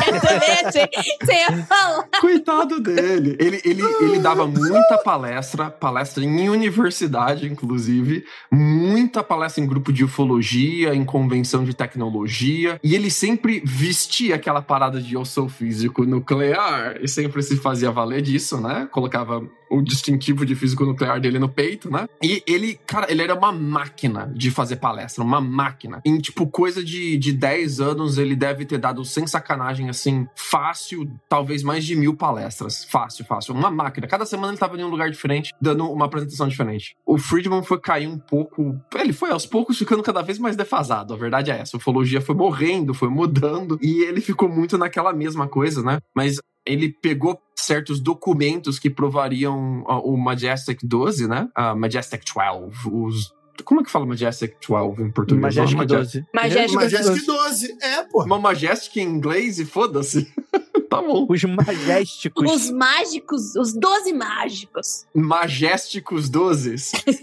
[0.07, 0.89] Eu também
[1.21, 2.09] você ia falar.
[2.21, 3.37] coitado dele.
[3.39, 10.05] Ele, ele, ele dava muita palestra, palestra em universidade, inclusive, muita palestra em grupo de
[10.05, 16.05] ufologia, em convenção de tecnologia, e ele sempre vestia aquela parada de eu sou físico
[16.05, 18.89] nuclear, e sempre se fazia valer disso, né?
[18.91, 22.09] Colocava o distintivo de físico nuclear dele no peito, né?
[22.23, 26.01] E ele, cara, ele era uma máquina de fazer palestra, uma máquina.
[26.05, 31.11] Em, tipo, coisa de, de 10 anos, ele deve ter dado, sem sacanagem, assim, fácil,
[31.29, 32.85] talvez mais de mil palestras.
[32.85, 33.55] Fácil, fácil.
[33.55, 34.07] Uma máquina.
[34.07, 36.97] Cada semana ele tava em um lugar diferente, dando uma apresentação diferente.
[37.05, 38.79] O Friedman foi cair um pouco.
[38.95, 41.15] Ele foi aos poucos ficando cada vez mais defasado.
[41.15, 41.77] A verdade é essa.
[41.77, 43.79] A ufologia foi morrendo, foi mudando.
[43.83, 45.99] E ele ficou muito naquela mesma coisa, né?
[46.15, 46.39] Mas
[46.69, 51.49] ele pegou certos documentos que provariam o Majestic 12, né?
[51.55, 55.43] A Majestic 12, os como é que fala Majestic 12 em português?
[55.43, 56.25] Majestic Uma 12.
[56.33, 57.77] Majestic Majestic 12.
[57.83, 58.23] É, pô.
[58.25, 60.33] Uma Majestic em inglês e foda-se.
[60.89, 61.27] tá bom.
[61.29, 62.51] Os majésticos.
[62.51, 65.07] Os mágicos, os 12 mágicos.
[65.15, 66.77] Majesticos 12.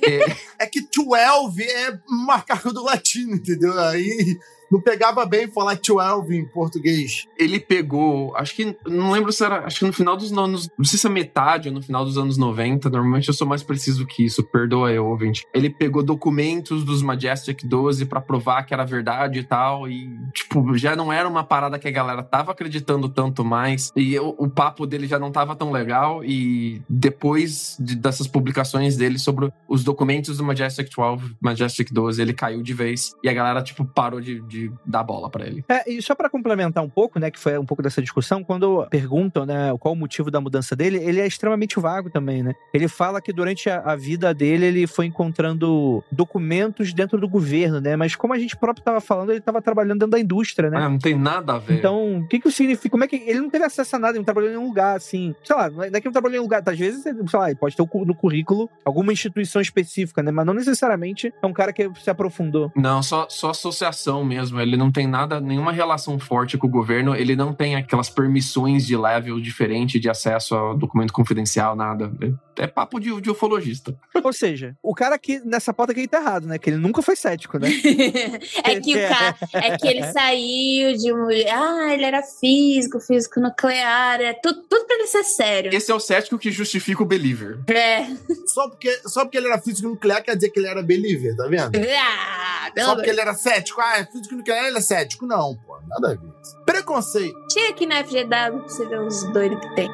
[0.04, 3.80] É, É que 12 é marcar do latino, entendeu?
[3.80, 4.38] Aí
[4.76, 7.26] não pegava bem falar 12 em português.
[7.38, 10.86] ele pegou, acho que, não lembro se era, acho que no final dos anos, não
[10.86, 14.06] sei se é metade ou no final dos anos 90, normalmente eu sou mais preciso
[14.06, 15.46] que isso, perdoa eu, ouvinte.
[15.54, 20.78] Ele pegou documentos dos Majestic 12 pra provar que era verdade e tal, e, tipo,
[20.78, 24.50] já não era uma parada que a galera tava acreditando tanto mais, e o, o
[24.50, 29.84] papo dele já não tava tão legal, e depois de- dessas publicações dele sobre os
[29.84, 34.20] documentos do Majestic 12, Majestic 12, ele caiu de vez, e a galera, tipo, parou
[34.20, 35.64] de, de dar bola pra ele.
[35.68, 38.86] É, e só pra complementar um pouco, né, que foi um pouco dessa discussão, quando
[38.90, 42.54] perguntam, né, qual o motivo da mudança dele, ele é extremamente vago também, né?
[42.74, 47.80] Ele fala que durante a, a vida dele ele foi encontrando documentos dentro do governo,
[47.80, 47.96] né?
[47.96, 50.78] Mas como a gente próprio tava falando, ele tava trabalhando dentro da indústria, né?
[50.78, 51.78] Ah, não tem nada a ver.
[51.78, 52.90] Então, o que que isso significa?
[52.90, 54.12] Como é que ele não teve acesso a nada?
[54.12, 55.36] Ele não trabalhou em nenhum lugar, assim.
[55.44, 56.64] Sei lá, não é não é que não trabalhou em nenhum lugar.
[56.66, 60.32] Às vezes, sei lá, ele pode ter no currículo alguma instituição específica, né?
[60.32, 62.72] Mas não necessariamente é um cara que se aprofundou.
[62.76, 64.45] Não, só, só associação mesmo.
[64.52, 67.16] Ele não tem nada, nenhuma relação forte com o governo.
[67.16, 72.12] Ele não tem aquelas permissões de level diferente de acesso a documento confidencial, nada.
[72.58, 73.96] É, é papo de, de ufologista.
[74.24, 76.58] Ou seja, o cara aqui nessa pauta aqui tá errado, né?
[76.58, 77.70] Que ele nunca foi cético, né?
[78.64, 81.28] é que o cara, é que ele saiu de um.
[81.52, 84.22] Ah, ele era físico, físico nuclear.
[84.22, 85.74] É tudo, tudo pra ele ser sério.
[85.74, 87.60] Esse é o cético que justifica o believer.
[87.68, 88.06] É.
[88.48, 91.48] Só porque, só porque ele era físico nuclear quer dizer que ele era believer, tá
[91.48, 91.72] vendo?
[91.76, 93.82] Ah, pelo Só porque ele era cético.
[93.82, 95.26] Ah, é físico nuclear, ele é cético.
[95.26, 96.20] Não, pô, nada a ver.
[96.66, 97.38] Preconceito.
[97.48, 99.90] Tira aqui na FGW pra você ver os doidos que tem.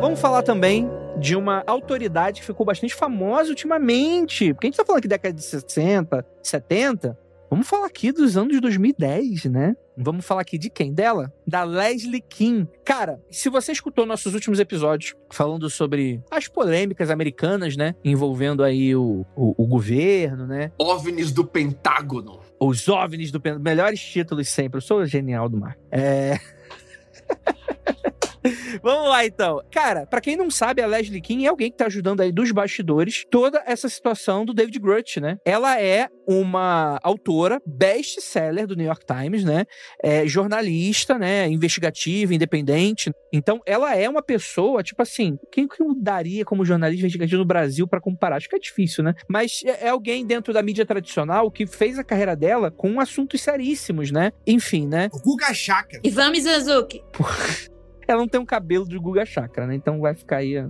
[0.00, 4.52] Vamos falar também de uma autoridade que ficou bastante famosa ultimamente.
[4.52, 7.21] Porque a gente tá falando da década de 60, 70.
[7.52, 9.76] Vamos falar aqui dos anos 2010, né?
[9.94, 10.90] Vamos falar aqui de quem?
[10.90, 11.30] Dela?
[11.46, 12.66] Da Leslie King.
[12.82, 17.94] Cara, se você escutou nossos últimos episódios falando sobre as polêmicas americanas, né?
[18.02, 20.72] Envolvendo aí o, o, o governo, né?
[20.78, 22.40] OVNIs do Pentágono.
[22.58, 23.58] Os OVNIs do Pen...
[23.58, 24.78] Melhores títulos sempre.
[24.78, 25.76] Eu sou genial do mar.
[25.90, 26.40] É...
[28.82, 29.62] Vamos lá, então.
[29.70, 32.50] Cara, pra quem não sabe, a Leslie King é alguém que tá ajudando aí dos
[32.50, 35.36] bastidores toda essa situação do David Grutch, né?
[35.44, 39.64] Ela é uma autora best-seller do New York Times, né?
[40.02, 41.48] É jornalista, né?
[41.48, 43.12] Investigativa, independente.
[43.32, 47.46] Então, ela é uma pessoa, tipo assim, quem que eu daria como jornalista investigativo no
[47.46, 48.36] Brasil pra comparar?
[48.36, 49.14] Acho que é difícil, né?
[49.28, 53.40] Mas é é alguém dentro da mídia tradicional que fez a carreira dela com assuntos
[53.40, 54.32] seríssimos, né?
[54.46, 55.08] Enfim, né?
[55.12, 56.00] O Guga Chakra.
[56.04, 57.02] Ivan Mizanzuki.
[58.12, 59.74] ela não tem um cabelo de Guga Chakra, né?
[59.74, 60.64] Então vai ficar aí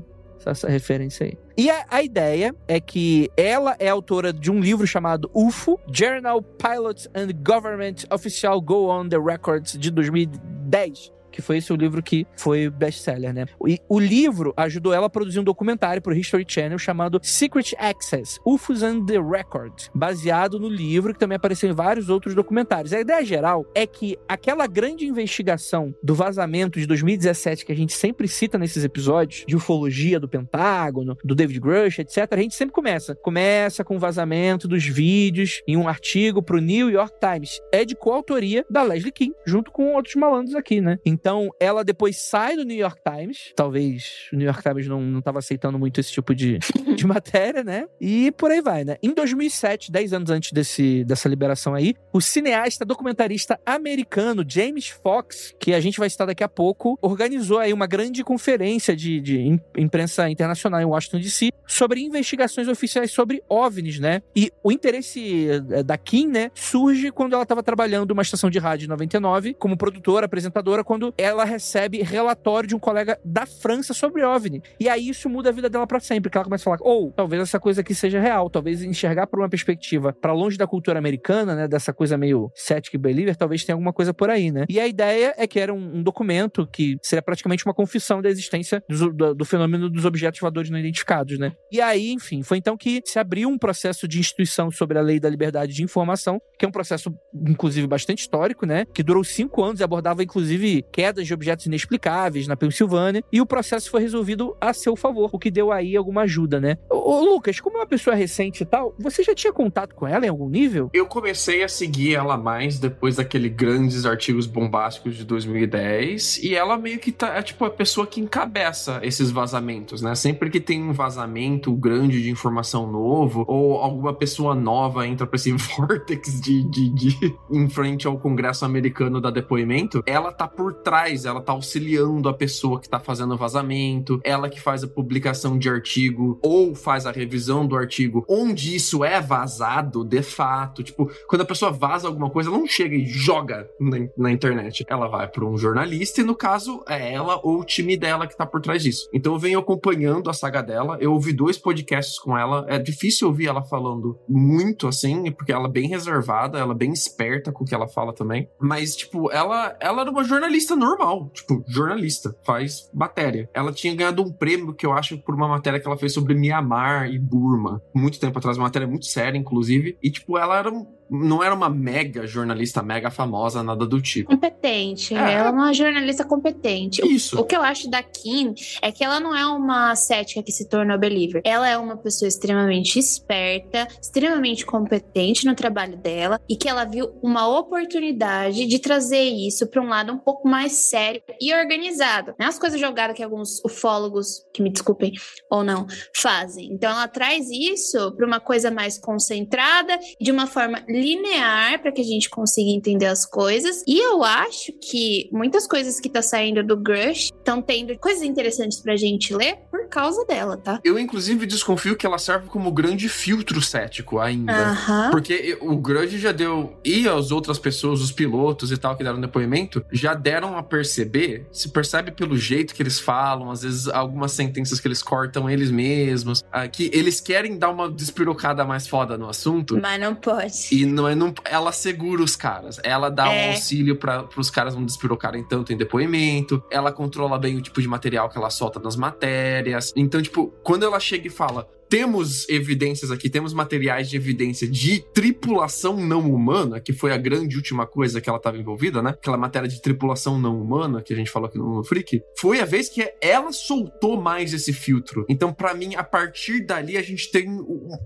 [0.45, 1.39] essa referência aí.
[1.57, 6.43] E a, a ideia é que ela é autora de um livro chamado UFO, Journal
[6.43, 11.13] Pilots and Government Official Go on the Records, de 2010.
[11.33, 13.47] Que foi esse o livro que foi best-seller, né?
[13.67, 18.39] E o livro ajudou ela a produzir um documentário pro History Channel chamado Secret Access,
[18.47, 22.93] UFOs and the Record, baseado no livro que também apareceu em vários outros documentários.
[22.93, 27.95] A ideia geral é que aquela grande investigação do vazamento de 2017 que a gente
[27.95, 32.75] sempre cita nesses episódios, de ufologia do Pentágono, do David Grush, etc., a gente sempre
[32.75, 33.15] começa.
[33.17, 37.61] Começa com o vazamento dos vídeos em um artigo pro New York Times.
[37.73, 40.99] É de coautoria da Leslie King, junto com outros malandros aqui, né?
[41.05, 41.22] Então,
[41.61, 43.53] ela depois sai do New York Times.
[43.55, 46.59] Talvez o New York Times não, não tava aceitando muito esse tipo de,
[46.97, 47.87] de matéria, né?
[48.01, 48.97] E por aí vai, né?
[49.03, 55.55] Em 2007, 10 anos antes desse, dessa liberação aí, o cineasta documentarista americano James Fox,
[55.59, 59.61] que a gente vai citar daqui a pouco, organizou aí uma grande conferência de, de
[59.77, 64.23] imprensa internacional em Washington DC sobre investigações oficiais sobre OVNIs, né?
[64.35, 68.59] E o interesse eh, da Kim, né, surge quando ela estava trabalhando uma estação de
[68.59, 73.95] rádio em 99 como produtora, apresentadora, quando ela recebe relatório de um colega da França
[73.95, 74.63] sobre OVNI.
[74.79, 77.09] E aí isso muda a vida dela para sempre, que ela começa a falar, ou
[77.09, 80.67] oh, talvez essa coisa aqui seja real, talvez enxergar por uma perspectiva para longe da
[80.67, 84.51] cultura americana, né, dessa coisa meio cética e believer, talvez tenha alguma coisa por aí,
[84.51, 84.65] né?
[84.69, 88.29] E a ideia é que era um, um documento que seria praticamente uma confissão da
[88.29, 91.53] existência do, do, do fenômeno dos objetos voadores não identificados, né?
[91.71, 95.19] E aí, enfim, foi então que se abriu um processo de instituição sobre a lei
[95.19, 98.85] da liberdade de informação, que é um processo, inclusive, bastante histórico, né?
[98.95, 103.25] Que durou cinco anos e abordava, inclusive, quedas de objetos inexplicáveis na Pensilvânia.
[103.33, 106.79] E o processo foi resolvido a seu favor, o que deu aí alguma ajuda, né?
[106.89, 110.25] Ô, Lucas, como é uma pessoa recente e tal, você já tinha contato com ela
[110.25, 110.91] em algum nível?
[110.95, 116.39] Eu comecei a seguir ela mais depois daquele grandes artigos bombásticos de 2010.
[116.45, 120.15] E ela meio que tá, é tipo a pessoa que encabeça esses vazamentos, né?
[120.15, 125.35] Sempre que tem um vazamento grande de informação novo, ou alguma pessoa nova entra pra
[125.35, 130.75] esse vortex de, de, de em frente ao Congresso americano da depoimento, ela tá por
[130.75, 130.92] trás,
[131.25, 135.59] ela tá auxiliando a pessoa que tá fazendo o vazamento, ela que faz a publicação
[135.59, 140.83] de artigo ou faz a revisão do artigo onde isso é vazado de fato.
[140.83, 144.85] Tipo, quando a pessoa vaza alguma coisa, ela não chega e joga na, na internet.
[144.89, 148.37] Ela vai para um jornalista e, no caso, é ela ou o time dela que
[148.37, 149.09] tá por trás disso.
[149.13, 150.99] Então eu venho acompanhando a saga dela.
[151.01, 152.67] Eu ouvi dois podcasts com ela.
[152.69, 156.93] É difícil ouvir ela falando muito assim, porque ela é bem reservada, ela é bem
[156.93, 158.49] esperta com o que ela fala também.
[158.61, 161.31] Mas, tipo, ela, ela era uma jornalista normal.
[161.33, 162.37] Tipo, jornalista.
[162.43, 163.49] Faz matéria.
[163.55, 166.35] Ela tinha ganhado um prêmio que eu acho por uma matéria que ela fez sobre
[166.35, 167.83] Mianmar e Burma.
[167.95, 169.97] Muito tempo atrás, uma matéria muito séria, inclusive.
[170.03, 170.71] E, tipo, ela era
[171.13, 174.31] não era uma mega jornalista mega famosa, nada do tipo.
[174.31, 175.15] Competente.
[175.15, 175.19] É.
[175.19, 177.07] Ela é uma jornalista competente.
[177.07, 177.37] Isso.
[177.37, 180.51] O, o, que eu acho da Kim é que ela não é uma cética que
[180.51, 181.43] se tornou believer.
[181.45, 187.11] Ela é uma pessoa extremamente esperta, extremamente competente no trabalho dela e que ela viu
[187.23, 192.35] uma oportunidade de trazer isso para um lado um pouco mais sério e organizado.
[192.39, 195.13] Não é as coisas jogadas que alguns ufólogos, que me desculpem
[195.51, 195.87] ou não,
[196.17, 196.73] fazem.
[196.73, 202.01] Então ela traz isso para uma coisa mais concentrada de uma forma linear para que
[202.01, 203.83] a gente consiga entender as coisas.
[203.87, 208.81] E eu acho que muitas coisas que tá saindo do Grush estão tendo coisas interessantes
[208.81, 210.81] pra gente ler por causa dela, tá?
[210.85, 214.73] Eu, inclusive, desconfio que ela serve como grande filtro cético ainda.
[214.73, 215.11] Uh -huh.
[215.11, 216.77] Porque o Grudge já deu.
[216.85, 221.47] E as outras pessoas, os pilotos e tal, que deram depoimento, já deram a perceber,
[221.53, 225.71] se percebe pelo jeito que eles falam, às vezes algumas sentenças que eles cortam eles
[225.71, 229.79] mesmos, ah, que eles querem dar uma despirocada mais foda no assunto.
[229.81, 230.69] Mas não pode.
[230.71, 231.15] E não é.
[231.15, 232.81] Não, ela segura os caras.
[232.83, 233.49] Ela dá é.
[233.49, 236.63] um auxílio para os caras não despirocarem tanto em depoimento.
[236.71, 239.93] Ela controla bem o tipo de material que ela solta nas matérias.
[239.97, 245.05] Então, tipo, quando ela chega e fala: temos evidências aqui, temos materiais de evidência de
[245.13, 249.11] tripulação não humana, que foi a grande última coisa que ela estava envolvida, né?
[249.11, 252.23] Aquela matéria de tripulação não humana que a gente falou aqui no Freak.
[252.39, 255.27] Foi a vez que ela soltou mais esse filtro.
[255.29, 257.47] Então, para mim, a partir dali, a gente tem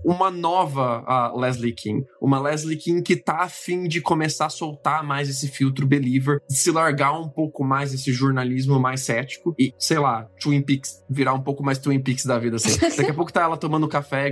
[0.03, 2.05] uma nova Leslie King.
[2.19, 6.71] Uma Leslie King que tá afim de começar a soltar mais esse filtro believer, se
[6.71, 11.41] largar um pouco mais esse jornalismo mais cético e, sei lá, Twin Peaks, virar um
[11.41, 12.77] pouco mais Twin Peaks da vida, assim.
[12.97, 14.31] Daqui a pouco tá ela tomando tomando café,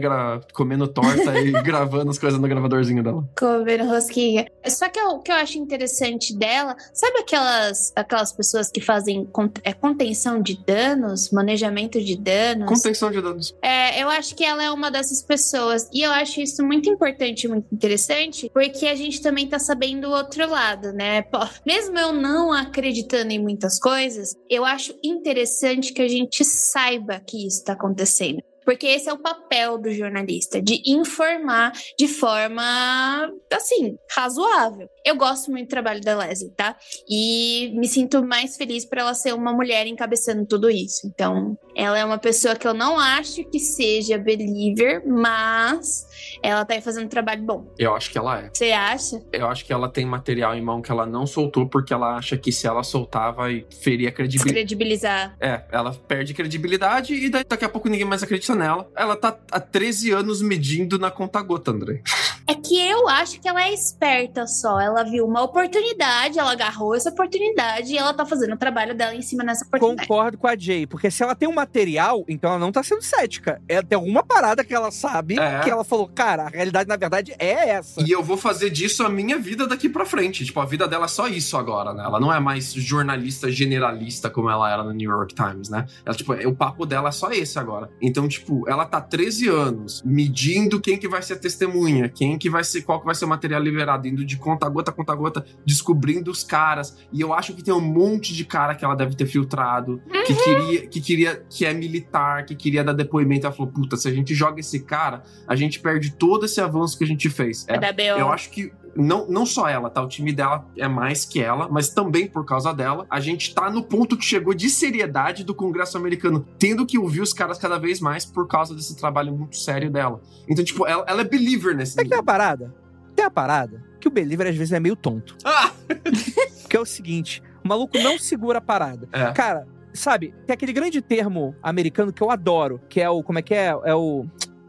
[0.54, 3.28] comendo torta e gravando as coisas no gravadorzinho dela.
[3.38, 4.46] Comendo rosquinha.
[4.66, 9.30] Só que o que eu acho interessante dela, sabe aquelas, aquelas pessoas que fazem
[9.64, 12.68] é, contenção de danos, manejamento de danos?
[12.68, 13.56] Contenção de danos.
[13.62, 15.88] É, eu acho que ela é uma dessas pessoas.
[15.94, 20.12] E eu acho isso muito importante, muito interessante, porque a gente também tá sabendo o
[20.12, 21.22] outro lado, né?
[21.22, 27.20] Pô, mesmo eu não acreditando em muitas coisas, eu acho interessante que a gente saiba
[27.20, 28.42] que isso tá acontecendo.
[28.66, 34.90] Porque esse é o papel do jornalista, de informar de forma, assim, razoável.
[35.06, 36.76] Eu gosto muito do trabalho da Leslie, tá?
[37.08, 41.06] E me sinto mais feliz por ela ser uma mulher encabeçando tudo isso.
[41.06, 46.08] Então, ela é uma pessoa que eu não acho que seja believer, mas
[46.42, 47.74] ela tá aí fazendo um trabalho bom.
[47.78, 48.50] Eu acho que ela é.
[48.54, 49.22] Você acha?
[49.34, 52.38] Eu acho que ela tem material em mão que ela não soltou porque ela acha
[52.38, 54.54] que se ela soltar vai ferir a credibilidade.
[54.54, 55.36] Credibilizar.
[55.40, 58.90] É, ela perde credibilidade e daqui a pouco ninguém mais acredita nela.
[58.96, 62.02] Ela tá há 13 anos medindo na conta gota, André.
[62.48, 64.80] É que eu acho que ela é esperta só.
[64.80, 69.16] Ela viu uma oportunidade, ela agarrou essa oportunidade e ela tá fazendo o trabalho dela
[69.16, 70.08] em cima nessa oportunidade.
[70.08, 73.02] Concordo com a Jay, porque se ela tem um material, então ela não tá sendo
[73.02, 73.62] cética.
[73.68, 75.60] Ela tem alguma parada que ela sabe É.
[75.62, 78.02] que ela falou, cara, a realidade na verdade é essa.
[78.02, 80.46] E eu vou fazer disso a minha vida daqui pra frente.
[80.46, 82.04] Tipo, a vida dela é só isso agora, né?
[82.04, 85.86] Ela não é mais jornalista generalista como ela era no New York Times, né?
[86.06, 87.90] Ela, tipo, o papo dela é só esse agora.
[88.02, 92.50] Então, tipo, ela tá 13 anos medindo quem que vai ser a testemunha, quem que
[92.50, 95.12] vai ser, qual que vai ser o material liberado, indo de conta a gota, conta
[95.12, 96.98] a gota, descobrindo os caras.
[97.12, 100.34] E eu acho que tem um monte de cara que ela deve ter filtrado, que
[100.36, 103.46] queria, que queria, que é militar, que queria dar depoimento.
[103.46, 106.98] Ela falou, puta, se a gente joga esse cara, a gente perde todo esse avanço
[106.98, 107.66] que a gente fez.
[107.70, 108.02] É, da BO.
[108.02, 110.02] eu acho que não, não só ela, tá?
[110.02, 113.70] O time dela é mais que ela, mas também por causa dela, a gente tá
[113.70, 117.78] no ponto que chegou de seriedade do Congresso americano, tendo que ouvir os caras cada
[117.78, 120.22] vez mais por causa desse trabalho muito sério dela.
[120.50, 122.26] Então, tipo, ela, ela é believer nesse É que tem uma nível.
[122.26, 122.76] parada.
[123.16, 125.38] Tem uma parada que o Believer às vezes é meio tonto.
[125.46, 125.72] Ah!
[126.68, 129.08] Que é o seguinte: o maluco não segura a parada.
[129.14, 129.32] É.
[129.32, 133.24] Cara, sabe, tem aquele grande termo americano que eu adoro, que é o.
[133.24, 133.68] Como é que é?
[133.84, 134.26] É o.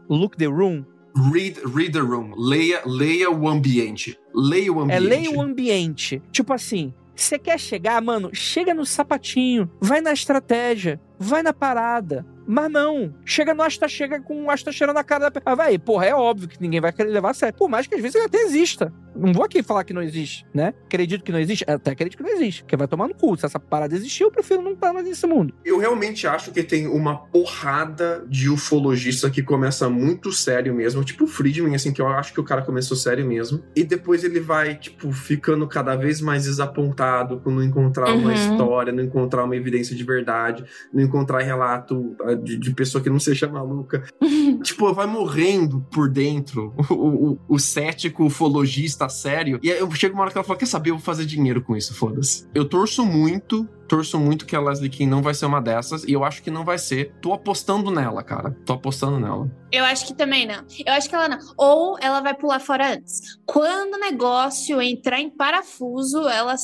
[0.09, 0.83] Look the room.
[1.31, 2.33] Read, read the room.
[2.37, 4.17] Leia, leia o ambiente.
[4.33, 4.97] Leia o ambiente.
[4.97, 6.21] É leia o ambiente.
[6.31, 12.25] Tipo assim, você quer chegar, mano, chega no sapatinho, vai na estratégia, vai na parada.
[12.47, 15.51] Mas não, chega no asta, chega com o asta cheirando na cara da pessoa.
[15.51, 17.55] Ah, vai, porra, é óbvio que ninguém vai querer levar a sério.
[17.57, 18.93] Por mais que às vezes ele até exista.
[19.15, 20.75] Não vou aqui falar que não existe, né?
[20.85, 22.61] Acredito que não existe, até acredito que não existe.
[22.63, 23.35] Porque vai tomar no cu.
[23.35, 25.53] Se essa parada existir, eu prefiro não estar mais nesse mundo.
[25.65, 31.23] Eu realmente acho que tem uma porrada de ufologista que começa muito sério mesmo, tipo
[31.23, 33.63] o Friedman, assim, que eu acho que o cara começou sério mesmo.
[33.75, 38.33] E depois ele vai, tipo, ficando cada vez mais desapontado por não encontrar uma Uhum.
[38.33, 40.63] história, não encontrar uma evidência de verdade,
[40.93, 44.03] não encontrar relato ah, de, de pessoa que não seja maluca.
[44.63, 49.59] tipo, vai morrendo por dentro o, o, o cético ufologista sério.
[49.61, 50.91] E aí eu chego uma hora que ela fala: Quer saber?
[50.91, 52.47] Eu vou fazer dinheiro com isso, foda-se.
[52.53, 56.11] Eu torço muito torço muito que a Leslie King não vai ser uma dessas, e
[56.11, 57.13] eu acho que não vai ser.
[57.21, 58.51] Tô apostando nela, cara.
[58.65, 59.49] Tô apostando nela.
[59.71, 60.63] Eu acho que também não.
[60.85, 61.39] Eu acho que ela não.
[61.57, 63.37] Ou ela vai pular fora antes.
[63.45, 66.55] Quando o negócio entrar em parafuso, ela.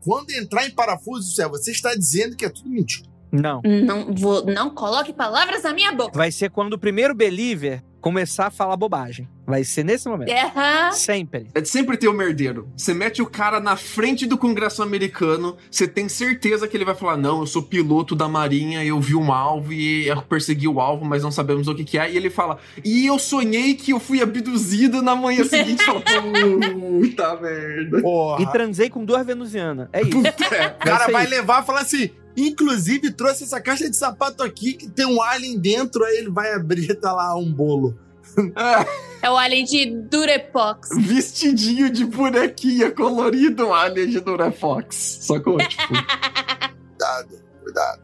[0.00, 3.07] Quando entrar em parafuso, você está dizendo que é tudo mentira.
[3.30, 3.60] Não.
[3.62, 6.16] Não, vou, não coloque palavras na minha boca.
[6.16, 9.28] Vai ser quando o primeiro believer começar a falar bobagem.
[9.46, 10.30] Vai ser nesse momento.
[10.30, 10.92] Aham.
[10.92, 11.48] Sempre.
[11.54, 12.68] É de sempre ter o merdeiro.
[12.76, 16.94] Você mete o cara na frente do Congresso americano, você tem certeza que ele vai
[16.94, 20.80] falar: Não, eu sou piloto da Marinha, eu vi um alvo e eu persegui o
[20.80, 22.10] alvo, mas não sabemos o que, que é.
[22.10, 25.82] E ele fala: E eu sonhei que eu fui abduzido na manhã seguinte.
[25.82, 28.02] Fala, puta merda.
[28.02, 28.42] Porra.
[28.42, 29.88] E transei com duas venusianas.
[29.92, 30.10] É isso.
[30.10, 30.68] Puta, é.
[30.68, 31.30] O cara vai isso.
[31.30, 32.10] levar e falar assim.
[32.38, 36.52] Inclusive, trouxe essa caixa de sapato aqui que tem um alien dentro, aí ele vai
[36.54, 37.98] abrir e tá lá um bolo.
[39.20, 40.90] É o alien de Durepox.
[40.96, 45.18] Vestidinho de bonequinha colorido, alien de Durefox.
[45.22, 45.58] Sacou?
[45.58, 48.02] Tipo, Cuidado, cuidado.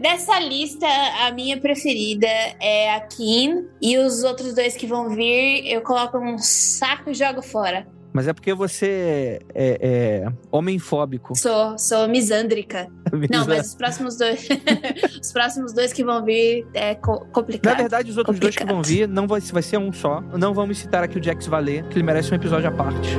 [0.00, 0.86] Dessa lista,
[1.26, 2.28] a minha preferida
[2.60, 3.66] é a Kim.
[3.80, 7.84] E os outros dois que vão vir, eu coloco um saco e jogo fora.
[8.12, 9.78] Mas é porque você é,
[10.24, 11.34] é homem-fóbico.
[11.36, 12.86] Sou, sou misândrica.
[13.30, 14.46] Não, mas os próximos dois.
[15.20, 17.76] os próximos dois que vão vir é co- Na complicado.
[17.78, 18.98] verdade, os outros dois que vão Complicado.
[18.98, 20.20] vir não vai, vai ser um só.
[20.38, 23.16] Não vamos citar aqui o Jax Valer, que ele merece um episódio à parte.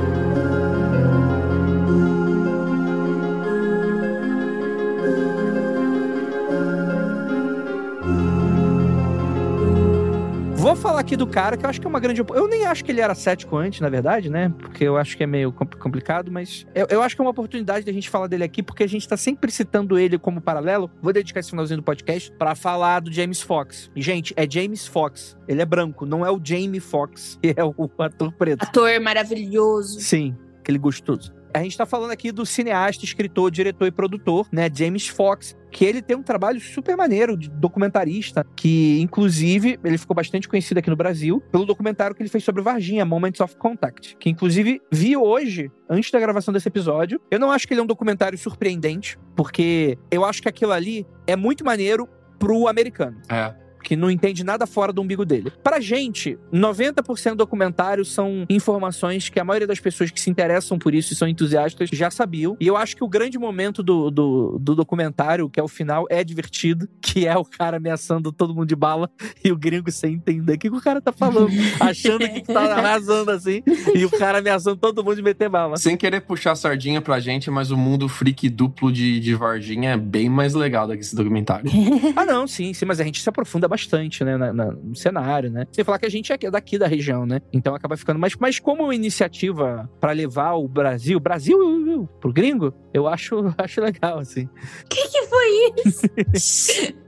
[10.84, 12.22] Falar aqui do cara que eu acho que é uma grande.
[12.34, 14.52] Eu nem acho que ele era cético antes, na verdade, né?
[14.58, 17.30] Porque eu acho que é meio compl- complicado, mas eu, eu acho que é uma
[17.30, 20.90] oportunidade da gente falar dele aqui, porque a gente tá sempre citando ele como paralelo.
[21.00, 23.90] Vou dedicar esse finalzinho do podcast pra falar do James Fox.
[23.96, 25.38] E, gente, é James Fox.
[25.48, 28.62] Ele é branco, não é o Jamie Fox, que é o ator preto.
[28.62, 30.00] Ator maravilhoso.
[30.00, 31.32] Sim, aquele gostoso.
[31.54, 35.84] A gente tá falando aqui do cineasta, escritor, diretor e produtor, né, James Fox, que
[35.84, 40.90] ele tem um trabalho super maneiro de documentarista, que inclusive ele ficou bastante conhecido aqui
[40.90, 45.16] no Brasil pelo documentário que ele fez sobre Varginha, Moments of Contact, que inclusive vi
[45.16, 47.20] hoje, antes da gravação desse episódio.
[47.30, 51.06] Eu não acho que ele é um documentário surpreendente, porque eu acho que aquilo ali
[51.24, 53.54] é muito maneiro pro americano é.
[53.84, 55.52] Que não entende nada fora do umbigo dele.
[55.62, 60.78] Pra gente, 90% do documentário são informações que a maioria das pessoas que se interessam
[60.78, 62.56] por isso e são entusiastas já sabiam.
[62.58, 66.06] E eu acho que o grande momento do, do, do documentário, que é o final,
[66.08, 69.10] é divertido, que é o cara ameaçando todo mundo de bala
[69.44, 72.74] e o gringo sem entender o que, que o cara tá falando, achando que tá
[72.74, 73.62] arrasando assim,
[73.94, 75.76] e o cara ameaçando todo mundo de meter bala.
[75.76, 79.90] Sem querer puxar a sardinha pra gente, mas o mundo freak duplo de, de Varginha
[79.90, 81.70] é bem mais legal do que esse documentário.
[82.16, 85.50] Ah, não, sim, sim, mas a gente se aprofunda bastante, né, na, na, no cenário,
[85.50, 85.66] né?
[85.72, 87.40] Sem falar que a gente é daqui da região, né?
[87.52, 88.36] Então acaba ficando mais.
[88.36, 94.44] Mas como iniciativa para levar o Brasil, Brasil pro gringo, eu acho, acho legal, assim.
[94.44, 96.94] O que, que foi isso?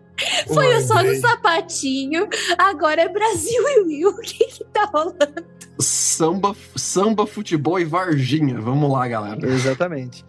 [0.47, 2.27] Foi eu só no sapatinho,
[2.57, 5.45] agora é Brasil e o que que tá rolando?
[5.79, 8.59] Samba, samba, futebol e Varginha.
[8.59, 9.47] Vamos lá, galera.
[9.47, 10.25] Exatamente.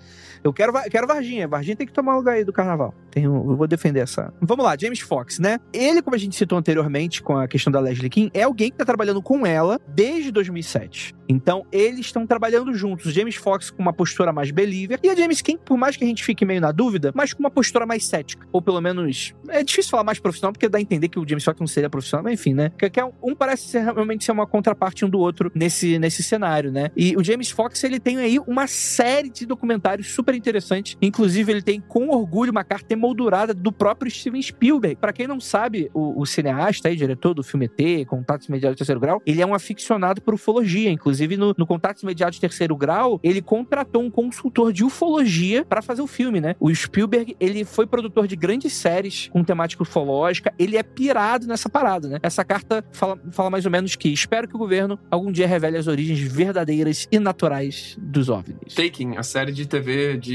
[0.47, 1.47] Eu quero, quero Varginha.
[1.47, 2.93] Varginha tem que tomar lugar aí do carnaval.
[3.11, 4.33] Tenho, eu vou defender essa.
[4.41, 5.59] Vamos lá, James Fox, né?
[5.73, 8.77] Ele, como a gente citou anteriormente com a questão da Leslie King, é alguém que
[8.77, 11.15] tá trabalhando com ela desde 2007.
[11.29, 13.13] Então, eles estão trabalhando juntos.
[13.13, 16.07] James Fox com uma postura mais believer e a James King, por mais que a
[16.07, 18.47] gente fique meio na dúvida, mas com uma postura mais cética.
[18.51, 19.33] Ou pelo menos.
[19.49, 21.89] É difícil falar mais profissional, porque dá a entender que o James Fox não seria
[21.89, 22.71] profissional, mas enfim, né?
[22.77, 26.71] Que é um parece ser, realmente ser uma contraparte um do outro nesse, nesse cenário,
[26.71, 26.91] né?
[26.95, 30.97] E o James Fox, ele tem aí uma série de documentários super interessantes.
[31.01, 34.95] Inclusive, ele tem com orgulho uma carta emoldurada do próprio Steven Spielberg.
[34.95, 38.79] Para quem não sabe, o, o cineasta e diretor do filme ET, Contatos Imediatos de
[38.79, 40.89] Terceiro Grau, ele é um aficionado por ufologia.
[40.89, 45.81] Inclusive, no, no Contatos Imediatos de Terceiro Grau, ele contratou um consultor de ufologia para
[45.81, 46.55] fazer o filme, né?
[46.59, 50.53] O Spielberg, ele foi produtor de grandes séries com temática ufológica.
[50.57, 52.19] Ele é pirado nessa parada, né?
[52.21, 55.77] Essa carta fala, fala mais ou menos que espero que o governo algum dia revele
[55.77, 58.75] as origens verdadeiras e naturais dos OVNIs.
[58.75, 60.26] Taking, a série de TV de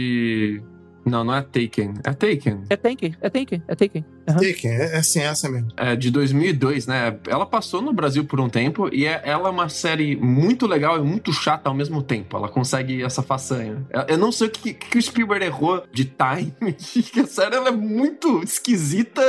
[1.04, 1.94] não, não é Taken.
[2.04, 2.64] É Taken.
[2.70, 4.04] É Taken, é Taken, é Taken.
[4.28, 4.36] Uhum.
[4.36, 5.68] Taken, é, é sim, é essa mesmo.
[5.76, 7.18] É de 2002, né?
[7.26, 10.98] Ela passou no Brasil por um tempo e é, ela é uma série muito legal
[10.98, 12.36] e muito chata ao mesmo tempo.
[12.36, 13.84] Ela consegue essa façanha.
[14.06, 16.72] Eu não sei o que, que o Spielberg errou de time,
[17.12, 19.22] que a série ela é muito esquisita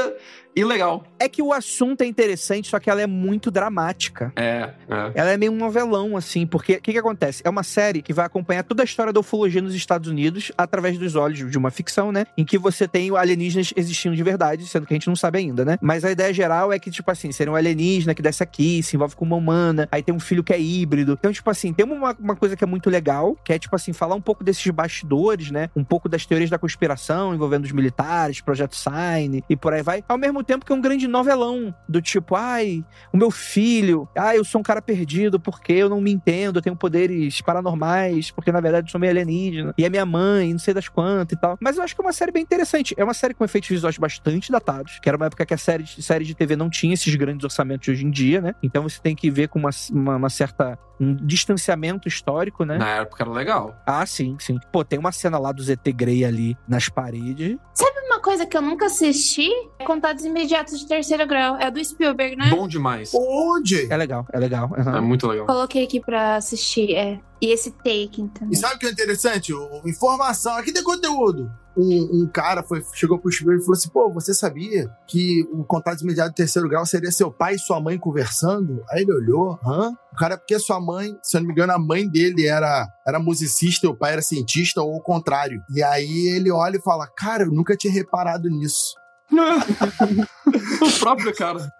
[0.55, 1.03] e legal.
[1.19, 4.31] É que o assunto é interessante, só que ela é muito dramática.
[4.35, 5.11] É, é.
[5.15, 7.41] Ela é meio um novelão, assim, porque o que, que acontece?
[7.45, 10.97] É uma série que vai acompanhar toda a história da ufologia nos Estados Unidos através
[10.97, 12.25] dos olhos de uma ficção, né?
[12.37, 15.65] Em que você tem alienígenas existindo de verdade, sendo que a gente não sabe ainda,
[15.65, 15.77] né?
[15.81, 18.95] Mas a ideia geral é que, tipo assim, seria um alienígena que desce aqui, se
[18.95, 21.13] envolve com uma humana, aí tem um filho que é híbrido.
[21.19, 23.93] Então, tipo assim, tem uma, uma coisa que é muito legal, que é, tipo assim,
[23.93, 25.69] falar um pouco desses bastidores, né?
[25.75, 30.03] Um pouco das teorias da conspiração envolvendo os militares, Projeto Sign e por aí vai.
[30.07, 34.37] Ao mesmo tempo que é um grande novelão do tipo, ai, o meu filho, ai,
[34.37, 38.51] eu sou um cara perdido porque eu não me entendo, eu tenho poderes paranormais, porque
[38.51, 41.41] na verdade eu sou meio alienígena, e é minha mãe, não sei das quantas e
[41.41, 41.57] tal.
[41.59, 42.93] Mas eu acho que é uma série bem interessante.
[42.97, 45.85] É uma série com efeitos visuais bastante datados, que era uma época que a série,
[45.87, 48.55] série de TV não tinha esses grandes orçamentos de hoje em dia, né?
[48.61, 52.77] Então você tem que ver com uma, uma, uma certa um distanciamento histórico, né?
[52.77, 53.75] Na época era legal.
[53.85, 54.59] Ah, sim, sim.
[54.71, 57.57] Pô, tem uma cena lá do ZT Grey ali nas paredes.
[57.73, 59.49] Sabe uma coisa que eu nunca assisti?
[59.85, 61.55] Contatos Imediatos de Terceiro Grau.
[61.57, 62.49] É do Spielberg, né?
[62.49, 63.11] Bom demais.
[63.13, 63.91] Onde?
[63.91, 64.69] É legal, é legal.
[64.75, 64.95] Uhum.
[64.97, 65.45] É muito legal.
[65.45, 67.19] Coloquei aqui pra assistir, é.
[67.39, 68.53] E esse Taken também.
[68.53, 69.53] E sabe o que é interessante?
[69.53, 70.55] O, informação.
[70.55, 71.51] Aqui tem conteúdo.
[71.75, 75.63] Um, um, cara foi, chegou pro Spielberg e falou assim: pô, você sabia que o
[75.63, 78.83] contato imediato de terceiro grau seria seu pai e sua mãe conversando?
[78.89, 79.91] Aí ele olhou, hã?
[80.13, 83.19] O cara, porque sua mãe, se eu não me engano, a mãe dele era, era
[83.19, 85.61] musicista e o pai era cientista, ou o contrário.
[85.69, 89.02] E aí ele olha e fala: Cara, eu nunca tinha reparado nisso.
[90.81, 91.71] o próprio cara.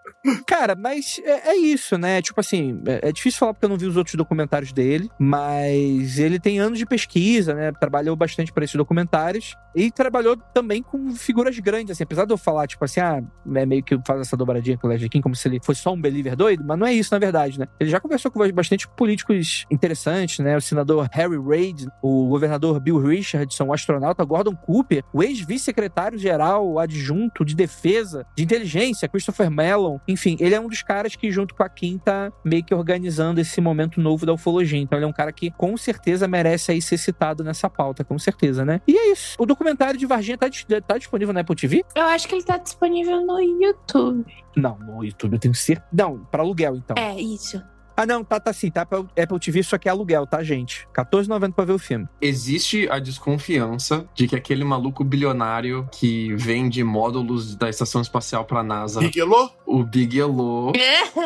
[0.48, 2.22] Cara, mas é, é, isso, né?
[2.22, 6.18] Tipo assim, é, é, difícil falar porque eu não vi os outros documentários dele, mas
[6.18, 7.72] ele tem anos de pesquisa, né?
[7.74, 12.04] Trabalhou bastante para esses documentários e trabalhou também com figuras grandes, assim.
[12.04, 13.22] Apesar de eu falar, tipo assim, ah,
[13.56, 15.92] é meio que faz essa dobradinha com o Leslie King como se ele fosse só
[15.92, 17.68] um believer doido, mas não é isso, na verdade, né?
[17.78, 20.56] Ele já conversou com bastante políticos interessantes, né?
[20.56, 27.44] O senador Harry Reid, o governador Bill Richardson, o astronauta Gordon Cooper, o ex-vice-secretário-geral adjunto
[27.44, 31.64] de defesa, de inteligência, Christopher Mellon, enfim, ele é um dos caras que, junto com
[31.64, 34.80] a Kim, tá meio que organizando esse momento novo da ufologia.
[34.80, 38.18] Então, ele é um cara que, com certeza, merece aí ser citado nessa pauta, com
[38.18, 38.82] certeza, né?
[38.88, 39.36] E é isso.
[39.40, 40.48] O documentário de Varginha tá,
[40.86, 41.84] tá disponível na Apple TV?
[41.96, 44.26] Eu acho que ele tá disponível no YouTube.
[44.56, 45.88] Não, no YouTube eu tenho certeza.
[45.92, 46.96] Não, pra aluguel, então.
[46.98, 47.62] É, isso.
[47.96, 50.88] Ah, não, tá, tá sim, tá Apple, Apple TV, só que é aluguel, tá, gente?
[50.96, 52.08] R$14,90 pra ver o filme.
[52.22, 58.64] Existe a desconfiança de que aquele maluco bilionário que vende módulos da Estação Espacial pra
[58.64, 59.00] NASA...
[59.00, 59.52] Bigelow?
[59.66, 60.74] O Bigelow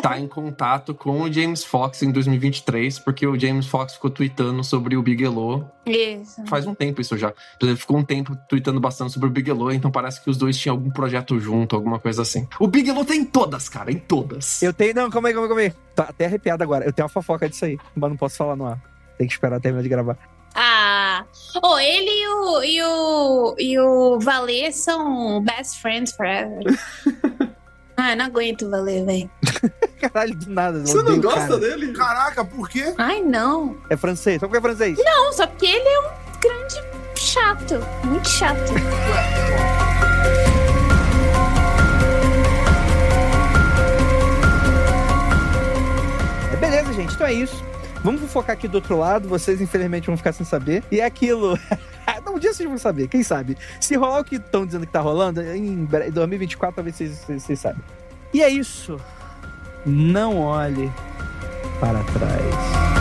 [0.01, 4.63] tá em contato com o James Fox em 2023, porque o James Fox ficou tweetando
[4.63, 5.69] sobre o Bigelow.
[5.89, 6.45] Isso.
[6.45, 7.33] Faz um tempo isso já.
[7.61, 10.75] Ele ficou um tempo tweetando bastante sobre o Bigelow, então parece que os dois tinham
[10.75, 12.47] algum projeto junto, alguma coisa assim.
[12.59, 14.61] O Bigelow tem tá todas, cara, em todas.
[14.61, 14.93] Eu tenho...
[14.93, 15.73] Não, calma aí, calma aí, calma aí.
[15.95, 16.85] Tá até arrepiado agora.
[16.85, 18.81] Eu tenho uma fofoca disso aí, mas não posso falar no ar.
[19.17, 20.17] Tem que esperar terminar de gravar.
[20.55, 21.23] Ah,
[21.61, 26.63] oh, ele e o, e o, e o Valer são best friends forever.
[27.99, 29.29] Ah, eu não aguento valer, velho.
[29.99, 30.79] Caralho, do nada.
[30.81, 31.57] Você não gosta cara.
[31.57, 31.91] dele?
[31.93, 32.93] Caraca, por quê?
[32.95, 33.75] Ai, não.
[33.89, 34.39] É francês?
[34.39, 34.99] Só porque é francês?
[35.03, 36.75] Não, só porque ele é um grande
[37.15, 37.79] chato.
[38.05, 38.71] Muito chato.
[46.53, 47.13] É, beleza, gente.
[47.13, 47.63] Então é isso.
[48.03, 50.83] Vamos focar aqui do outro lado, vocês infelizmente vão ficar sem saber.
[50.91, 51.57] E é aquilo.
[52.37, 53.57] um dia vocês vão saber, quem sabe?
[53.81, 57.59] Se rolar o que estão dizendo que tá rolando, em 2024 talvez vocês, vocês, vocês
[57.59, 57.83] saibam.
[58.33, 58.99] E é isso.
[59.85, 60.91] Não olhe
[61.79, 62.96] para trás.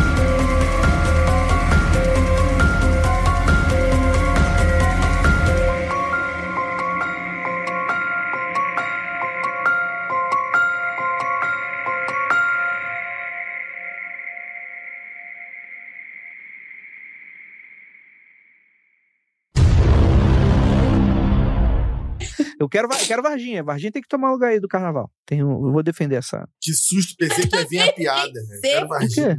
[22.59, 23.62] Eu quero, eu quero Varginha.
[23.62, 25.11] Varginha tem que tomar lugar aí do carnaval.
[25.27, 26.49] Tenho, eu vou defender essa.
[26.61, 28.41] Que susto, pensei que ia vir a piada.
[28.41, 29.37] Eu quero Varginha.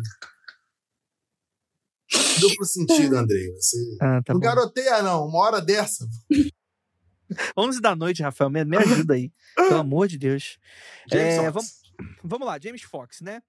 [2.39, 3.52] Duplo sentido, Andrei.
[3.56, 3.77] Você...
[3.99, 4.45] Ah, tá não bom.
[4.45, 5.26] garoteia, não.
[5.26, 6.07] Uma hora dessa.
[7.57, 8.49] 11 da noite, Rafael.
[8.49, 9.31] Me, me ajuda aí.
[9.56, 10.57] Pelo amor de Deus.
[11.11, 11.53] James É, Fox.
[11.53, 11.72] vamos,
[12.23, 13.41] vamos lá, James Fox, né?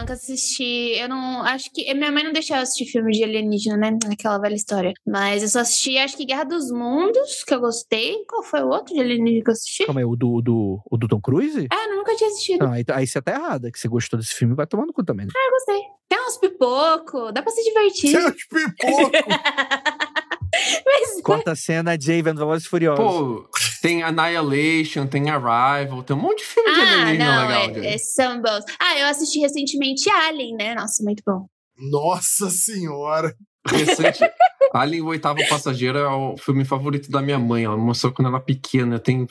[0.00, 0.98] Nunca assisti.
[0.98, 1.42] Eu não.
[1.42, 1.92] Acho que.
[1.94, 3.98] Minha mãe não deixou eu assistir filme de alienígena, né?
[4.12, 4.92] Aquela velha história.
[5.06, 8.24] Mas eu só assisti, acho que Guerra dos Mundos, que eu gostei.
[8.28, 9.86] Qual foi o outro de alienígena que eu assisti?
[9.86, 11.66] Calma aí, o do, do, o do Tom Cruise?
[11.72, 12.64] Ah, eu nunca tinha assistido.
[12.64, 15.04] Não, aí, aí você tá errada, que você gostou desse filme, vai tomar no cu
[15.04, 15.26] também.
[15.26, 15.32] né?
[15.34, 15.80] Eu gostei.
[16.08, 18.10] Tem uns pipoco, dá pra se divertir.
[18.10, 19.20] Seus pipocos.
[20.84, 23.04] Mas Corta a cena, Jay vendo Velozes Furiosos.
[23.04, 23.48] Pô,
[23.82, 27.84] tem Annihilation, tem Arrival, tem um monte de filme de Ah, alienígena não, legal.
[27.84, 28.64] é, é, são bons.
[28.78, 30.74] Ah, eu assisti recentemente Alien, né?
[30.74, 31.46] Nossa, muito bom.
[31.90, 33.34] Nossa senhora.
[33.66, 34.20] Recente.
[34.72, 37.64] Alien, o oitavo passageiro, é o filme favorito da minha mãe.
[37.64, 38.96] Ela mostrou quando ela era pequena.
[38.96, 39.26] Eu, tenho...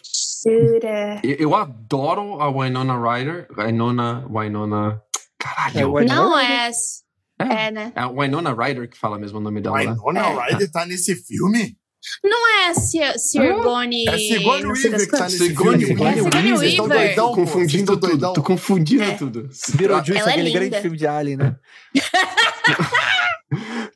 [0.46, 1.22] Jura?
[1.24, 3.48] eu, eu adoro a Winona Ryder.
[3.58, 4.26] Winona.
[4.30, 5.02] Winona.
[5.06, 5.90] É, Caralho.
[5.92, 6.70] o Winona Não é.
[6.70, 7.68] É.
[7.68, 7.94] É, né?
[7.96, 9.82] É a Winona Ryder que fala mesmo o nome dela.
[9.82, 9.96] né?
[10.06, 10.52] Winona É.
[10.52, 11.78] Ryder tá nesse filme?
[12.24, 14.08] Não é Sir- Sigourney.
[14.08, 16.02] É das Weaver que tá nesse Sigourney filme.
[16.02, 16.20] Weaver.
[16.20, 17.08] É Sigourney Vocês tão Weaver.
[17.08, 18.08] doidão, pô, vocês confundindo tudo.
[18.08, 18.34] doidão.
[18.34, 19.12] Tô confundindo É.
[19.16, 19.50] tudo.
[19.76, 20.82] Beetlejuice, é aquele grande linda.
[20.82, 21.56] filme de Alien, né?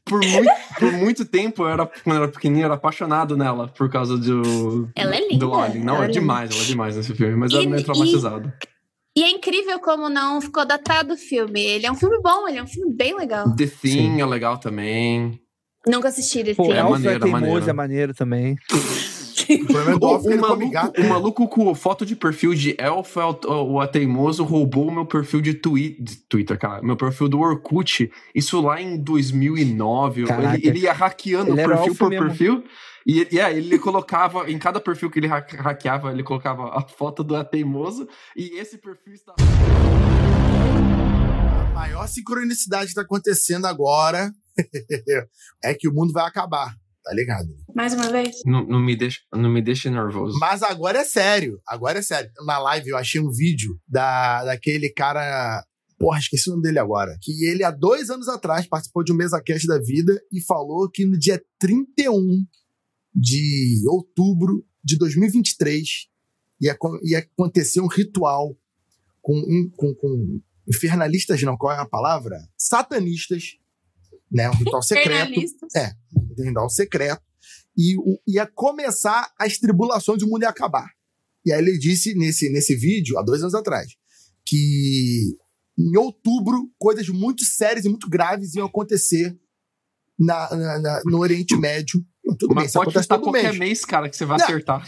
[0.06, 3.68] Por muito, por muito tempo, eu era, quando eu era pequenininho, eu era apaixonado nela
[3.68, 4.90] por causa do.
[4.96, 5.46] Ela é linda.
[5.46, 5.84] Do Alien.
[5.84, 6.20] Não, Ela é é linda.
[6.20, 7.36] demais, ela é demais nesse filme.
[7.36, 8.52] Mas E- ela é meio e- traumatizado.
[9.16, 11.62] E é incrível como não ficou datado o filme.
[11.64, 13.56] Ele é um filme bom, ele é um filme bem legal.
[13.56, 15.40] The Thing é legal também.
[15.86, 16.72] Nunca assisti The Pô, Thing.
[16.74, 17.70] é Elfo maneiro, é teimoso, maneiro.
[17.70, 18.56] é maneiro também.
[19.44, 23.26] O problema é O, ele maluco, o maluco com foto de perfil de Elf, é
[23.26, 26.82] o, teimoso, roubou o meu perfil de, twi de Twitter, cara.
[26.82, 28.10] Meu perfil do Orkut.
[28.34, 30.24] Isso lá em 2009.
[30.28, 30.56] Caraca.
[30.56, 32.26] Ele, ele ia hackeando Ele perfil por mesmo.
[32.28, 32.64] perfil.
[33.06, 36.82] E, e é, ele colocava, em cada perfil que ele ha- hackeava, ele colocava a
[36.88, 38.08] foto do É teimoso.
[38.38, 39.34] E esse perfil está.
[41.70, 44.32] A maior sincronicidade que tá acontecendo agora
[45.64, 46.76] é que o mundo vai acabar.
[47.04, 47.50] Tá ligado?
[47.76, 48.38] Mais uma vez.
[48.46, 50.38] Não, não me deixa, não me deixa nervoso.
[50.40, 51.60] Mas agora é sério.
[51.68, 52.32] Agora é sério.
[52.46, 55.66] Na live eu achei um vídeo da, daquele cara.
[56.00, 57.18] Porra, esqueci o nome dele agora.
[57.22, 61.06] Que ele, há dois anos atrás, participou de um MesaCast da vida e falou que
[61.06, 62.46] no dia 31
[63.14, 66.08] de outubro de 2023
[66.62, 68.58] ia, ia acontecer um ritual
[69.22, 72.38] com, um- com, com infernalistas, não, qual é a palavra?
[72.58, 73.58] Satanistas,
[74.34, 74.50] né?
[74.50, 75.40] Um ritual secreto.
[75.76, 75.92] É.
[76.40, 77.22] um ritual secreto,
[77.78, 80.90] e o- ia começar as tribulações e o mundo ia acabar.
[81.46, 83.88] E aí ele disse nesse, nesse vídeo, há dois anos atrás,
[84.46, 85.36] que
[85.78, 89.36] em outubro coisas muito sérias e muito graves iam acontecer
[90.20, 92.04] na, na- na- no Oriente Médio.
[92.40, 93.58] Tudo bem, Mas isso pode todo qualquer mês.
[93.60, 93.86] mês.
[93.86, 94.46] cara, que você vai Não.
[94.46, 94.88] acertar.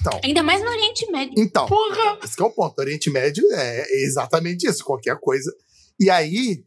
[0.00, 1.34] Então, Ainda mais no Oriente Médio.
[1.36, 2.18] então Porra!
[2.22, 2.78] esse que é o ponto.
[2.78, 5.52] O Oriente Médio é exatamente isso, qualquer coisa.
[5.98, 6.64] E aí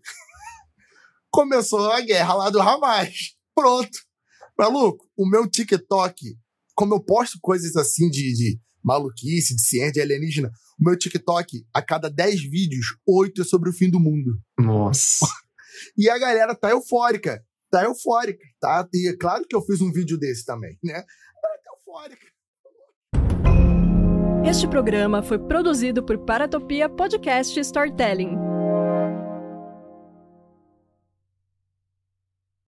[1.33, 3.35] começou a guerra lá do Hamas.
[3.55, 3.97] Pronto.
[4.57, 6.15] Maluco, o meu TikTok,
[6.75, 11.65] como eu posto coisas assim de, de maluquice, de ciência, de alienígena, o meu TikTok,
[11.73, 14.39] a cada 10 vídeos, 8 é sobre o fim do mundo.
[14.57, 15.25] Nossa.
[15.97, 17.43] E a galera tá eufórica.
[17.69, 18.87] Tá eufórica, tá?
[18.93, 20.93] E é claro que eu fiz um vídeo desse também, né?
[20.93, 22.27] Ela tá eufórica.
[24.47, 28.52] Este programa foi produzido por Paratopia Podcast Storytelling.